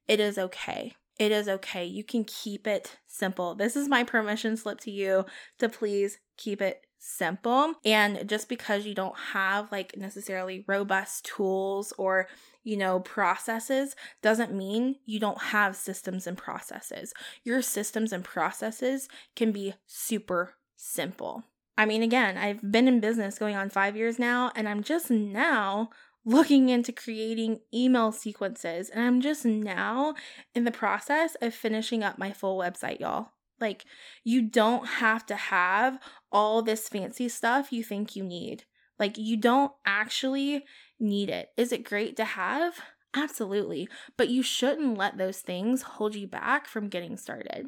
it 0.07 0.19
is 0.19 0.39
okay. 0.39 0.95
It 1.19 1.31
is 1.31 1.47
okay. 1.47 1.85
You 1.85 2.03
can 2.03 2.23
keep 2.23 2.65
it 2.65 2.97
simple. 3.05 3.53
This 3.53 3.75
is 3.75 3.87
my 3.87 4.03
permission 4.03 4.57
slip 4.57 4.79
to 4.81 4.91
you 4.91 5.25
to 5.59 5.69
please 5.69 6.17
keep 6.37 6.59
it 6.59 6.87
simple. 7.03 7.73
And 7.83 8.27
just 8.29 8.47
because 8.47 8.85
you 8.85 8.95
don't 8.95 9.17
have 9.33 9.71
like 9.71 9.97
necessarily 9.97 10.63
robust 10.67 11.25
tools 11.25 11.93
or, 11.97 12.27
you 12.63 12.77
know, 12.77 13.01
processes 13.01 13.95
doesn't 14.21 14.53
mean 14.53 14.95
you 15.05 15.19
don't 15.19 15.41
have 15.41 15.75
systems 15.75 16.25
and 16.27 16.37
processes. 16.37 17.13
Your 17.43 17.61
systems 17.61 18.13
and 18.13 18.23
processes 18.23 19.09
can 19.35 19.51
be 19.51 19.73
super 19.85 20.55
simple. 20.77 21.43
I 21.77 21.85
mean, 21.85 22.03
again, 22.03 22.37
I've 22.37 22.71
been 22.71 22.87
in 22.87 22.99
business 22.99 23.37
going 23.37 23.55
on 23.55 23.69
five 23.69 23.97
years 23.97 24.17
now, 24.17 24.51
and 24.55 24.69
I'm 24.69 24.83
just 24.83 25.09
now 25.09 25.89
looking 26.23 26.69
into 26.69 26.91
creating 26.91 27.59
email 27.73 28.11
sequences. 28.11 28.89
And 28.89 29.03
I'm 29.03 29.19
just 29.19 29.43
now 29.43 30.13
in 30.55 30.63
the 30.63 30.71
process 30.71 31.35
of 31.41 31.53
finishing 31.53 32.03
up 32.03 32.17
my 32.17 32.31
full 32.31 32.57
website, 32.57 32.99
y'all. 32.99 33.32
Like, 33.59 33.85
you 34.23 34.41
don't 34.41 34.85
have 34.85 35.25
to 35.27 35.35
have 35.35 35.99
all 36.31 36.61
this 36.61 36.89
fancy 36.89 37.29
stuff 37.29 37.71
you 37.71 37.83
think 37.83 38.15
you 38.15 38.23
need. 38.23 38.65
Like, 38.99 39.17
you 39.17 39.37
don't 39.37 39.71
actually 39.85 40.65
need 40.99 41.29
it. 41.29 41.49
Is 41.57 41.71
it 41.71 41.83
great 41.83 42.15
to 42.17 42.25
have? 42.25 42.75
Absolutely. 43.15 43.87
But 44.17 44.29
you 44.29 44.41
shouldn't 44.43 44.97
let 44.97 45.17
those 45.17 45.39
things 45.39 45.83
hold 45.83 46.15
you 46.15 46.27
back 46.27 46.67
from 46.67 46.89
getting 46.89 47.17
started. 47.17 47.67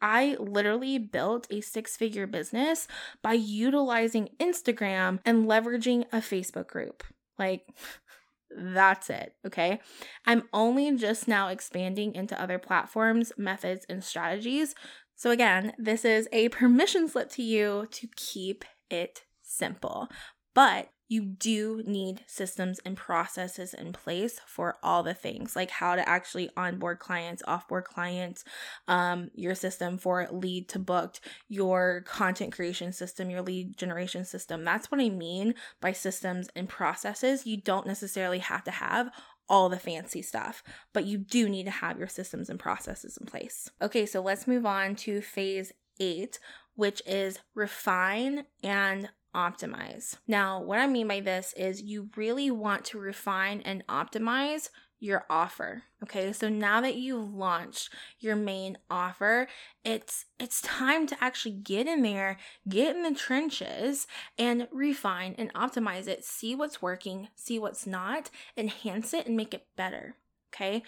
I 0.00 0.36
literally 0.38 0.98
built 0.98 1.46
a 1.50 1.60
six 1.60 1.96
figure 1.96 2.26
business 2.26 2.88
by 3.22 3.34
utilizing 3.34 4.30
Instagram 4.40 5.20
and 5.24 5.46
leveraging 5.46 6.06
a 6.12 6.18
Facebook 6.18 6.66
group. 6.66 7.04
Like, 7.38 7.66
that's 8.56 9.10
it, 9.10 9.34
okay? 9.46 9.80
I'm 10.26 10.44
only 10.52 10.96
just 10.96 11.28
now 11.28 11.48
expanding 11.48 12.14
into 12.14 12.40
other 12.40 12.58
platforms, 12.58 13.32
methods, 13.36 13.86
and 13.88 14.02
strategies 14.02 14.74
so, 15.20 15.30
again, 15.30 15.74
this 15.76 16.06
is 16.06 16.30
a 16.32 16.48
permission 16.48 17.06
slip 17.06 17.28
to 17.32 17.42
you 17.42 17.86
to 17.90 18.08
keep 18.16 18.64
it 18.88 19.24
simple. 19.42 20.08
But 20.54 20.88
you 21.10 21.24
do 21.24 21.82
need 21.84 22.22
systems 22.26 22.80
and 22.86 22.96
processes 22.96 23.74
in 23.74 23.92
place 23.92 24.40
for 24.46 24.78
all 24.82 25.02
the 25.02 25.12
things 25.12 25.54
like 25.54 25.70
how 25.72 25.94
to 25.94 26.08
actually 26.08 26.48
onboard 26.56 27.00
clients, 27.00 27.42
offboard 27.46 27.84
clients, 27.84 28.44
um, 28.88 29.30
your 29.34 29.54
system 29.54 29.98
for 29.98 30.26
lead 30.30 30.70
to 30.70 30.78
booked, 30.78 31.20
your 31.48 32.02
content 32.06 32.52
creation 32.54 32.90
system, 32.90 33.28
your 33.28 33.42
lead 33.42 33.76
generation 33.76 34.24
system. 34.24 34.64
That's 34.64 34.90
what 34.90 35.02
I 35.02 35.10
mean 35.10 35.54
by 35.82 35.92
systems 35.92 36.48
and 36.56 36.66
processes. 36.66 37.44
You 37.44 37.60
don't 37.60 37.86
necessarily 37.86 38.38
have 38.38 38.64
to 38.64 38.70
have 38.70 39.10
all 39.50 39.68
the 39.68 39.78
fancy 39.78 40.22
stuff, 40.22 40.62
but 40.94 41.04
you 41.04 41.18
do 41.18 41.48
need 41.48 41.64
to 41.64 41.70
have 41.70 41.98
your 41.98 42.08
systems 42.08 42.48
and 42.48 42.58
processes 42.58 43.18
in 43.20 43.26
place. 43.26 43.68
Okay, 43.82 44.06
so 44.06 44.22
let's 44.22 44.46
move 44.46 44.64
on 44.64 44.94
to 44.96 45.20
phase 45.20 45.72
eight, 45.98 46.38
which 46.76 47.02
is 47.04 47.40
refine 47.54 48.46
and 48.62 49.10
optimize. 49.34 50.16
Now, 50.26 50.62
what 50.62 50.78
I 50.78 50.86
mean 50.86 51.08
by 51.08 51.20
this 51.20 51.52
is 51.56 51.82
you 51.82 52.08
really 52.16 52.50
want 52.50 52.84
to 52.86 52.98
refine 52.98 53.60
and 53.64 53.86
optimize 53.88 54.70
your 55.00 55.24
offer. 55.28 55.82
Okay? 56.02 56.32
So 56.32 56.48
now 56.48 56.80
that 56.82 56.94
you've 56.94 57.34
launched 57.34 57.90
your 58.20 58.36
main 58.36 58.78
offer, 58.90 59.48
it's 59.84 60.26
it's 60.38 60.60
time 60.60 61.06
to 61.08 61.16
actually 61.20 61.54
get 61.54 61.86
in 61.86 62.02
there, 62.02 62.36
get 62.68 62.94
in 62.94 63.02
the 63.02 63.14
trenches 63.14 64.06
and 64.38 64.68
refine 64.70 65.34
and 65.38 65.52
optimize 65.54 66.06
it. 66.06 66.24
See 66.24 66.54
what's 66.54 66.82
working, 66.82 67.28
see 67.34 67.58
what's 67.58 67.86
not, 67.86 68.30
enhance 68.56 69.12
it 69.14 69.26
and 69.26 69.36
make 69.36 69.54
it 69.54 69.66
better. 69.76 70.14
Okay? 70.54 70.82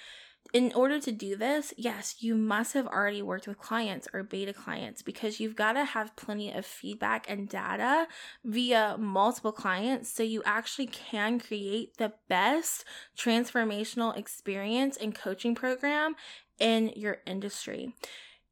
In 0.53 0.72
order 0.74 1.01
to 1.01 1.12
do 1.12 1.34
this, 1.34 1.72
yes, 1.78 2.16
you 2.20 2.34
must 2.34 2.74
have 2.74 2.86
already 2.86 3.22
worked 3.22 3.47
with 3.47 3.59
clients 3.59 4.07
or 4.12 4.22
beta 4.22 4.53
clients 4.53 5.01
because 5.01 5.40
you've 5.40 5.57
got 5.57 5.72
to 5.72 5.84
have 5.84 6.14
plenty 6.14 6.53
of 6.53 6.66
feedback 6.66 7.28
and 7.28 7.49
data 7.49 8.07
via 8.45 8.97
multiple 8.99 9.53
clients 9.53 10.12
so 10.12 10.22
you 10.22 10.43
actually 10.45 10.86
can 10.86 11.40
create 11.40 11.97
the 11.97 12.12
best 12.28 12.84
transformational 13.16 14.16
experience 14.16 14.97
and 14.99 15.14
coaching 15.14 15.55
program 15.55 16.16
in 16.59 16.93
your 16.97 17.18
industry. 17.26 17.95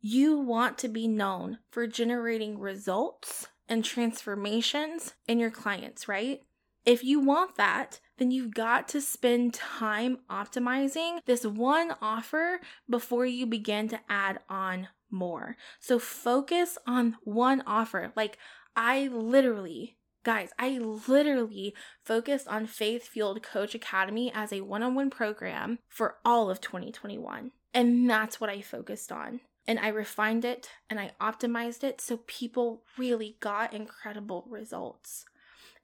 You 0.00 0.38
want 0.38 0.78
to 0.78 0.88
be 0.88 1.06
known 1.06 1.58
for 1.70 1.86
generating 1.86 2.58
results 2.58 3.48
and 3.68 3.84
transformations 3.84 5.12
in 5.28 5.38
your 5.38 5.50
clients, 5.50 6.08
right? 6.08 6.42
If 6.84 7.04
you 7.04 7.20
want 7.20 7.56
that, 7.56 8.00
then 8.18 8.30
you've 8.30 8.54
got 8.54 8.88
to 8.88 9.00
spend 9.00 9.54
time 9.54 10.18
optimizing 10.30 11.20
this 11.26 11.44
one 11.44 11.94
offer 12.00 12.60
before 12.88 13.26
you 13.26 13.46
begin 13.46 13.88
to 13.88 14.00
add 14.08 14.40
on 14.48 14.88
more. 15.10 15.56
So 15.78 15.98
focus 15.98 16.78
on 16.86 17.16
one 17.24 17.62
offer. 17.66 18.12
Like, 18.16 18.38
I 18.76 19.08
literally 19.08 19.96
Guys, 20.22 20.50
I 20.58 20.78
literally 20.78 21.74
focused 22.04 22.46
on 22.46 22.66
Faith 22.66 23.08
Fueled 23.08 23.42
Coach 23.42 23.74
Academy 23.74 24.30
as 24.34 24.52
a 24.52 24.60
one 24.60 24.82
on 24.82 24.94
one 24.94 25.08
program 25.08 25.78
for 25.88 26.16
all 26.26 26.50
of 26.50 26.60
2021. 26.60 27.52
And 27.72 28.10
that's 28.10 28.38
what 28.38 28.50
I 28.50 28.60
focused 28.60 29.10
on. 29.10 29.40
And 29.66 29.78
I 29.78 29.88
refined 29.88 30.44
it 30.44 30.68
and 30.90 31.00
I 31.00 31.12
optimized 31.22 31.84
it 31.84 32.02
so 32.02 32.18
people 32.26 32.82
really 32.98 33.36
got 33.40 33.72
incredible 33.72 34.44
results. 34.50 35.24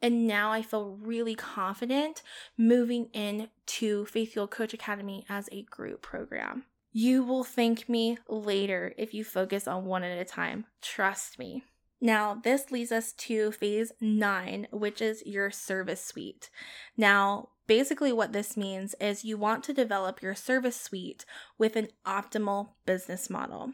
And 0.02 0.26
now 0.26 0.52
I 0.52 0.62
feel 0.62 0.98
really 1.00 1.34
confident 1.34 2.22
moving 2.56 3.06
into 3.12 4.04
Faith 4.06 4.32
Fueled 4.32 4.50
Coach 4.50 4.74
Academy 4.74 5.24
as 5.28 5.48
a 5.50 5.62
group 5.62 6.02
program. 6.02 6.64
You 6.92 7.24
will 7.24 7.44
thank 7.44 7.88
me 7.88 8.18
later 8.28 8.94
if 8.96 9.12
you 9.12 9.24
focus 9.24 9.68
on 9.68 9.84
one 9.84 10.02
at 10.02 10.18
a 10.18 10.24
time. 10.24 10.66
Trust 10.80 11.38
me. 11.38 11.62
Now, 12.00 12.40
this 12.42 12.70
leads 12.70 12.92
us 12.92 13.12
to 13.12 13.52
phase 13.52 13.92
nine, 14.00 14.66
which 14.70 15.00
is 15.00 15.22
your 15.24 15.50
service 15.50 16.04
suite. 16.04 16.50
Now, 16.96 17.50
basically, 17.66 18.12
what 18.12 18.32
this 18.32 18.56
means 18.56 18.94
is 19.00 19.24
you 19.24 19.38
want 19.38 19.64
to 19.64 19.72
develop 19.72 20.22
your 20.22 20.34
service 20.34 20.80
suite 20.80 21.24
with 21.58 21.74
an 21.74 21.88
optimal 22.06 22.70
business 22.84 23.30
model. 23.30 23.72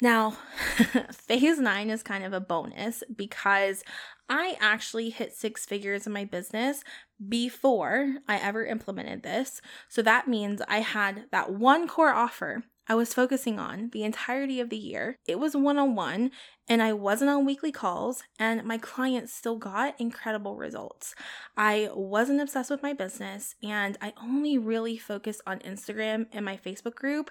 Now, 0.00 0.30
phase 1.12 1.58
nine 1.58 1.88
is 1.88 2.02
kind 2.02 2.24
of 2.24 2.32
a 2.32 2.40
bonus 2.40 3.02
because 3.14 3.82
I 4.28 4.56
actually 4.60 5.10
hit 5.10 5.34
six 5.34 5.64
figures 5.64 6.06
in 6.06 6.12
my 6.12 6.24
business 6.24 6.82
before 7.28 8.16
I 8.28 8.38
ever 8.38 8.64
implemented 8.64 9.22
this. 9.22 9.60
So 9.88 10.02
that 10.02 10.28
means 10.28 10.62
I 10.68 10.80
had 10.80 11.26
that 11.30 11.52
one 11.52 11.86
core 11.88 12.12
offer 12.12 12.64
I 12.88 12.94
was 12.94 13.12
focusing 13.12 13.58
on 13.58 13.90
the 13.92 14.04
entirety 14.04 14.60
of 14.60 14.70
the 14.70 14.76
year. 14.76 15.18
It 15.26 15.40
was 15.40 15.56
one 15.56 15.76
on 15.76 15.96
one, 15.96 16.30
and 16.68 16.80
I 16.80 16.92
wasn't 16.92 17.30
on 17.30 17.44
weekly 17.44 17.72
calls, 17.72 18.22
and 18.38 18.62
my 18.64 18.78
clients 18.78 19.32
still 19.32 19.56
got 19.56 20.00
incredible 20.00 20.56
results. 20.56 21.16
I 21.56 21.90
wasn't 21.92 22.40
obsessed 22.40 22.70
with 22.70 22.84
my 22.84 22.92
business, 22.92 23.56
and 23.60 23.98
I 24.00 24.12
only 24.22 24.56
really 24.56 24.96
focused 24.96 25.40
on 25.48 25.58
Instagram 25.60 26.26
and 26.32 26.44
my 26.44 26.56
Facebook 26.56 26.94
group, 26.94 27.30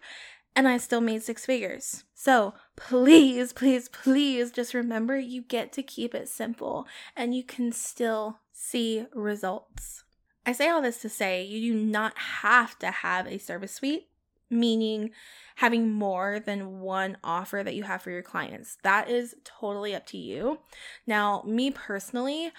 and 0.55 0.67
I 0.67 0.77
still 0.77 1.01
made 1.01 1.23
six 1.23 1.45
figures. 1.45 2.03
So 2.13 2.53
please, 2.75 3.53
please, 3.53 3.89
please 3.89 4.51
just 4.51 4.73
remember 4.73 5.17
you 5.17 5.41
get 5.41 5.71
to 5.73 5.83
keep 5.83 6.15
it 6.15 6.29
simple 6.29 6.87
and 7.15 7.35
you 7.35 7.43
can 7.43 7.71
still 7.71 8.39
see 8.51 9.05
results. 9.13 10.03
I 10.45 10.53
say 10.53 10.69
all 10.69 10.81
this 10.81 11.01
to 11.01 11.09
say 11.09 11.43
you 11.43 11.73
do 11.73 11.79
not 11.79 12.17
have 12.17 12.79
to 12.79 12.91
have 12.91 13.27
a 13.27 13.37
service 13.37 13.73
suite, 13.73 14.07
meaning 14.49 15.11
having 15.55 15.91
more 15.91 16.39
than 16.39 16.79
one 16.79 17.17
offer 17.23 17.61
that 17.63 17.75
you 17.75 17.83
have 17.83 18.01
for 18.01 18.11
your 18.11 18.21
clients. 18.21 18.77
That 18.83 19.09
is 19.09 19.35
totally 19.43 19.95
up 19.95 20.05
to 20.07 20.17
you. 20.17 20.59
Now, 21.07 21.43
me 21.45 21.71
personally, 21.71 22.51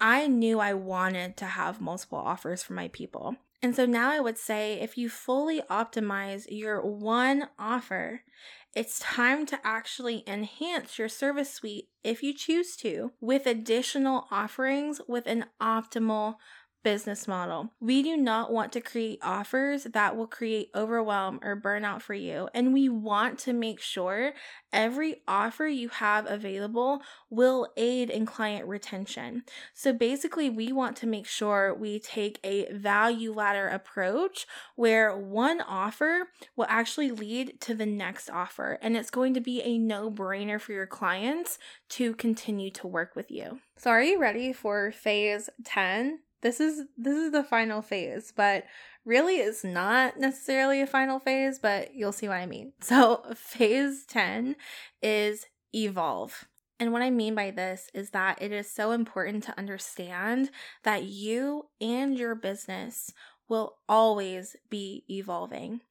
I 0.00 0.26
knew 0.26 0.58
I 0.58 0.74
wanted 0.74 1.36
to 1.38 1.44
have 1.44 1.80
multiple 1.80 2.18
offers 2.18 2.62
for 2.62 2.72
my 2.72 2.88
people. 2.88 3.36
And 3.62 3.76
so 3.76 3.86
now 3.86 4.10
I 4.10 4.20
would 4.20 4.38
say 4.38 4.80
if 4.80 4.98
you 4.98 5.08
fully 5.08 5.60
optimize 5.70 6.46
your 6.50 6.84
one 6.84 7.48
offer, 7.58 8.24
it's 8.74 8.98
time 8.98 9.46
to 9.46 9.60
actually 9.64 10.24
enhance 10.26 10.98
your 10.98 11.08
service 11.08 11.52
suite 11.52 11.88
if 12.02 12.22
you 12.22 12.34
choose 12.34 12.76
to 12.78 13.12
with 13.20 13.46
additional 13.46 14.26
offerings 14.30 15.00
with 15.06 15.26
an 15.26 15.46
optimal 15.60 16.36
business 16.82 17.28
model. 17.28 17.72
We 17.80 18.02
do 18.02 18.16
not 18.16 18.52
want 18.52 18.72
to 18.72 18.80
create 18.80 19.20
offers 19.22 19.84
that 19.84 20.16
will 20.16 20.26
create 20.26 20.70
overwhelm 20.74 21.40
or 21.42 21.60
burnout 21.60 22.02
for 22.02 22.14
you. 22.14 22.48
And 22.54 22.72
we 22.72 22.88
want 22.88 23.38
to 23.40 23.52
make 23.52 23.80
sure 23.80 24.32
every 24.72 25.22
offer 25.28 25.66
you 25.66 25.88
have 25.88 26.30
available 26.30 27.02
will 27.30 27.68
aid 27.76 28.10
in 28.10 28.26
client 28.26 28.66
retention. 28.66 29.44
So 29.74 29.92
basically, 29.92 30.50
we 30.50 30.72
want 30.72 30.96
to 30.98 31.06
make 31.06 31.26
sure 31.26 31.74
we 31.74 31.98
take 31.98 32.38
a 32.42 32.72
value 32.72 33.32
ladder 33.32 33.68
approach 33.68 34.46
where 34.76 35.16
one 35.16 35.60
offer 35.60 36.28
will 36.56 36.66
actually 36.68 37.10
lead 37.10 37.60
to 37.62 37.74
the 37.74 37.86
next 37.86 38.30
offer. 38.30 38.78
And 38.82 38.96
it's 38.96 39.10
going 39.10 39.34
to 39.34 39.40
be 39.40 39.62
a 39.62 39.78
no 39.78 40.10
brainer 40.10 40.60
for 40.60 40.72
your 40.72 40.86
clients 40.86 41.58
to 41.90 42.14
continue 42.14 42.70
to 42.70 42.86
work 42.86 43.14
with 43.14 43.30
you. 43.30 43.60
So, 43.76 43.90
are 43.90 44.02
you 44.02 44.20
ready 44.20 44.52
for 44.52 44.92
phase 44.92 45.50
10? 45.64 46.20
This 46.42 46.60
is 46.60 46.86
this 46.96 47.16
is 47.16 47.32
the 47.32 47.44
final 47.44 47.82
phase 47.82 48.32
but 48.34 48.64
really 49.04 49.36
it's 49.36 49.64
not 49.64 50.18
necessarily 50.18 50.80
a 50.80 50.86
final 50.86 51.18
phase 51.18 51.58
but 51.58 51.94
you'll 51.94 52.12
see 52.12 52.28
what 52.28 52.36
i 52.36 52.46
mean 52.46 52.72
so 52.80 53.24
phase 53.34 54.04
10 54.06 54.56
is 55.02 55.46
evolve 55.74 56.46
and 56.82 56.92
what 56.92 57.02
I 57.02 57.10
mean 57.10 57.36
by 57.36 57.52
this 57.52 57.88
is 57.94 58.10
that 58.10 58.42
it 58.42 58.50
is 58.50 58.68
so 58.68 58.90
important 58.90 59.44
to 59.44 59.56
understand 59.56 60.50
that 60.82 61.04
you 61.04 61.68
and 61.80 62.18
your 62.18 62.34
business 62.34 63.12
will 63.48 63.76
always 63.88 64.56
be 64.68 65.04
evolving. 65.08 65.82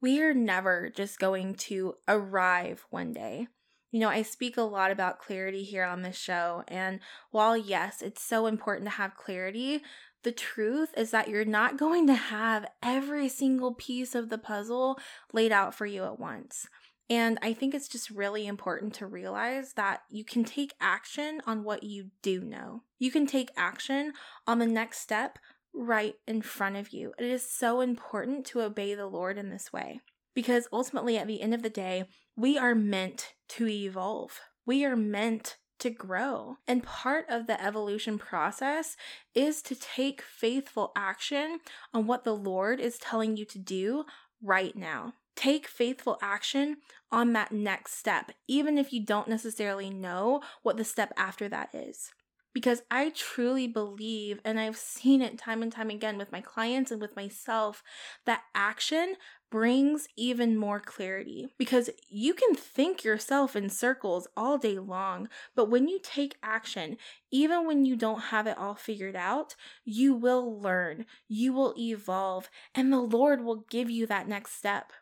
We 0.00 0.22
are 0.22 0.32
never 0.32 0.88
just 0.88 1.18
going 1.18 1.56
to 1.56 1.96
arrive 2.08 2.86
one 2.88 3.12
day. 3.12 3.48
You 3.92 4.00
know, 4.00 4.08
I 4.08 4.22
speak 4.22 4.56
a 4.56 4.62
lot 4.62 4.90
about 4.90 5.20
clarity 5.20 5.62
here 5.62 5.84
on 5.84 6.02
this 6.02 6.16
show, 6.16 6.64
and 6.66 6.98
while 7.30 7.56
yes, 7.56 8.02
it's 8.02 8.22
so 8.22 8.46
important 8.46 8.86
to 8.86 8.96
have 8.96 9.16
clarity, 9.16 9.82
the 10.22 10.32
truth 10.32 10.94
is 10.96 11.10
that 11.10 11.28
you're 11.28 11.44
not 11.44 11.76
going 11.76 12.06
to 12.06 12.14
have 12.14 12.66
every 12.82 13.28
single 13.28 13.74
piece 13.74 14.14
of 14.14 14.30
the 14.30 14.38
puzzle 14.38 14.98
laid 15.32 15.52
out 15.52 15.74
for 15.74 15.84
you 15.84 16.04
at 16.04 16.18
once. 16.18 16.66
And 17.10 17.38
I 17.42 17.52
think 17.52 17.74
it's 17.74 17.88
just 17.88 18.08
really 18.08 18.46
important 18.46 18.94
to 18.94 19.06
realize 19.06 19.74
that 19.74 20.02
you 20.08 20.24
can 20.24 20.44
take 20.44 20.72
action 20.80 21.42
on 21.46 21.62
what 21.62 21.82
you 21.82 22.10
do 22.22 22.40
know. 22.40 22.84
You 22.98 23.10
can 23.10 23.26
take 23.26 23.50
action 23.56 24.14
on 24.46 24.58
the 24.58 24.66
next 24.66 25.00
step 25.00 25.38
right 25.74 26.14
in 26.26 26.40
front 26.40 26.76
of 26.76 26.90
you. 26.90 27.12
It 27.18 27.26
is 27.26 27.42
so 27.42 27.80
important 27.82 28.46
to 28.46 28.62
obey 28.62 28.94
the 28.94 29.06
Lord 29.06 29.36
in 29.36 29.50
this 29.50 29.72
way 29.72 30.00
because 30.34 30.68
ultimately, 30.72 31.18
at 31.18 31.26
the 31.26 31.42
end 31.42 31.52
of 31.52 31.62
the 31.62 31.68
day, 31.68 32.04
we 32.36 32.58
are 32.58 32.74
meant 32.74 33.34
to 33.50 33.68
evolve. 33.68 34.40
We 34.64 34.84
are 34.84 34.96
meant 34.96 35.56
to 35.80 35.90
grow. 35.90 36.58
And 36.66 36.82
part 36.82 37.26
of 37.28 37.46
the 37.46 37.62
evolution 37.62 38.18
process 38.18 38.96
is 39.34 39.62
to 39.62 39.74
take 39.74 40.22
faithful 40.22 40.92
action 40.96 41.58
on 41.92 42.06
what 42.06 42.24
the 42.24 42.34
Lord 42.34 42.80
is 42.80 42.98
telling 42.98 43.36
you 43.36 43.44
to 43.46 43.58
do 43.58 44.04
right 44.40 44.76
now. 44.76 45.14
Take 45.34 45.66
faithful 45.66 46.18
action 46.22 46.76
on 47.10 47.32
that 47.32 47.52
next 47.52 47.94
step, 47.94 48.32
even 48.46 48.78
if 48.78 48.92
you 48.92 49.04
don't 49.04 49.28
necessarily 49.28 49.90
know 49.90 50.42
what 50.62 50.76
the 50.76 50.84
step 50.84 51.12
after 51.16 51.48
that 51.48 51.74
is 51.74 52.12
because 52.52 52.82
I 52.90 53.10
truly 53.10 53.66
believe, 53.66 54.40
and 54.44 54.58
I've 54.60 54.76
seen 54.76 55.22
it 55.22 55.38
time 55.38 55.62
and 55.62 55.72
time 55.72 55.90
again 55.90 56.18
with 56.18 56.32
my 56.32 56.40
clients 56.40 56.90
and 56.90 57.00
with 57.00 57.16
myself, 57.16 57.82
that 58.26 58.42
action 58.54 59.16
brings 59.50 60.08
even 60.16 60.56
more 60.56 60.80
clarity. 60.80 61.48
Because 61.58 61.90
you 62.08 62.34
can 62.34 62.54
think 62.54 63.04
yourself 63.04 63.54
in 63.54 63.68
circles 63.68 64.26
all 64.36 64.58
day 64.58 64.78
long, 64.78 65.28
but 65.54 65.70
when 65.70 65.88
you 65.88 66.00
take 66.02 66.36
action, 66.42 66.96
even 67.30 67.66
when 67.66 67.84
you 67.84 67.96
don't 67.96 68.20
have 68.20 68.46
it 68.46 68.58
all 68.58 68.74
figured 68.74 69.16
out, 69.16 69.54
you 69.84 70.14
will 70.14 70.60
learn, 70.60 71.04
you 71.28 71.52
will 71.52 71.74
evolve, 71.78 72.48
and 72.74 72.92
the 72.92 73.00
Lord 73.00 73.44
will 73.44 73.66
give 73.70 73.90
you 73.90 74.06
that 74.06 74.28
next 74.28 74.56
step. 74.56 74.92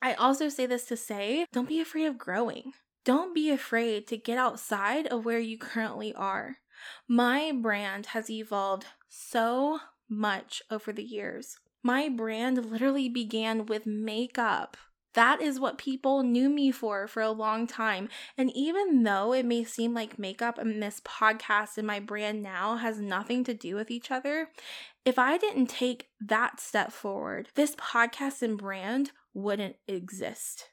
I 0.00 0.14
also 0.14 0.48
say 0.48 0.66
this 0.66 0.84
to 0.86 0.96
say 0.96 1.46
don't 1.52 1.68
be 1.68 1.80
afraid 1.80 2.06
of 2.06 2.18
growing. 2.18 2.72
Don't 3.04 3.34
be 3.34 3.50
afraid 3.50 4.06
to 4.08 4.16
get 4.16 4.38
outside 4.38 5.06
of 5.06 5.24
where 5.24 5.38
you 5.38 5.56
currently 5.58 6.14
are. 6.14 6.58
My 7.06 7.52
brand 7.52 8.06
has 8.06 8.30
evolved 8.30 8.86
so 9.08 9.80
much 10.08 10.62
over 10.70 10.92
the 10.92 11.02
years. 11.02 11.58
My 11.82 12.08
brand 12.08 12.70
literally 12.70 13.08
began 13.08 13.66
with 13.66 13.86
makeup. 13.86 14.76
That 15.14 15.40
is 15.40 15.58
what 15.58 15.78
people 15.78 16.22
knew 16.22 16.48
me 16.48 16.70
for 16.70 17.08
for 17.08 17.22
a 17.22 17.30
long 17.30 17.66
time. 17.66 18.08
And 18.36 18.52
even 18.54 19.02
though 19.02 19.32
it 19.32 19.46
may 19.46 19.64
seem 19.64 19.94
like 19.94 20.18
makeup 20.18 20.58
and 20.58 20.82
this 20.82 21.00
podcast 21.00 21.78
and 21.78 21.86
my 21.86 21.98
brand 21.98 22.42
now 22.42 22.76
has 22.76 23.00
nothing 23.00 23.42
to 23.44 23.54
do 23.54 23.74
with 23.74 23.90
each 23.90 24.10
other, 24.10 24.50
if 25.04 25.18
I 25.18 25.38
didn't 25.38 25.66
take 25.66 26.08
that 26.20 26.60
step 26.60 26.92
forward, 26.92 27.48
this 27.54 27.74
podcast 27.76 28.42
and 28.42 28.58
brand 28.58 29.12
wouldn't 29.32 29.76
exist. 29.86 30.68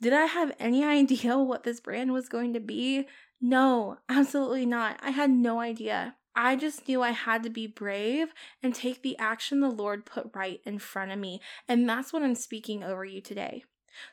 Did 0.00 0.12
I 0.12 0.26
have 0.26 0.52
any 0.58 0.84
idea 0.98 1.38
what 1.38 1.64
this 1.64 1.80
brand 1.80 2.12
was 2.12 2.28
going 2.28 2.54
to 2.54 2.60
be? 2.60 3.06
No, 3.40 3.98
absolutely 4.08 4.66
not. 4.66 4.98
I 5.02 5.10
had 5.10 5.30
no 5.30 5.60
idea. 5.60 6.16
I 6.34 6.56
just 6.56 6.86
knew 6.86 7.02
I 7.02 7.10
had 7.12 7.42
to 7.44 7.50
be 7.50 7.66
brave 7.66 8.34
and 8.62 8.74
take 8.74 9.02
the 9.02 9.16
action 9.18 9.60
the 9.60 9.70
Lord 9.70 10.04
put 10.04 10.30
right 10.34 10.60
in 10.64 10.78
front 10.78 11.12
of 11.12 11.18
me. 11.18 11.40
And 11.66 11.88
that's 11.88 12.12
what 12.12 12.22
I'm 12.22 12.34
speaking 12.34 12.82
over 12.82 13.04
you 13.04 13.20
today. 13.22 13.64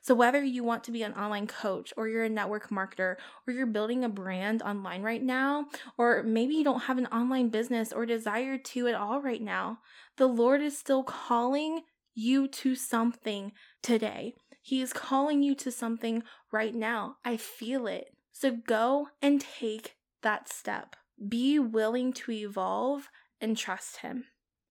So, 0.01 0.15
whether 0.15 0.41
you 0.41 0.63
want 0.63 0.86
to 0.86 0.91
be 0.93 1.03
an 1.03 1.13
online 1.13 1.45
coach, 1.45 1.93
or 1.97 2.07
you're 2.07 2.24
a 2.24 2.30
network 2.30 2.69
marketer, 2.69 3.17
or 3.45 3.53
you're 3.53 3.65
building 3.65 4.05
a 4.05 4.09
brand 4.09 4.61
online 4.61 5.01
right 5.01 5.21
now, 5.21 5.65
or 5.97 6.24
maybe 6.24 6.55
you 6.55 6.63
don't 6.63 6.84
have 6.84 6.97
an 6.97 7.07
online 7.07 7.49
business 7.49 7.91
or 7.91 8.05
desire 8.05 8.57
to 8.57 8.88
at 8.88 8.95
all 8.95 9.21
right 9.21 9.41
now, 9.41 9.80
the 10.15 10.28
Lord 10.28 10.61
is 10.61 10.78
still 10.78 11.03
calling 11.03 11.82
you 12.15 12.47
to 12.47 12.76
something 12.76 13.51
today. 13.82 14.36
He 14.61 14.82
is 14.82 14.93
calling 14.93 15.43
you 15.43 15.53
to 15.55 15.71
something 15.71 16.24
right 16.53 16.74
now. 16.74 17.17
I 17.26 17.36
feel 17.36 17.86
it. 17.86 18.12
So 18.34 18.51
go 18.51 19.07
and 19.21 19.39
take 19.39 19.95
that 20.21 20.49
step. 20.49 20.97
Be 21.29 21.59
willing 21.59 22.11
to 22.13 22.31
evolve 22.31 23.09
and 23.39 23.55
trust 23.55 23.97
Him. 23.97 24.25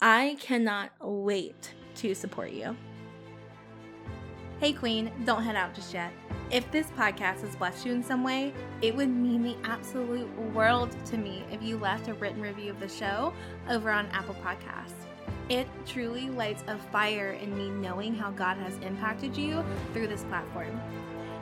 I 0.00 0.36
cannot 0.40 0.92
wait 1.00 1.74
to 1.96 2.14
support 2.14 2.52
you. 2.52 2.76
Hey, 4.60 4.74
Queen, 4.74 5.10
don't 5.24 5.42
head 5.42 5.56
out 5.56 5.72
just 5.72 5.94
yet. 5.94 6.12
If 6.50 6.70
this 6.70 6.88
podcast 6.88 7.40
has 7.40 7.56
blessed 7.56 7.86
you 7.86 7.94
in 7.94 8.02
some 8.02 8.22
way, 8.22 8.52
it 8.82 8.94
would 8.94 9.08
mean 9.08 9.42
the 9.42 9.56
absolute 9.64 10.28
world 10.52 10.94
to 11.06 11.16
me 11.16 11.44
if 11.50 11.62
you 11.62 11.78
left 11.78 12.08
a 12.08 12.12
written 12.12 12.42
review 12.42 12.70
of 12.70 12.78
the 12.78 12.86
show 12.86 13.32
over 13.70 13.90
on 13.90 14.06
Apple 14.08 14.36
Podcasts. 14.44 15.06
It 15.48 15.66
truly 15.86 16.28
lights 16.28 16.62
a 16.66 16.76
fire 16.76 17.30
in 17.30 17.56
me 17.56 17.70
knowing 17.70 18.14
how 18.14 18.32
God 18.32 18.58
has 18.58 18.76
impacted 18.82 19.34
you 19.34 19.64
through 19.94 20.08
this 20.08 20.24
platform. 20.24 20.78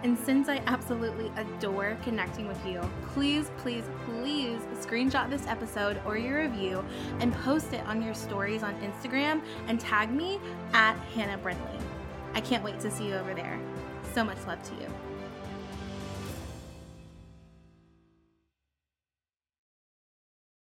And 0.04 0.16
since 0.16 0.48
I 0.48 0.62
absolutely 0.66 1.32
adore 1.36 1.98
connecting 2.04 2.46
with 2.46 2.64
you, 2.64 2.80
please, 3.14 3.50
please, 3.58 3.82
please 4.06 4.60
screenshot 4.76 5.28
this 5.28 5.44
episode 5.48 6.00
or 6.06 6.16
your 6.16 6.42
review 6.42 6.84
and 7.18 7.34
post 7.34 7.72
it 7.72 7.84
on 7.88 8.00
your 8.00 8.14
stories 8.14 8.62
on 8.62 8.80
Instagram 8.80 9.42
and 9.66 9.80
tag 9.80 10.08
me 10.12 10.38
at 10.72 10.94
Hannah 11.16 11.38
Brindley. 11.38 11.80
I 12.34 12.40
can't 12.40 12.62
wait 12.64 12.80
to 12.80 12.90
see 12.90 13.08
you 13.08 13.14
over 13.14 13.34
there. 13.34 13.60
So 14.14 14.24
much 14.24 14.38
love 14.46 14.62
to 14.62 14.74
you. 14.74 14.88